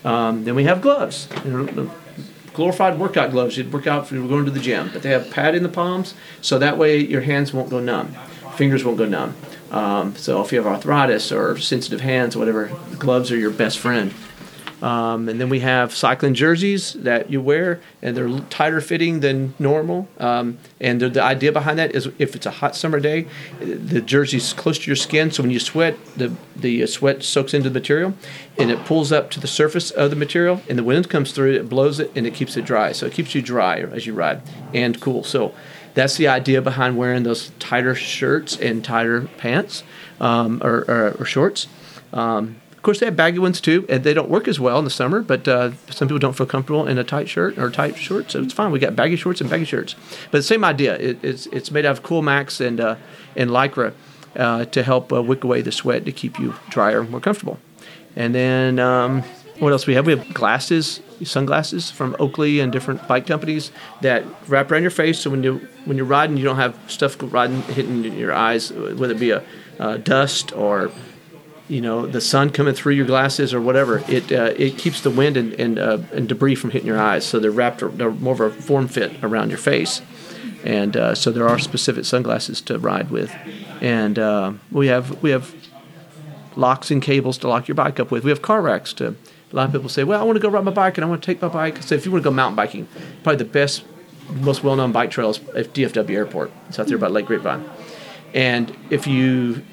Um, 0.06 0.46
then 0.46 0.56
we 0.56 0.64
have 0.64 0.82
gloves. 0.82 1.28
Know, 1.44 1.92
glorified 2.58 2.98
workout 2.98 3.30
gloves. 3.30 3.56
You'd 3.56 3.72
work 3.72 3.86
out 3.86 4.06
if 4.06 4.12
you 4.12 4.20
were 4.20 4.28
going 4.28 4.46
to 4.46 4.52
the 4.52 4.60
gym, 4.60 4.90
but 4.92 5.04
they 5.04 5.12
have 5.12 5.30
pad 5.30 5.54
in 5.54 5.62
the 5.62 5.70
palms, 5.70 6.16
so 6.42 6.58
that 6.58 6.76
way 6.76 6.98
your 6.98 7.22
hands 7.22 7.54
won't 7.54 7.70
go 7.70 7.80
numb, 7.80 8.16
fingers 8.56 8.84
won't 8.84 8.98
go 8.98 9.06
numb. 9.06 9.36
Um, 9.70 10.16
so 10.16 10.42
if 10.42 10.52
you 10.52 10.58
have 10.58 10.66
arthritis 10.66 11.32
or 11.32 11.60
sensitive 11.60 12.02
hands, 12.02 12.36
or 12.36 12.40
whatever, 12.40 12.72
gloves 12.98 13.32
are 13.32 13.38
your 13.38 13.52
best 13.52 13.78
friend. 13.78 14.12
Um, 14.82 15.28
and 15.28 15.42
then 15.42 15.50
we 15.50 15.62
have 15.62 15.96
cycling 15.96 16.36
jerseys 16.36 16.94
that 16.94 17.32
you 17.32 17.42
wear, 17.42 17.82
and 18.02 18.16
they're 18.16 18.30
tighter 18.50 18.80
fitting 18.80 19.22
than 19.22 19.56
normal. 19.58 20.08
Um, 20.20 20.60
and 20.80 21.02
the, 21.02 21.10
the, 21.10 21.24
idea 21.24 21.52
behind 21.52 21.80
that 21.80 21.96
is 21.96 22.10
if 22.20 22.36
it's 22.36 22.46
a 22.46 22.52
hot 22.52 22.76
summer 22.76 23.00
day, 23.00 23.28
the 23.60 24.02
jersey's 24.02 24.54
close 24.54 24.78
to 24.78 24.86
your 24.88 24.96
skin, 24.96 25.32
so 25.32 25.42
when 25.42 25.52
you 25.52 25.60
sweat, 25.60 25.98
the, 26.16 26.32
the 26.56 26.86
sweat 26.86 27.24
soaks 27.24 27.56
into 27.56 27.70
the 27.70 27.80
material 27.80 28.14
and 28.58 28.70
it 28.70 28.86
pulls 28.86 29.12
up 29.12 29.32
to 29.32 29.40
the 29.40 29.48
surface 29.48 29.90
of 29.92 30.10
the 30.12 30.16
material, 30.16 30.62
and 30.70 30.78
the 30.78 30.84
wind 30.84 31.10
comes 31.10 31.32
through, 31.32 31.54
it 31.54 31.70
blows 31.70 32.00
it, 32.00 32.12
and 32.16 32.28
it 32.28 32.34
keeps 32.34 32.56
it 32.56 32.66
dry. 32.66 32.92
So 32.92 33.06
it 33.08 33.14
keeps 33.14 33.34
you 33.34 33.42
dry 33.42 33.80
as 33.80 34.06
you 34.06 34.14
ride 34.14 34.42
and 34.74 35.00
cool. 35.02 35.24
So 35.24 35.54
that's 35.94 36.18
the 36.18 36.28
idea 36.28 36.62
behind 36.62 36.96
wearing 36.98 37.24
those 37.24 37.50
tighter 37.58 37.96
shirts 37.96 38.56
and 38.56 38.84
tighter 38.84 39.22
pants 39.38 39.84
um, 40.20 40.62
or, 40.64 40.86
or, 40.88 41.16
or, 41.20 41.26
shorts. 41.26 41.68
Um, 42.14 42.58
course, 42.88 43.02
they 43.02 43.06
have 43.06 43.18
baggy 43.18 43.38
ones 43.38 43.60
too, 43.60 43.86
and 43.90 44.06
they 44.06 44.14
don't 44.14 44.30
work 44.30 44.48
as 44.48 44.62
well 44.62 44.80
in 44.80 44.86
the 44.86 44.90
summer. 44.90 45.22
But 45.22 45.46
uh, 45.46 45.72
some 45.90 46.08
people 46.08 46.20
don't 46.20 46.38
feel 46.38 46.46
comfortable 46.46 46.88
in 46.88 46.98
a 46.98 47.04
tight 47.04 47.28
shirt 47.28 47.58
or 47.58 47.70
tight 47.70 47.98
shorts, 47.98 48.32
so 48.32 48.42
it's 48.42 48.54
fine. 48.54 48.72
We 48.72 48.80
got 48.80 48.96
baggy 48.96 49.18
shorts 49.18 49.42
and 49.42 49.50
baggy 49.50 49.66
shirts, 49.66 49.96
but 50.32 50.38
the 50.38 50.44
same 50.44 50.64
idea. 50.64 50.96
It, 50.96 51.20
it's 51.22 51.48
it's 51.48 51.70
made 51.70 51.86
out 51.86 51.98
of 51.98 52.04
Cool 52.04 52.22
Max 52.22 52.62
and 52.62 52.80
uh, 52.80 52.96
and 53.36 53.50
Lycra 53.50 53.94
uh, 54.38 54.66
to 54.66 54.84
help 54.84 55.12
uh, 55.12 55.22
wick 55.22 55.44
away 55.44 55.62
the 55.62 55.72
sweat 55.72 56.06
to 56.06 56.14
keep 56.14 56.40
you 56.40 56.56
drier, 56.70 57.04
more 57.04 57.20
comfortable. 57.20 57.60
And 58.16 58.34
then 58.34 58.80
um, 58.80 59.24
what 59.60 59.74
else 59.74 59.86
we 59.86 59.96
have? 59.96 60.06
We 60.06 60.16
have 60.16 60.34
glasses, 60.34 61.02
sunglasses 61.26 61.92
from 61.92 62.16
Oakley 62.20 62.62
and 62.62 62.72
different 62.72 63.06
bike 63.06 63.28
companies 63.28 63.72
that 64.00 64.24
wrap 64.48 64.72
around 64.72 64.84
your 64.84 64.92
face, 64.92 65.20
so 65.20 65.30
when 65.30 65.44
you 65.44 65.68
when 65.84 65.98
you're 65.98 66.06
riding, 66.06 66.38
you 66.38 66.46
don't 66.46 66.56
have 66.56 66.80
stuff 66.88 67.18
riding 67.20 67.62
hitting 67.64 68.06
your 68.14 68.32
eyes, 68.32 68.72
whether 68.72 69.14
it 69.14 69.20
be 69.20 69.32
a 69.32 69.44
uh, 69.78 69.98
dust 69.98 70.56
or 70.56 70.90
you 71.68 71.82
know 71.82 72.06
the 72.06 72.22
sun 72.22 72.50
coming 72.50 72.74
through 72.74 72.94
your 72.94 73.06
glasses 73.06 73.54
or 73.54 73.60
whatever 73.60 74.04
it 74.08 74.32
uh, 74.32 74.54
it 74.58 74.78
keeps 74.78 75.02
the 75.02 75.10
wind 75.10 75.36
and 75.38 75.54
and, 75.54 75.80
uh, 75.80 76.00
and, 76.14 76.30
debris 76.30 76.56
from 76.56 76.72
hitting 76.72 76.88
your 76.88 77.00
eyes. 77.00 77.26
So 77.26 77.40
they're 77.40 77.52
wrapped 77.52 77.80
they're 77.98 78.12
more 78.12 78.34
of 78.34 78.42
a 78.42 78.50
form 78.52 78.88
fit 78.88 79.24
around 79.24 79.50
your 79.50 79.58
face. 79.58 80.02
And 80.64 80.98
uh, 80.98 81.16
so 81.16 81.32
there 81.32 81.48
are 81.48 81.60
specific 81.60 82.06
sunglasses 82.06 82.62
to 82.62 82.80
ride 82.80 83.10
with. 83.10 83.34
And 83.82 84.18
uh, 84.18 84.54
we 84.72 84.88
have 84.88 85.22
we 85.22 85.32
have 85.32 85.54
locks 86.56 86.90
and 86.90 87.02
cables 87.02 87.38
to 87.40 87.48
lock 87.48 87.68
your 87.68 87.76
bike 87.76 88.00
up 88.00 88.12
with. 88.12 88.24
We 88.24 88.32
have 88.32 88.42
car 88.42 88.62
racks 88.62 88.94
to 88.94 89.16
a 89.52 89.56
lot 89.56 89.68
of 89.68 89.72
people 89.72 89.90
say 89.90 90.04
well 90.04 90.20
I 90.20 90.24
want 90.24 90.36
to 90.36 90.42
go 90.42 90.50
ride 90.50 90.66
my 90.66 90.72
bike 90.72 90.98
and 90.98 91.06
I 91.06 91.08
want 91.10 91.22
to 91.22 91.26
take 91.26 91.42
my 91.42 91.50
bike. 91.50 91.84
So 91.84 91.96
if 91.96 92.06
you 92.06 92.12
want 92.12 92.24
to 92.24 92.30
go 92.30 92.34
mountain 92.34 92.56
biking 92.56 92.88
probably 93.24 93.38
the 93.38 93.46
best 93.46 93.84
most 94.42 94.64
well-known 94.64 94.92
bike 94.92 95.10
trails 95.10 95.40
at 95.56 95.74
DFW 95.74 96.10
Airport. 96.12 96.52
It's 96.68 96.80
out 96.80 96.88
there 96.88 96.98
by 96.98 97.08
Lake 97.08 97.28
Grapevine. 97.28 97.64
And 98.34 98.76
if 98.90 99.08
you 99.08 99.64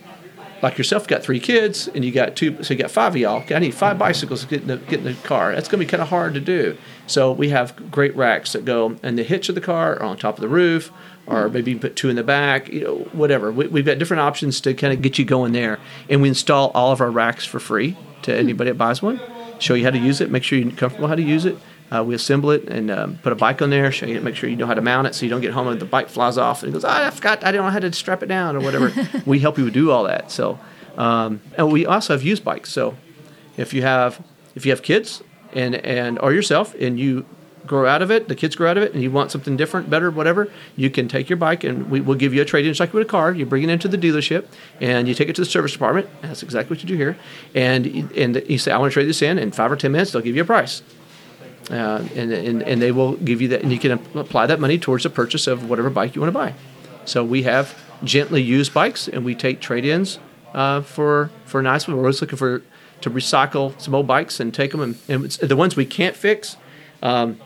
like 0.65 0.79
yourself, 0.79 1.07
got 1.07 1.23
three 1.23 1.39
kids, 1.39 1.89
and 1.89 2.05
you 2.05 2.11
got 2.11 2.35
two, 2.35 2.65
so 2.65 2.75
you 2.75 2.81
got 2.81 2.91
five 2.91 3.15
of 3.15 3.21
y'all. 3.21 3.43
Okay, 3.43 3.55
I 3.55 3.59
need 3.59 3.75
five 3.75 3.99
bicycles 3.99 4.41
to 4.41 4.47
get 4.49 4.63
in 4.63 4.69
the, 4.69 4.79
get 4.79 5.01
in 5.01 5.05
the 5.05 5.15
car. 5.15 5.55
That's 5.55 5.69
going 5.69 5.79
to 5.79 5.87
be 5.87 5.91
kind 5.91 6.03
of 6.03 6.09
hard 6.09 6.35
to 6.35 6.41
do. 6.41 6.77
So 7.07 7.31
we 7.31 7.51
have 7.51 7.91
great 7.91 8.17
racks 8.17 8.55
that 8.55 8.65
go 8.65 8.97
in 9.03 9.17
the 9.17 9.23
hitch 9.23 9.49
of 9.51 9.55
the 9.55 9.61
car, 9.61 9.93
or 9.93 10.03
on 10.03 10.17
top 10.17 10.37
of 10.37 10.41
the 10.41 10.49
roof, 10.49 10.91
or 11.27 11.49
maybe 11.51 11.73
you 11.73 11.79
put 11.79 11.97
two 11.97 12.09
in 12.09 12.17
the 12.17 12.25
back. 12.25 12.69
You 12.71 12.85
know, 12.85 12.95
whatever. 13.13 13.53
We, 13.53 13.67
we've 13.69 13.85
got 13.85 13.99
different 13.99 14.23
options 14.23 14.61
to 14.63 14.75
kind 14.75 14.93
of 14.93 15.03
get 15.03 15.19
you 15.19 15.25
going 15.27 15.53
there, 15.53 15.79
and 16.09 16.23
we 16.23 16.29
install 16.29 16.71
all 16.71 16.93
of 16.93 17.01
our 17.01 17.11
racks 17.11 17.45
for 17.45 17.61
free 17.61 17.97
to 18.23 18.35
anybody 18.35 18.71
that 18.71 18.79
buys 18.79 19.03
one. 19.03 19.21
Show 19.59 19.75
you 19.75 19.85
how 19.85 19.91
to 19.91 19.99
use 19.99 20.21
it. 20.21 20.31
Make 20.31 20.43
sure 20.43 20.59
you're 20.59 20.73
comfortable 20.73 21.09
how 21.09 21.15
to 21.15 21.23
use 21.23 21.45
it. 21.45 21.59
Uh, 21.91 22.03
we 22.03 22.15
assemble 22.15 22.51
it 22.51 22.65
and 22.69 22.91
um, 22.91 23.19
put 23.23 23.33
a 23.33 23.37
bike 23.37 23.63
on 23.63 23.71
there, 23.71 23.93
show 23.93 24.07
you, 24.07 24.21
make 24.21 24.35
sure 24.35 24.49
you 24.49 24.57
know 24.57 24.67
how 24.67 24.75
to 24.75 24.81
mount 24.81 25.07
it 25.07 25.15
so 25.15 25.25
you 25.25 25.31
don't 25.31 25.43
get 25.43 25.53
home 25.53 25.69
and 25.69 25.81
the 25.81 25.85
bike 25.85 26.09
flies 26.09 26.39
off 26.39 26.63
and 26.63 26.73
goes, 26.73 26.85
oh, 26.85 26.89
I 26.89 27.11
forgot, 27.11 27.45
I 27.45 27.53
don't 27.53 27.65
know 27.65 27.71
how 27.71 27.79
to 27.79 27.93
strap 27.93 28.23
it 28.23 28.27
down 28.27 28.57
or 28.57 28.61
whatever. 28.61 28.93
we 29.27 29.39
help 29.39 29.59
you 29.59 29.71
do 29.71 29.91
all 29.91 30.05
that. 30.05 30.31
So, 30.31 30.59
um, 30.97 31.41
and 31.57 31.71
we 31.71 31.87
also 31.87 32.15
have 32.15 32.23
used 32.23 32.43
bikes. 32.43 32.73
So, 32.73 32.97
if 33.57 33.73
you 33.73 33.83
have 33.83 34.21
if 34.55 34.65
you 34.65 34.73
have 34.73 34.83
kids 34.83 35.23
and 35.53 35.75
and 35.77 36.19
or 36.19 36.33
yourself 36.33 36.75
and 36.75 36.99
you 36.99 37.25
grow 37.67 37.87
out 37.87 38.03
of 38.03 38.11
it, 38.11 38.29
the 38.29 38.35
kids 38.35 38.57
grow 38.57 38.71
out 38.71 38.77
of 38.77 38.83
it, 38.83 38.93
and 38.93 39.03
you 39.03 39.11
want 39.11 39.31
something 39.31 39.57
different, 39.57 39.89
better, 39.89 40.11
whatever, 40.11 40.51
you 40.77 40.91
can 40.91 41.09
take 41.09 41.31
your 41.31 41.39
bike 41.39 41.65
and 41.65 41.91
we 41.91 42.01
will 42.01 42.15
give 42.15 42.35
you 42.35 42.43
a 42.43 42.45
trade 42.45 42.67
in 42.67 42.71
just 42.71 42.81
like 42.81 42.93
with 42.93 43.07
a 43.07 43.11
car. 43.11 43.33
You 43.33 43.47
bring 43.47 43.63
it 43.63 43.71
into 43.71 43.89
the 43.89 43.97
dealership 43.97 44.47
and 44.81 45.09
you 45.09 45.15
take 45.15 45.29
it 45.29 45.37
to 45.37 45.43
the 45.43 45.47
service 45.47 45.73
department. 45.73 46.09
That's 46.23 46.43
exactly 46.43 46.75
what 46.75 46.83
you 46.83 46.89
do 46.89 46.97
here. 46.97 47.17
And 47.55 47.87
and 48.17 48.43
you 48.49 48.59
say, 48.59 48.73
I 48.73 48.79
want 48.79 48.91
to 48.91 48.95
trade 48.95 49.09
this 49.09 49.23
in. 49.23 49.39
In 49.39 49.51
five 49.51 49.73
or 49.73 49.77
ten 49.77 49.93
minutes, 49.93 50.13
they'll 50.13 50.23
give 50.23 50.37
you 50.37 50.43
a 50.43 50.47
price. 50.47 50.83
Uh, 51.71 52.07
and, 52.15 52.31
and, 52.33 52.63
and 52.63 52.83
they 52.83 52.93
will 52.93 53.17
give 53.17 53.41
you 53.41 53.49
that, 53.49 53.63
and 53.63 53.73
you 53.73 53.79
can 53.79 53.93
apply 54.15 54.47
that 54.47 54.61
money 54.61 54.79
towards 54.79 55.05
the 55.05 55.11
purchase 55.11 55.47
of 55.47 55.69
whatever 55.71 55.89
bike 55.89 56.15
you 56.15 56.21
want 56.21 56.29
to 56.29 56.39
buy. 56.39 56.53
So 57.07 57.25
we 57.25 57.45
have 57.45 57.75
gently 58.03 58.43
used 58.43 58.75
bikes, 58.75 59.09
and 59.09 59.25
we 59.25 59.35
take 59.35 59.61
trade 59.61 59.85
ins 59.85 60.19
uh, 60.53 60.83
for 60.83 61.31
for 61.47 61.63
nice 61.63 61.89
ones. 61.89 61.97
We're 61.97 62.03
always 62.03 62.21
looking 62.21 62.37
for 62.37 62.63
to 63.01 63.11
recycle 63.11 63.79
some 63.81 63.95
old 63.95 64.07
bikes 64.07 64.41
and 64.41 64.53
take 64.53 64.73
them, 64.73 64.81
and, 64.81 64.97
and 65.09 65.31
the 65.31 65.57
ones 65.57 65.75
we 65.75 65.87
can't 65.87 66.15
fix. 66.15 66.57
Um, 67.03 67.41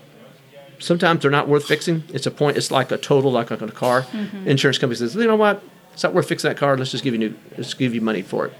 sometimes 0.80 1.22
they're 1.22 1.30
not 1.30 1.48
worth 1.48 1.66
fixing. 1.66 2.02
It's 2.12 2.26
a 2.26 2.30
point. 2.32 2.56
It's 2.56 2.70
like 2.70 2.90
a 2.90 2.98
total, 2.98 3.30
like 3.30 3.52
on 3.52 3.62
a 3.62 3.72
car. 3.72 4.02
Mm-hmm. 4.02 4.48
Insurance 4.48 4.78
company 4.78 4.98
says, 4.98 5.14
you 5.14 5.26
know 5.26 5.36
what? 5.36 5.62
It's 5.92 6.02
not 6.02 6.12
worth 6.12 6.28
fixing 6.28 6.48
that 6.48 6.56
car. 6.56 6.76
Let's 6.76 6.90
just 6.90 7.04
give 7.04 7.14
you 7.14 7.18
new. 7.18 7.34
Let's 7.56 7.74
give 7.74 7.94
you 7.94 8.00
money 8.00 8.22
for 8.22 8.46
it 8.46 8.52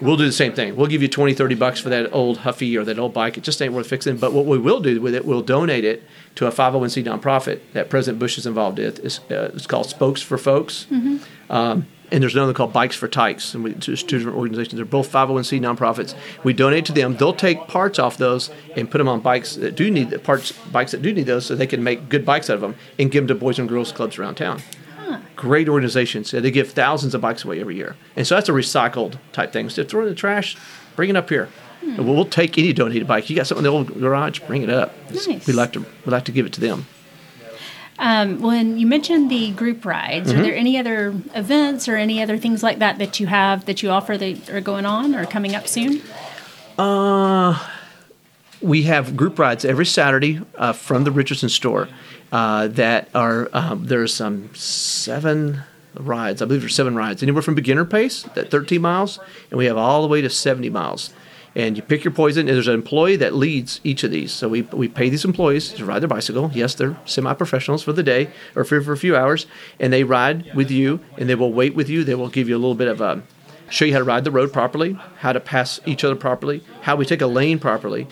we'll 0.00 0.16
do 0.16 0.24
the 0.24 0.32
same 0.32 0.52
thing. 0.52 0.76
We'll 0.76 0.86
give 0.86 1.02
you 1.02 1.08
20, 1.08 1.34
30 1.34 1.54
bucks 1.54 1.80
for 1.80 1.88
that 1.88 2.12
old 2.12 2.38
Huffy 2.38 2.76
or 2.76 2.84
that 2.84 2.98
old 2.98 3.12
bike. 3.12 3.36
It 3.36 3.44
just 3.44 3.60
ain't 3.60 3.72
worth 3.72 3.88
fixing. 3.88 4.16
But 4.16 4.32
what 4.32 4.46
we 4.46 4.58
will 4.58 4.80
do 4.80 5.00
with 5.00 5.14
it, 5.14 5.24
we'll 5.24 5.42
donate 5.42 5.84
it 5.84 6.02
to 6.36 6.46
a 6.46 6.50
501c 6.50 7.04
nonprofit 7.04 7.60
that 7.72 7.90
President 7.90 8.18
Bush 8.18 8.38
is 8.38 8.46
involved 8.46 8.78
in. 8.78 8.86
It's, 9.02 9.18
uh, 9.30 9.50
it's 9.54 9.66
called 9.66 9.86
Spokes 9.86 10.22
for 10.22 10.38
Folks. 10.38 10.86
Mm-hmm. 10.90 11.52
Um, 11.52 11.86
and 12.10 12.22
there's 12.22 12.34
another 12.34 12.54
called 12.54 12.72
Bikes 12.72 12.96
for 12.96 13.06
Tykes, 13.06 13.54
and 13.54 13.62
we, 13.62 13.72
there's 13.74 14.02
two 14.02 14.16
different 14.16 14.38
organizations. 14.38 14.76
They're 14.76 14.86
both 14.86 15.12
501c 15.12 15.60
nonprofits. 15.60 16.14
We 16.42 16.54
donate 16.54 16.86
to 16.86 16.92
them. 16.92 17.16
They'll 17.16 17.34
take 17.34 17.68
parts 17.68 17.98
off 17.98 18.16
those 18.16 18.50
and 18.76 18.90
put 18.90 18.96
them 18.96 19.08
on 19.08 19.20
bikes 19.20 19.56
that 19.56 19.76
do 19.76 19.90
need 19.90 20.08
the 20.08 20.18
parts, 20.18 20.52
bikes 20.52 20.92
that 20.92 21.02
do 21.02 21.12
need 21.12 21.26
those, 21.26 21.44
so 21.44 21.54
they 21.54 21.66
can 21.66 21.84
make 21.84 22.08
good 22.08 22.24
bikes 22.24 22.48
out 22.48 22.54
of 22.54 22.60
them 22.62 22.76
and 22.98 23.10
give 23.10 23.26
them 23.26 23.36
to 23.36 23.38
boys 23.38 23.58
and 23.58 23.68
girls 23.68 23.92
clubs 23.92 24.18
around 24.18 24.36
town 24.36 24.62
great 25.36 25.68
organizations. 25.68 26.30
They 26.30 26.50
give 26.50 26.72
thousands 26.72 27.14
of 27.14 27.20
bikes 27.20 27.44
away 27.44 27.60
every 27.60 27.76
year. 27.76 27.96
And 28.16 28.26
so 28.26 28.34
that's 28.34 28.48
a 28.48 28.52
recycled 28.52 29.18
type 29.32 29.52
thing. 29.52 29.70
So 29.70 29.84
throw 29.84 30.00
it 30.00 30.04
in 30.04 30.08
the 30.10 30.14
trash, 30.14 30.56
bring 30.96 31.10
it 31.10 31.16
up 31.16 31.28
here. 31.28 31.48
Hmm. 31.80 31.96
We'll, 31.96 32.14
we'll, 32.14 32.24
take 32.24 32.58
any 32.58 32.72
donated 32.72 33.06
bike. 33.06 33.30
You 33.30 33.36
got 33.36 33.46
something 33.46 33.64
in 33.64 33.70
the 33.70 33.76
old 33.76 34.00
garage, 34.00 34.40
bring 34.40 34.62
it 34.62 34.70
up. 34.70 34.92
Nice. 35.10 35.46
We 35.46 35.52
like 35.52 35.72
to 35.74 35.80
we 35.80 36.12
like 36.12 36.24
to 36.24 36.32
give 36.32 36.44
it 36.44 36.52
to 36.54 36.60
them. 36.60 36.86
Um, 38.00 38.40
when 38.40 38.78
you 38.78 38.86
mentioned 38.86 39.30
the 39.30 39.50
group 39.52 39.84
rides, 39.84 40.30
mm-hmm. 40.30 40.38
are 40.38 40.42
there 40.42 40.54
any 40.54 40.78
other 40.78 41.08
events 41.34 41.88
or 41.88 41.96
any 41.96 42.22
other 42.22 42.38
things 42.38 42.62
like 42.62 42.78
that 42.78 42.98
that 42.98 43.18
you 43.18 43.26
have 43.26 43.64
that 43.66 43.82
you 43.82 43.90
offer 43.90 44.16
that 44.16 44.50
are 44.50 44.60
going 44.60 44.86
on 44.86 45.14
or 45.14 45.26
coming 45.26 45.54
up 45.56 45.66
soon? 45.66 46.02
Uh, 46.78 47.60
we 48.60 48.82
have 48.82 49.16
group 49.16 49.38
rides 49.38 49.64
every 49.64 49.86
Saturday 49.86 50.40
uh, 50.56 50.72
from 50.72 51.04
the 51.04 51.10
Richardson 51.10 51.48
store 51.48 51.88
uh, 52.32 52.68
that 52.68 53.08
are 53.14 53.48
um, 53.52 53.86
there's 53.86 54.20
um, 54.20 54.54
seven 54.54 55.62
rides. 55.94 56.42
I 56.42 56.44
believe 56.44 56.62
there's 56.62 56.74
seven 56.74 56.94
rides, 56.94 57.22
anywhere 57.22 57.42
from 57.42 57.54
beginner 57.54 57.84
pace 57.84 58.26
at 58.36 58.50
13 58.50 58.80
miles, 58.80 59.18
and 59.50 59.58
we 59.58 59.66
have 59.66 59.76
all 59.76 60.02
the 60.02 60.08
way 60.08 60.20
to 60.20 60.30
70 60.30 60.70
miles. 60.70 61.12
And 61.54 61.76
you 61.76 61.82
pick 61.82 62.04
your 62.04 62.12
poison. 62.12 62.46
And 62.46 62.54
there's 62.54 62.68
an 62.68 62.74
employee 62.74 63.16
that 63.16 63.34
leads 63.34 63.80
each 63.82 64.04
of 64.04 64.10
these. 64.12 64.30
So 64.30 64.48
we, 64.48 64.62
we 64.62 64.86
pay 64.86 65.08
these 65.08 65.24
employees 65.24 65.70
to 65.70 65.84
ride 65.84 66.00
their 66.00 66.08
bicycle. 66.08 66.52
Yes, 66.54 66.74
they're 66.74 66.96
semi-professionals 67.04 67.82
for 67.82 67.92
the 67.92 68.02
day 68.02 68.30
or 68.54 68.64
for, 68.64 68.80
for 68.80 68.92
a 68.92 68.96
few 68.96 69.16
hours, 69.16 69.46
and 69.80 69.92
they 69.92 70.04
ride 70.04 70.54
with 70.54 70.70
you, 70.70 71.00
and 71.16 71.28
they 71.28 71.34
will 71.34 71.52
wait 71.52 71.74
with 71.74 71.88
you. 71.88 72.04
They 72.04 72.14
will 72.14 72.28
give 72.28 72.48
you 72.48 72.54
a 72.54 72.60
little 72.60 72.76
bit 72.76 72.88
of 72.88 73.00
a 73.00 73.22
show 73.70 73.84
you 73.84 73.92
how 73.92 73.98
to 73.98 74.04
ride 74.04 74.24
the 74.24 74.30
road 74.30 74.52
properly, 74.52 74.98
how 75.18 75.32
to 75.32 75.40
pass 75.40 75.80
each 75.84 76.04
other 76.04 76.16
properly, 76.16 76.62
how 76.82 76.96
we 76.96 77.04
take 77.04 77.20
a 77.20 77.26
lane 77.26 77.58
properly, 77.58 78.06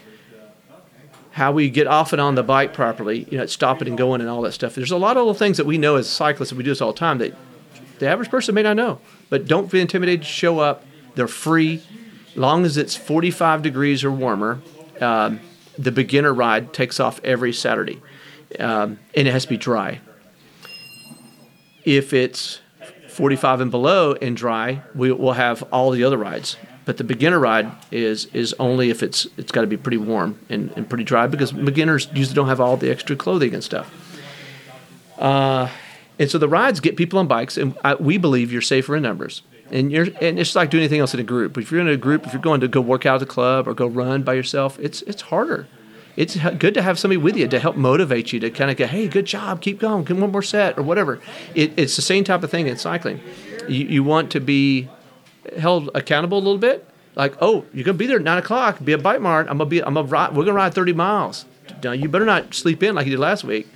how 1.37 1.53
we 1.53 1.69
get 1.69 1.87
off 1.87 2.15
and 2.15 2.21
on 2.21 2.35
the 2.35 2.43
bike 2.43 2.73
properly, 2.73 3.27
you 3.31 3.37
know, 3.37 3.45
stopping 3.45 3.87
and 3.89 3.99
going 3.99 4.23
and 4.23 4.31
all 4.31 4.41
that 4.41 4.53
stuff. 4.53 4.75
There's 4.75 4.91
a 4.91 4.97
lot 4.97 5.19
of 5.19 5.21
little 5.21 5.35
things 5.35 5.59
that 5.59 5.67
we 5.67 5.77
know 5.77 5.97
as 5.97 6.09
cyclists, 6.09 6.51
and 6.51 6.57
we 6.57 6.65
do 6.65 6.71
this 6.71 6.81
all 6.81 6.95
the 6.95 6.99
time, 6.99 7.19
that 7.19 7.35
the 7.99 8.09
average 8.09 8.31
person 8.31 8.55
may 8.55 8.63
not 8.63 8.75
know. 8.75 9.01
But 9.29 9.47
don't 9.47 9.71
be 9.71 9.79
intimidated 9.79 10.25
show 10.25 10.61
up. 10.61 10.87
They're 11.15 11.29
free. 11.29 11.83
Long 12.37 12.65
as 12.65 12.79
it's 12.79 12.97
45 12.97 13.61
degrees 13.61 14.03
or 14.03 14.11
warmer, 14.11 14.63
um, 14.99 15.41
the 15.77 15.93
beginner 15.93 16.33
ride 16.33 16.73
takes 16.73 16.99
off 17.01 17.21
every 17.23 17.53
Saturday. 17.53 18.01
Um, 18.59 18.99
and 19.15 19.29
it 19.29 19.33
has 19.33 19.43
to 19.43 19.51
be 19.51 19.59
dry. 19.59 20.01
If 21.85 22.15
it's 22.15 22.63
45 23.11 23.61
and 23.61 23.71
below 23.71 24.15
and 24.15 24.35
dry, 24.35 24.81
we 24.95 25.13
will 25.13 25.35
have 25.35 25.63
all 25.65 25.91
the 25.91 26.03
other 26.03 26.17
rides. 26.17 26.57
But 26.87 26.97
the 26.97 27.05
beginner 27.05 27.39
ride 27.39 27.71
is 27.91 28.27
is 28.27 28.55
only 28.59 28.91
if 28.91 29.03
it's 29.03 29.27
it's 29.37 29.53
got 29.53 29.63
to 29.63 29.67
be 29.67 29.77
pretty 29.77 29.99
warm 29.99 30.39
and, 30.49 30.73
and 30.77 30.89
pretty 30.89 31.05
dry 31.05 31.27
because 31.27 31.53
beginners 31.53 32.09
usually 32.15 32.35
don't 32.35 32.49
have 32.49 32.61
all 32.61 32.77
the 32.77 32.91
extra 32.91 33.17
clothing 33.17 33.53
and 33.53 33.63
stuff. 33.63 33.93
Uh, 35.19 35.69
and 36.19 36.31
so 36.31 36.39
the 36.39 36.49
rides 36.49 36.81
get 36.81 36.97
people 36.97 37.19
on 37.19 37.27
bikes, 37.27 37.57
and 37.57 37.77
I, 37.85 37.97
we 37.97 38.19
believe 38.19 38.53
you're 38.53 38.63
safer 38.63 38.97
in 38.97 39.03
numbers. 39.03 39.43
And 39.71 39.91
you're 39.91 40.07
and 40.21 40.39
it's 40.39 40.55
like 40.55 40.71
doing 40.71 40.85
anything 40.85 41.01
else 41.01 41.13
in 41.13 41.19
a 41.19 41.25
group. 41.25 41.59
If 41.59 41.73
you're 41.73 41.81
in 41.81 41.89
a 41.89 41.97
group, 41.97 42.25
if 42.25 42.33
you're 42.33 42.41
going 42.41 42.61
to 42.61 42.69
go 42.69 42.81
work 42.81 43.05
out 43.05 43.17
at 43.17 43.21
the 43.21 43.27
club 43.27 43.67
or 43.67 43.75
go 43.75 43.89
run 43.89 44.23
by 44.23 44.35
yourself, 44.35 44.79
it's 44.79 45.03
it's 45.03 45.23
harder. 45.23 45.67
It's 46.17 46.37
good 46.37 46.73
to 46.75 46.83
have 46.83 46.99
somebody 46.99 47.19
with 47.19 47.37
you 47.37 47.49
to 47.49 47.59
help 47.59 47.77
motivate 47.77 48.33
you 48.33 48.41
to 48.41 48.51
kind 48.51 48.71
of 48.71 48.79
go, 48.79 48.87
hey, 48.87 49.07
good 49.07 49.27
job, 49.27 49.61
keep 49.61 49.79
going, 49.79 50.05
get 50.05 50.17
one 50.17 50.33
more 50.33 50.41
set 50.41 50.79
or 50.79 50.83
whatever. 50.83 51.21
It, 51.55 51.79
it's 51.79 51.95
the 51.97 52.01
same 52.01 52.25
type 52.25 52.43
of 52.43 52.51
thing 52.51 52.69
in 52.69 52.79
cycling. 52.79 53.21
You, 53.69 53.87
you 53.87 54.05
want 54.05 54.31
to 54.31 54.41
be 54.41 54.89
held 55.59 55.91
accountable 55.95 56.39
a 56.39 56.41
little 56.41 56.59
bit. 56.59 56.87
Like, 57.15 57.35
oh, 57.41 57.65
you're 57.73 57.85
gonna 57.85 57.99
be 57.99 58.07
there 58.07 58.19
at 58.19 58.23
nine 58.23 58.39
o'clock. 58.39 58.85
Be 58.85 58.93
a 58.93 58.99
bike 58.99 59.21
mart. 59.21 59.47
I'm 59.49 59.59
gonna 59.59 59.71
be. 59.71 59.83
I'm 59.83 59.95
gonna 59.95 60.07
ride. 60.07 60.37
We're 60.37 60.45
gonna 60.45 60.57
ride 60.57 60.75
30 60.75 60.93
miles. 60.93 61.47
Now, 61.83 61.93
you 61.93 62.09
better 62.09 62.27
not 62.27 62.55
sleep 62.55 62.83
in 62.83 62.95
like 62.95 63.07
you 63.07 63.13
did 63.13 63.21
last 63.21 63.45
week. 63.45 63.67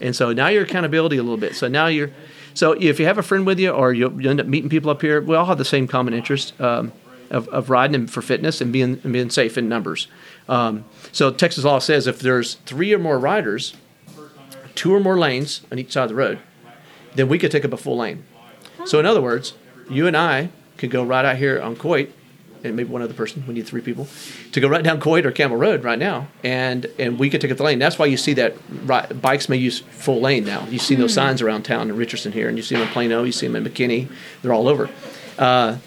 And 0.00 0.14
so 0.14 0.32
now 0.32 0.48
your 0.48 0.62
accountability 0.62 1.16
a 1.16 1.22
little 1.22 1.36
bit. 1.36 1.54
So 1.54 1.68
now 1.68 1.86
you're. 1.86 2.10
So 2.54 2.72
if 2.72 2.98
you 2.98 3.06
have 3.06 3.18
a 3.18 3.22
friend 3.22 3.44
with 3.44 3.58
you, 3.58 3.70
or 3.70 3.92
you 3.92 4.06
end 4.28 4.40
up 4.40 4.46
meeting 4.46 4.70
people 4.70 4.90
up 4.90 5.02
here, 5.02 5.20
we 5.20 5.36
all 5.36 5.46
have 5.46 5.58
the 5.58 5.64
same 5.64 5.86
common 5.86 6.14
interest 6.14 6.58
um, 6.60 6.92
of, 7.30 7.48
of 7.48 7.70
riding 7.70 8.06
for 8.06 8.22
fitness 8.22 8.60
and 8.60 8.72
being 8.72 9.00
and 9.02 9.12
being 9.12 9.30
safe 9.30 9.58
in 9.58 9.68
numbers. 9.68 10.08
Um, 10.48 10.84
so 11.12 11.32
Texas 11.32 11.64
law 11.64 11.80
says 11.80 12.06
if 12.06 12.20
there's 12.20 12.54
three 12.66 12.94
or 12.94 12.98
more 12.98 13.18
riders, 13.18 13.74
two 14.74 14.94
or 14.94 15.00
more 15.00 15.18
lanes 15.18 15.62
on 15.72 15.78
each 15.78 15.92
side 15.92 16.04
of 16.04 16.08
the 16.10 16.14
road, 16.14 16.38
then 17.14 17.28
we 17.28 17.38
could 17.38 17.50
take 17.50 17.64
up 17.64 17.72
a 17.72 17.76
full 17.76 17.96
lane. 17.96 18.24
So 18.84 19.00
in 19.00 19.06
other 19.06 19.20
words, 19.22 19.54
you 19.90 20.06
and 20.06 20.16
I 20.16 20.50
could 20.76 20.90
go 20.90 21.04
right 21.04 21.24
out 21.24 21.36
here 21.36 21.60
on 21.60 21.76
Coit, 21.76 22.10
and 22.64 22.76
maybe 22.76 22.88
one 22.88 23.02
other 23.02 23.14
person. 23.14 23.44
We 23.46 23.54
need 23.54 23.66
three 23.66 23.80
people 23.80 24.08
to 24.52 24.60
go 24.60 24.68
right 24.68 24.82
down 24.82 25.00
Coit 25.00 25.26
or 25.26 25.32
Campbell 25.32 25.56
Road 25.56 25.84
right 25.84 25.98
now, 25.98 26.28
and 26.42 26.86
and 26.98 27.18
we 27.18 27.30
could 27.30 27.40
take 27.40 27.50
up 27.50 27.56
the 27.56 27.64
lane. 27.64 27.78
That's 27.78 27.98
why 27.98 28.06
you 28.06 28.16
see 28.16 28.34
that 28.34 28.54
right, 28.84 29.20
bikes 29.20 29.48
may 29.48 29.56
use 29.56 29.80
full 29.80 30.20
lane 30.20 30.44
now. 30.44 30.66
You 30.66 30.78
see 30.78 30.94
those 30.94 31.14
signs 31.14 31.42
around 31.42 31.64
town 31.64 31.90
in 31.90 31.96
Richardson 31.96 32.32
here, 32.32 32.48
and 32.48 32.56
you 32.56 32.62
see 32.62 32.74
them 32.74 32.86
in 32.86 32.92
Plano, 32.92 33.22
you 33.24 33.32
see 33.32 33.46
them 33.46 33.56
in 33.56 33.64
McKinney. 33.64 34.08
They're 34.42 34.52
all 34.52 34.68
over. 34.68 34.90
Uh, 35.38 35.78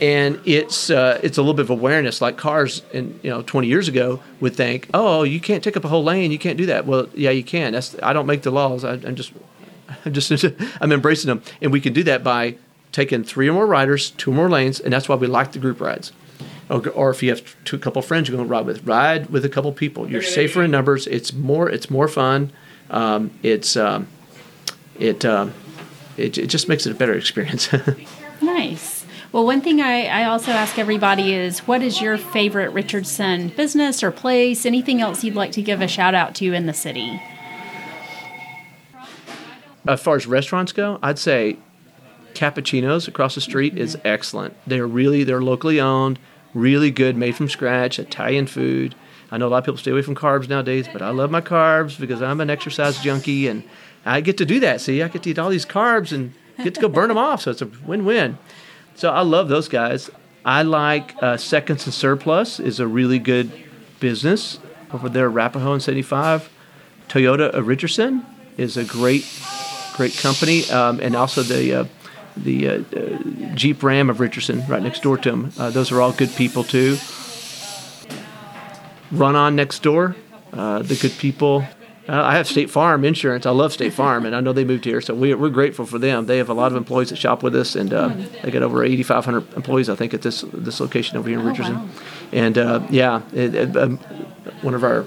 and 0.00 0.40
it's 0.44 0.90
uh, 0.90 1.20
it's 1.22 1.38
a 1.38 1.42
little 1.42 1.54
bit 1.54 1.62
of 1.62 1.70
awareness. 1.70 2.20
Like 2.20 2.36
cars, 2.36 2.82
in 2.92 3.18
you 3.22 3.30
know, 3.30 3.42
20 3.42 3.68
years 3.68 3.88
ago 3.88 4.20
would 4.40 4.56
think, 4.56 4.88
oh, 4.92 5.22
you 5.22 5.40
can't 5.40 5.62
take 5.62 5.76
up 5.76 5.84
a 5.84 5.88
whole 5.88 6.04
lane, 6.04 6.30
you 6.32 6.38
can't 6.38 6.58
do 6.58 6.66
that. 6.66 6.86
Well, 6.86 7.08
yeah, 7.14 7.30
you 7.30 7.44
can. 7.44 7.72
That's 7.72 7.96
I 8.02 8.12
don't 8.12 8.26
make 8.26 8.42
the 8.42 8.50
laws. 8.50 8.84
I, 8.84 8.94
I'm 8.94 9.14
just 9.14 9.32
I'm 10.04 10.12
just 10.12 10.44
I'm 10.80 10.92
embracing 10.92 11.28
them, 11.28 11.42
and 11.62 11.72
we 11.72 11.80
can 11.80 11.92
do 11.92 12.02
that 12.04 12.24
by 12.24 12.56
taking 12.92 13.24
three 13.24 13.48
or 13.48 13.52
more 13.52 13.66
riders, 13.66 14.10
two 14.10 14.32
more 14.32 14.48
lanes, 14.48 14.80
and 14.80 14.92
that's 14.92 15.08
why 15.08 15.16
we 15.16 15.26
like 15.26 15.52
the 15.52 15.58
group 15.58 15.80
rides. 15.80 16.12
Or, 16.70 16.86
or 16.90 17.10
if 17.10 17.22
you 17.22 17.30
have 17.30 17.56
two, 17.64 17.76
a 17.76 17.78
couple 17.78 18.02
friends 18.02 18.28
you're 18.28 18.36
going 18.36 18.46
to 18.46 18.52
ride 18.52 18.66
with, 18.66 18.86
ride 18.86 19.30
with 19.30 19.44
a 19.44 19.48
couple 19.48 19.72
people. 19.72 20.10
You're 20.10 20.22
safer 20.22 20.62
in 20.62 20.70
numbers. 20.70 21.06
It's 21.06 21.32
more 21.32 21.70
it's 21.70 21.90
more 21.90 22.08
fun. 22.08 22.52
Um, 22.90 23.30
it's 23.42 23.76
um, 23.76 24.06
it, 24.98 25.24
um, 25.24 25.54
it 26.16 26.36
it 26.36 26.46
just 26.48 26.68
makes 26.68 26.86
it 26.86 26.92
a 26.92 26.94
better 26.94 27.14
experience. 27.14 27.70
nice. 28.42 29.06
Well, 29.30 29.44
one 29.44 29.60
thing 29.60 29.80
I, 29.80 30.06
I 30.06 30.24
also 30.24 30.52
ask 30.52 30.78
everybody 30.78 31.34
is 31.34 31.60
what 31.60 31.82
is 31.82 32.00
your 32.00 32.16
favorite 32.16 32.70
Richardson 32.70 33.48
business 33.48 34.02
or 34.02 34.10
place? 34.10 34.64
Anything 34.64 35.00
else 35.02 35.22
you'd 35.22 35.34
like 35.34 35.52
to 35.52 35.62
give 35.62 35.82
a 35.82 35.88
shout 35.88 36.14
out 36.14 36.34
to 36.36 36.52
in 36.52 36.66
the 36.66 36.74
city? 36.74 37.20
as 39.86 40.02
far 40.02 40.16
as 40.16 40.26
restaurants 40.26 40.72
go, 40.72 40.98
I'd 41.02 41.18
say 41.18 41.56
Cappuccinos 42.34 43.08
across 43.08 43.34
the 43.34 43.40
street 43.40 43.76
is 43.76 43.98
excellent. 44.04 44.54
They're 44.66 44.86
really 44.86 45.24
they're 45.24 45.42
locally 45.42 45.80
owned, 45.80 46.18
really 46.54 46.90
good, 46.90 47.16
made 47.16 47.36
from 47.36 47.48
scratch, 47.48 47.98
Italian 47.98 48.46
food. 48.46 48.94
I 49.30 49.38
know 49.38 49.48
a 49.48 49.50
lot 49.50 49.58
of 49.58 49.64
people 49.64 49.78
stay 49.78 49.90
away 49.90 50.02
from 50.02 50.14
carbs 50.14 50.48
nowadays, 50.48 50.88
but 50.90 51.02
I 51.02 51.10
love 51.10 51.30
my 51.30 51.40
carbs 51.40 51.98
because 52.00 52.22
I'm 52.22 52.40
an 52.40 52.48
exercise 52.48 52.98
junkie 53.00 53.48
and 53.48 53.62
I 54.04 54.20
get 54.20 54.38
to 54.38 54.46
do 54.46 54.60
that. 54.60 54.80
See, 54.80 55.02
I 55.02 55.08
get 55.08 55.22
to 55.24 55.30
eat 55.30 55.38
all 55.38 55.50
these 55.50 55.66
carbs 55.66 56.12
and 56.12 56.32
get 56.62 56.74
to 56.74 56.80
go 56.80 56.88
burn 56.88 57.08
them 57.08 57.18
off, 57.18 57.42
so 57.42 57.50
it's 57.50 57.60
a 57.60 57.70
win-win. 57.84 58.38
So 58.94 59.10
I 59.10 59.20
love 59.20 59.48
those 59.48 59.68
guys. 59.68 60.10
I 60.44 60.62
like 60.62 61.14
uh, 61.22 61.36
Seconds 61.36 61.84
and 61.84 61.92
Surplus 61.92 62.58
is 62.58 62.80
a 62.80 62.86
really 62.86 63.18
good 63.18 63.52
business 64.00 64.58
over 64.92 65.08
there, 65.08 65.26
Arapaho 65.26 65.74
and 65.74 65.82
75. 65.82 66.48
Toyota 67.08 67.50
of 67.50 67.66
Richardson 67.66 68.24
is 68.56 68.76
a 68.76 68.84
great, 68.84 69.26
great 69.94 70.16
company, 70.16 70.68
um, 70.70 71.00
and 71.00 71.14
also 71.14 71.42
the 71.42 71.74
uh, 71.74 71.84
the 72.44 72.68
uh, 72.68 72.82
uh, 72.96 73.54
Jeep 73.54 73.82
Ram 73.82 74.10
of 74.10 74.20
Richardson 74.20 74.66
right 74.66 74.82
next 74.82 75.02
door 75.02 75.18
to 75.18 75.30
him. 75.30 75.52
Uh, 75.58 75.70
those 75.70 75.90
are 75.92 76.00
all 76.00 76.12
good 76.12 76.30
people 76.36 76.64
too. 76.64 76.96
Run 79.10 79.36
on 79.36 79.56
next 79.56 79.82
door, 79.82 80.16
uh, 80.52 80.80
the 80.82 80.94
good 80.96 81.12
people. 81.18 81.64
Uh, 82.06 82.22
I 82.22 82.36
have 82.36 82.46
State 82.46 82.68
Farm 82.70 83.04
insurance. 83.04 83.46
I 83.46 83.50
love 83.50 83.72
State 83.72 83.92
Farm, 83.94 84.26
and 84.26 84.34
I 84.36 84.40
know 84.40 84.52
they 84.52 84.64
moved 84.64 84.84
here, 84.84 85.00
so 85.00 85.14
we, 85.14 85.34
we're 85.34 85.48
grateful 85.50 85.86
for 85.86 85.98
them. 85.98 86.26
They 86.26 86.38
have 86.38 86.48
a 86.50 86.54
lot 86.54 86.72
of 86.72 86.76
employees 86.76 87.10
that 87.10 87.16
shop 87.16 87.42
with 87.42 87.54
us, 87.56 87.74
and 87.74 87.92
uh, 87.92 88.08
they 88.42 88.50
got 88.50 88.62
over 88.62 88.82
8,500 88.84 89.54
employees, 89.54 89.88
I 89.88 89.94
think, 89.94 90.12
at 90.14 90.22
this 90.22 90.42
this 90.52 90.80
location 90.80 91.16
over 91.18 91.28
here 91.28 91.38
in 91.38 91.44
Oh, 91.46 91.48
Richardson. 91.48 91.74
wow. 91.76 91.88
And 92.32 92.58
uh, 92.58 92.86
yeah, 92.90 93.22
it, 93.32 93.54
it, 93.54 93.76
um, 93.76 93.98
one 94.62 94.74
of 94.74 94.84
our 94.84 95.06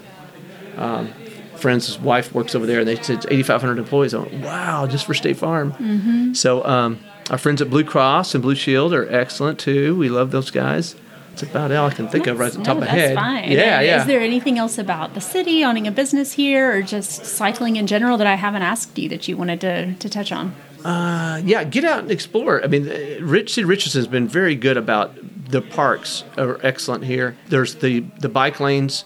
um, 0.78 1.10
friends' 1.58 1.98
wife 2.00 2.34
works 2.34 2.54
over 2.56 2.65
there, 2.67 2.80
and 2.80 2.88
they 2.88 2.96
said 3.02 3.26
8,500 3.30 3.78
employees. 3.80 4.13
I 4.15 4.20
went, 4.20 4.34
wow, 4.44 4.86
just 4.88 5.06
for 5.06 5.13
State 5.15 5.38
Farm. 5.38 5.74
Mm-hmm. 5.74 6.34
So 6.34 6.63
um, 6.65 7.00
our 7.29 7.38
friends 7.38 7.62
at 7.62 7.69
Blue 7.69 7.84
Cross 7.84 8.36
and 8.36 8.41
Blue 8.41 8.55
Shield 8.55 8.93
are 8.93 9.10
excellent 9.13 9.60
too. 9.60 9.95
We 9.95 10.10
love 10.10 10.31
those 10.31 10.51
guys. 10.51 10.95
It's 11.34 11.43
about 11.43 11.71
all 11.71 11.88
I 11.88 11.93
can 11.93 12.10
think 12.10 12.27
of 12.27 12.39
right 12.39 12.51
at 12.51 12.57
the 12.57 12.63
top 12.63 12.77
no, 12.77 12.84
of 12.84 12.89
my 12.89 12.93
head. 12.93 13.15
fine. 13.15 13.51
Yeah, 13.51 13.77
And 13.77 13.88
yeah. 13.88 14.01
Is 14.01 14.07
there 14.07 14.19
anything 14.19 14.57
else 14.57 14.77
about 14.77 15.13
the 15.13 15.21
city, 15.21 15.63
owning 15.63 15.88
a 15.88 15.91
business 15.91 16.34
here, 16.34 16.75
or 16.75 16.81
just 16.81 17.25
cycling 17.25 17.77
in 17.77 17.88
general 17.88 18.17
that 18.17 18.27
I 18.27 18.36
haven't 18.36 18.63
asked 18.63 18.97
you 18.97 19.07
that 19.10 19.27
you 19.27 19.38
wanted 19.38 19.62
to, 19.62 19.93
to 19.93 20.10
touch 20.10 20.31
on? 20.34 20.53
Uh, 20.84 21.41
yeah, 21.45 21.63
get 21.63 21.86
out 21.86 21.99
and 21.99 22.12
explore. 22.12 22.62
I 22.63 22.67
mean, 22.67 22.86
Rich 23.23 23.53
City 23.53 23.65
Richardson 23.65 23.99
has 23.99 24.07
been 24.07 24.27
very 24.27 24.55
good 24.55 24.75
about 24.77 25.15
the 25.51 25.62
parks 25.62 26.23
are 26.38 26.60
excellent 26.63 27.05
here. 27.05 27.38
There's 27.47 27.75
the 27.75 28.01
the 28.19 28.29
bike 28.29 28.60
lanes 28.60 29.05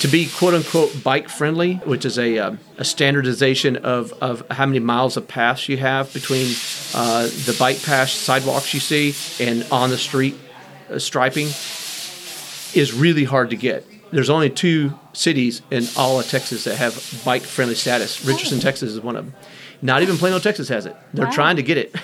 to 0.00 0.08
be 0.08 0.28
quote 0.28 0.54
unquote 0.54 1.02
bike 1.02 1.28
friendly, 1.28 1.74
which 1.84 2.04
is 2.04 2.18
a, 2.18 2.38
uh, 2.38 2.56
a 2.78 2.84
standardization 2.84 3.76
of, 3.76 4.12
of 4.20 4.44
how 4.50 4.66
many 4.66 4.78
miles 4.78 5.16
of 5.16 5.28
paths 5.28 5.68
you 5.68 5.76
have 5.76 6.12
between 6.12 6.54
uh, 6.94 7.22
the 7.22 7.56
bike 7.58 7.82
path 7.82 8.08
sidewalks 8.08 8.74
you 8.74 8.80
see 8.80 9.14
and 9.44 9.66
on 9.70 9.90
the 9.90 9.98
street 9.98 10.34
uh, 10.90 10.98
striping 10.98 11.46
is 12.74 12.92
really 12.92 13.24
hard 13.24 13.50
to 13.50 13.56
get. 13.56 13.86
There's 14.10 14.30
only 14.30 14.50
two 14.50 14.98
cities 15.12 15.62
in 15.70 15.84
all 15.96 16.20
of 16.20 16.28
Texas 16.28 16.64
that 16.64 16.76
have 16.76 17.22
bike 17.24 17.42
friendly 17.42 17.74
status. 17.74 18.24
Richardson, 18.24 18.60
Texas 18.60 18.92
is 18.92 19.00
one 19.00 19.16
of 19.16 19.24
them. 19.24 19.34
Not 19.84 20.02
even 20.02 20.16
Plano, 20.16 20.38
Texas 20.38 20.68
has 20.68 20.86
it. 20.86 20.94
They're 21.12 21.26
Wow. 21.26 21.32
trying 21.32 21.56
to 21.56 21.62
get 21.62 21.76
it. 21.76 21.96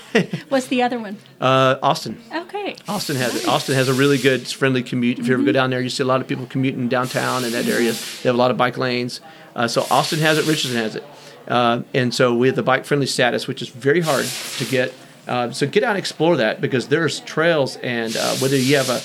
What's 0.48 0.66
the 0.66 0.82
other 0.82 0.98
one? 0.98 1.16
uh, 1.40 1.76
Austin. 1.80 2.20
Okay. 2.34 2.74
Austin 2.88 3.14
has 3.16 3.36
it. 3.36 3.46
Austin 3.48 3.76
has 3.76 3.88
a 3.88 3.94
really 3.94 4.18
good 4.18 4.46
friendly 4.48 4.82
commute. 4.82 5.18
If 5.20 5.28
you 5.28 5.34
ever 5.34 5.44
go 5.44 5.52
down 5.52 5.70
there, 5.70 5.80
you 5.80 5.88
see 5.88 6.02
a 6.02 6.06
lot 6.06 6.20
of 6.20 6.26
people 6.26 6.46
commuting 6.46 6.88
downtown 6.88 7.44
in 7.44 7.52
that 7.52 7.66
area. 7.66 7.92
They 7.92 8.28
have 8.28 8.34
a 8.34 8.38
lot 8.38 8.50
of 8.50 8.56
bike 8.56 8.76
lanes. 8.78 9.20
Uh, 9.54 9.68
so 9.68 9.86
Austin 9.90 10.18
has 10.18 10.38
it. 10.38 10.46
Richardson 10.46 10.76
has 10.76 10.96
it. 10.96 11.04
Uh, 11.46 11.82
and 11.94 12.12
so 12.12 12.34
we 12.34 12.48
have 12.48 12.56
the 12.56 12.62
bike 12.64 12.84
friendly 12.84 13.06
status, 13.06 13.46
which 13.46 13.62
is 13.62 13.68
very 13.68 14.00
hard 14.00 14.26
to 14.58 14.64
get. 14.64 14.92
Uh, 15.28 15.50
so 15.52 15.66
get 15.66 15.84
out 15.84 15.90
and 15.90 15.98
explore 15.98 16.36
that 16.36 16.60
because 16.60 16.88
there's 16.88 17.20
trails, 17.20 17.76
and 17.76 18.16
uh, 18.16 18.34
whether 18.36 18.56
you 18.56 18.76
have 18.76 18.88
a 18.90 19.00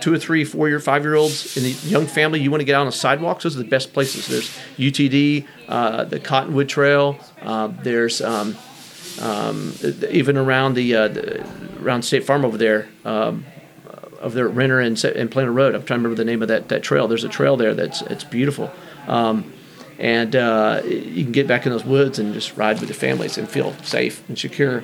two 0.00 0.12
or 0.12 0.18
three, 0.18 0.44
four 0.44 0.68
year, 0.68 0.80
five 0.80 1.02
year 1.02 1.14
olds 1.14 1.56
in 1.56 1.64
a 1.64 1.68
young 1.88 2.06
family, 2.06 2.40
you 2.40 2.50
want 2.50 2.60
to 2.60 2.64
get 2.64 2.74
out 2.74 2.80
on 2.80 2.86
the 2.86 2.92
sidewalks, 2.92 3.44
those 3.44 3.56
are 3.56 3.62
the 3.62 3.68
best 3.68 3.92
places. 3.92 4.26
There's 4.26 4.50
UTD, 4.76 5.46
uh, 5.68 6.04
the 6.04 6.20
Cottonwood 6.20 6.68
Trail, 6.68 7.18
uh, 7.42 7.68
there's 7.68 8.20
um, 8.20 8.56
um, 9.20 9.74
even 10.10 10.36
around 10.36 10.74
the, 10.74 10.94
uh, 10.94 11.08
the 11.08 11.46
around 11.82 12.02
State 12.02 12.24
Farm 12.24 12.44
over 12.44 12.56
there. 12.56 12.88
Um, 13.04 13.44
of 14.20 14.34
their 14.34 14.48
Renner 14.48 14.80
and, 14.80 15.02
and 15.04 15.30
Plano 15.30 15.52
Road. 15.52 15.76
I'm 15.76 15.84
trying 15.84 16.00
to 16.00 16.02
remember 16.02 16.16
the 16.16 16.24
name 16.24 16.42
of 16.42 16.48
that, 16.48 16.68
that 16.70 16.82
trail. 16.82 17.06
There's 17.06 17.22
a 17.22 17.28
trail 17.28 17.56
there 17.56 17.72
that's 17.72 18.02
it's 18.02 18.24
beautiful, 18.24 18.68
um, 19.06 19.52
and 19.98 20.34
uh, 20.34 20.82
you 20.84 21.22
can 21.22 21.32
get 21.32 21.46
back 21.46 21.66
in 21.66 21.72
those 21.72 21.84
woods 21.84 22.18
and 22.18 22.34
just 22.34 22.56
ride 22.56 22.80
with 22.80 22.88
your 22.88 22.96
families 22.96 23.38
and 23.38 23.48
feel 23.48 23.74
safe 23.84 24.28
and 24.28 24.38
secure. 24.38 24.82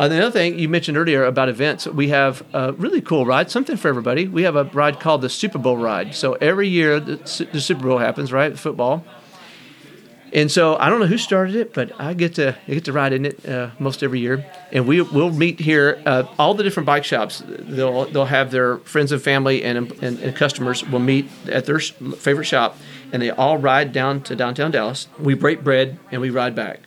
Uh, 0.00 0.08
the 0.08 0.18
other 0.18 0.30
thing 0.30 0.58
you 0.58 0.66
mentioned 0.66 0.96
earlier 0.96 1.24
about 1.24 1.50
events, 1.50 1.86
we 1.86 2.08
have 2.08 2.42
a 2.54 2.72
really 2.72 3.02
cool 3.02 3.26
ride, 3.26 3.50
something 3.50 3.76
for 3.76 3.88
everybody. 3.88 4.26
We 4.26 4.44
have 4.44 4.56
a 4.56 4.64
ride 4.64 4.98
called 4.98 5.20
the 5.20 5.28
Super 5.28 5.58
Bowl 5.58 5.76
ride. 5.76 6.14
So 6.14 6.32
every 6.40 6.68
year 6.68 6.98
the, 6.98 7.16
the 7.52 7.60
Super 7.60 7.82
Bowl 7.82 7.98
happens, 7.98 8.32
right? 8.32 8.58
Football. 8.58 9.04
And 10.32 10.50
so 10.50 10.76
I 10.76 10.88
don't 10.88 11.00
know 11.00 11.06
who 11.06 11.18
started 11.18 11.54
it, 11.54 11.74
but 11.74 11.92
I 12.00 12.14
get 12.14 12.36
to 12.36 12.56
I 12.66 12.72
get 12.72 12.86
to 12.86 12.94
ride 12.94 13.12
in 13.12 13.26
it 13.26 13.46
uh, 13.46 13.72
most 13.78 14.02
every 14.02 14.20
year. 14.20 14.46
And 14.72 14.86
we 14.86 15.02
will 15.02 15.32
meet 15.32 15.60
here. 15.60 16.02
Uh, 16.06 16.24
all 16.38 16.54
the 16.54 16.62
different 16.62 16.86
bike 16.86 17.04
shops, 17.04 17.42
they'll 17.46 18.06
they'll 18.06 18.24
have 18.24 18.50
their 18.50 18.78
friends 18.78 19.12
and 19.12 19.20
family 19.20 19.62
and 19.64 19.92
and, 20.02 20.18
and 20.18 20.34
customers 20.34 20.82
will 20.88 21.00
meet 21.00 21.28
at 21.46 21.66
their 21.66 21.78
favorite 21.78 22.46
shop, 22.46 22.78
and 23.12 23.20
they 23.20 23.28
all 23.28 23.58
ride 23.58 23.92
down 23.92 24.22
to 24.22 24.34
downtown 24.34 24.70
Dallas. 24.70 25.08
We 25.18 25.34
break 25.34 25.62
bread 25.62 25.98
and 26.10 26.22
we 26.22 26.30
ride 26.30 26.54
back. 26.54 26.80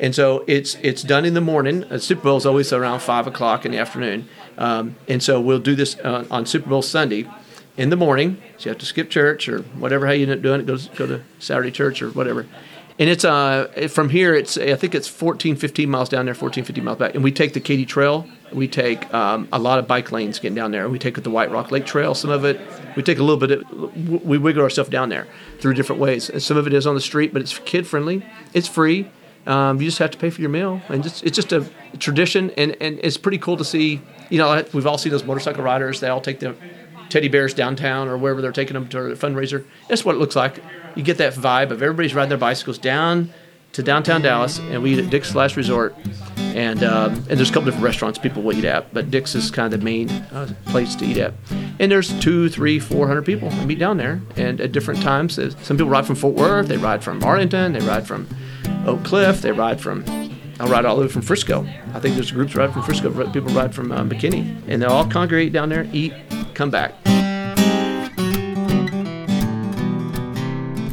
And 0.00 0.14
so 0.14 0.44
it's 0.46 0.76
it's 0.76 1.02
done 1.02 1.26
in 1.26 1.34
the 1.34 1.42
morning. 1.42 1.84
Uh, 1.84 1.98
Super 1.98 2.22
Bowl 2.22 2.38
is 2.38 2.46
always 2.46 2.72
around 2.72 3.00
five 3.00 3.26
o'clock 3.26 3.66
in 3.66 3.72
the 3.72 3.78
afternoon, 3.78 4.28
um, 4.56 4.96
and 5.06 5.22
so 5.22 5.38
we'll 5.38 5.58
do 5.58 5.74
this 5.74 5.98
uh, 5.98 6.26
on 6.30 6.46
Super 6.46 6.70
Bowl 6.70 6.80
Sunday 6.80 7.28
in 7.76 7.90
the 7.90 7.96
morning. 7.96 8.40
So 8.56 8.64
you 8.64 8.70
have 8.70 8.78
to 8.78 8.86
skip 8.86 9.10
church 9.10 9.46
or 9.46 9.60
whatever 9.60 10.06
how 10.06 10.12
you 10.12 10.22
end 10.22 10.32
up 10.32 10.40
doing 10.40 10.60
it. 10.60 10.66
Go 10.66 10.78
go 10.96 11.06
to 11.06 11.22
Saturday 11.38 11.70
church 11.70 12.00
or 12.00 12.08
whatever, 12.12 12.46
and 12.98 13.10
it's 13.10 13.26
uh 13.26 13.88
from 13.90 14.08
here 14.08 14.34
it's 14.34 14.56
I 14.56 14.74
think 14.74 14.94
it's 14.94 15.06
14, 15.06 15.56
15 15.56 15.90
miles 15.90 16.08
down 16.08 16.24
there, 16.24 16.34
14, 16.34 16.64
15 16.64 16.82
miles 16.82 16.98
back, 16.98 17.14
and 17.14 17.22
we 17.22 17.30
take 17.30 17.52
the 17.52 17.60
Katy 17.60 17.84
Trail. 17.84 18.26
We 18.52 18.68
take 18.68 19.12
um, 19.14 19.48
a 19.52 19.58
lot 19.58 19.78
of 19.78 19.86
bike 19.86 20.10
lanes 20.10 20.40
getting 20.40 20.56
down 20.56 20.72
there. 20.72 20.88
We 20.88 20.98
take 20.98 21.22
the 21.22 21.30
White 21.30 21.50
Rock 21.50 21.70
Lake 21.70 21.84
Trail. 21.84 22.14
Some 22.14 22.30
of 22.30 22.44
it 22.44 22.58
we 22.96 23.02
take 23.02 23.18
a 23.18 23.22
little 23.22 23.36
bit. 23.36 23.50
Of, 23.50 24.24
we 24.24 24.38
wiggle 24.38 24.62
ourselves 24.62 24.90
down 24.90 25.10
there 25.10 25.28
through 25.60 25.74
different 25.74 26.00
ways. 26.00 26.30
And 26.30 26.42
some 26.42 26.56
of 26.56 26.66
it 26.66 26.72
is 26.72 26.86
on 26.86 26.94
the 26.94 27.00
street, 27.00 27.32
but 27.32 27.42
it's 27.42 27.58
kid 27.58 27.86
friendly. 27.86 28.26
It's 28.54 28.66
free. 28.66 29.10
Um, 29.50 29.80
you 29.80 29.86
just 29.88 29.98
have 29.98 30.12
to 30.12 30.18
pay 30.18 30.30
for 30.30 30.40
your 30.40 30.50
meal, 30.50 30.80
and 30.88 31.02
just, 31.02 31.24
it's 31.24 31.34
just 31.34 31.52
a 31.52 31.68
tradition, 31.98 32.52
and, 32.56 32.76
and 32.80 33.00
it's 33.02 33.16
pretty 33.16 33.38
cool 33.38 33.56
to 33.56 33.64
see. 33.64 34.00
You 34.30 34.38
know, 34.38 34.64
we've 34.72 34.86
all 34.86 34.96
seen 34.96 35.10
those 35.10 35.24
motorcycle 35.24 35.64
riders. 35.64 35.98
They 35.98 36.08
all 36.08 36.20
take 36.20 36.38
the 36.38 36.54
teddy 37.08 37.26
bears 37.26 37.52
downtown 37.52 38.06
or 38.06 38.16
wherever 38.16 38.40
they're 38.40 38.52
taking 38.52 38.74
them 38.74 38.86
to 38.90 38.98
a 38.98 39.16
fundraiser. 39.16 39.64
That's 39.88 40.04
what 40.04 40.14
it 40.14 40.18
looks 40.18 40.36
like. 40.36 40.62
You 40.94 41.02
get 41.02 41.18
that 41.18 41.34
vibe 41.34 41.72
of 41.72 41.82
everybody's 41.82 42.14
riding 42.14 42.28
their 42.28 42.38
bicycles 42.38 42.78
down 42.78 43.32
to 43.72 43.82
downtown 43.82 44.22
Dallas, 44.22 44.60
and 44.60 44.84
we 44.84 44.92
eat 44.92 45.04
at 45.04 45.10
Dick's 45.10 45.34
Last 45.34 45.56
Resort. 45.56 45.96
And 46.36 46.84
um, 46.84 47.14
and 47.14 47.36
there's 47.38 47.50
a 47.50 47.52
couple 47.52 47.66
different 47.66 47.84
restaurants 47.84 48.18
people 48.18 48.42
will 48.42 48.56
eat 48.56 48.64
at, 48.64 48.94
but 48.94 49.10
Dick's 49.10 49.34
is 49.34 49.50
kind 49.50 49.72
of 49.72 49.80
the 49.80 49.84
main 49.84 50.10
uh, 50.10 50.52
place 50.66 50.94
to 50.96 51.04
eat 51.04 51.16
at. 51.16 51.34
And 51.80 51.90
there's 51.90 52.18
two, 52.20 52.48
three, 52.48 52.78
four 52.78 53.08
hundred 53.08 53.24
people 53.24 53.50
meet 53.66 53.80
down 53.80 53.96
there, 53.96 54.20
and 54.36 54.60
at 54.60 54.70
different 54.70 55.02
times. 55.02 55.34
Some 55.34 55.76
people 55.76 55.90
ride 55.90 56.06
from 56.06 56.16
Fort 56.16 56.34
Worth, 56.34 56.68
they 56.68 56.76
ride 56.76 57.02
from 57.02 57.22
Arlington, 57.24 57.72
they 57.72 57.80
ride 57.80 58.06
from 58.06 58.28
Oak 58.86 59.04
Cliff, 59.04 59.42
they 59.42 59.52
ride 59.52 59.80
from 59.80 60.04
I'll 60.60 60.68
ride 60.68 60.84
all 60.84 60.96
the 60.96 61.02
way 61.02 61.08
from 61.08 61.22
Frisco. 61.22 61.66
I 61.94 62.00
think 62.00 62.16
there's 62.16 62.30
groups 62.30 62.54
ride 62.54 62.72
from 62.72 62.82
Frisco. 62.82 63.10
People 63.30 63.52
ride 63.54 63.74
from 63.74 63.90
uh, 63.92 64.02
McKinney, 64.02 64.62
and 64.68 64.82
they 64.82 64.86
all 64.86 65.06
congregate 65.06 65.54
down 65.54 65.70
there, 65.70 65.88
eat, 65.90 66.12
come 66.52 66.70
back. 66.70 66.92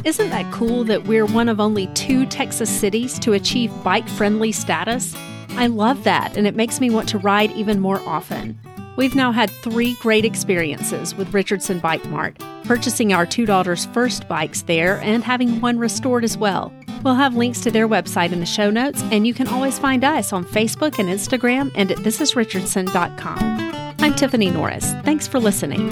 Isn't 0.06 0.30
that 0.30 0.50
cool 0.54 0.84
that 0.84 1.04
we're 1.04 1.26
one 1.26 1.50
of 1.50 1.60
only 1.60 1.86
two 1.88 2.24
Texas 2.24 2.70
cities 2.70 3.18
to 3.18 3.34
achieve 3.34 3.70
bike 3.84 4.08
friendly 4.08 4.52
status? 4.52 5.14
I 5.50 5.66
love 5.66 6.04
that, 6.04 6.34
and 6.34 6.46
it 6.46 6.56
makes 6.56 6.80
me 6.80 6.88
want 6.88 7.10
to 7.10 7.18
ride 7.18 7.52
even 7.52 7.78
more 7.78 8.00
often. 8.08 8.58
We've 8.96 9.14
now 9.14 9.32
had 9.32 9.50
three 9.50 9.94
great 10.00 10.24
experiences 10.24 11.14
with 11.14 11.34
Richardson 11.34 11.78
Bike 11.78 12.06
Mart, 12.06 12.38
purchasing 12.64 13.12
our 13.12 13.26
two 13.26 13.44
daughters' 13.44 13.84
first 13.86 14.26
bikes 14.28 14.62
there 14.62 14.98
and 15.02 15.22
having 15.22 15.60
one 15.60 15.78
restored 15.78 16.24
as 16.24 16.38
well. 16.38 16.72
We'll 17.02 17.14
have 17.14 17.36
links 17.36 17.60
to 17.62 17.70
their 17.70 17.88
website 17.88 18.32
in 18.32 18.40
the 18.40 18.46
show 18.46 18.70
notes, 18.70 19.02
and 19.10 19.26
you 19.26 19.34
can 19.34 19.46
always 19.48 19.78
find 19.78 20.04
us 20.04 20.32
on 20.32 20.44
Facebook 20.44 20.98
and 20.98 21.08
Instagram 21.08 21.70
and 21.74 21.90
at 21.90 21.98
thisisrichardson.com. 21.98 23.94
I'm 24.00 24.14
Tiffany 24.14 24.50
Norris. 24.50 24.92
Thanks 25.04 25.26
for 25.26 25.38
listening. 25.38 25.88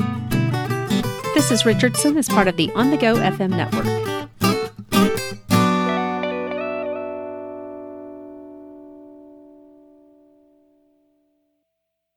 This 1.34 1.50
is 1.50 1.66
Richardson 1.66 2.16
as 2.16 2.28
part 2.28 2.48
of 2.48 2.56
the 2.56 2.70
On 2.72 2.90
the 2.90 2.96
Go 2.96 3.16
FM 3.16 3.50
network. 3.50 4.05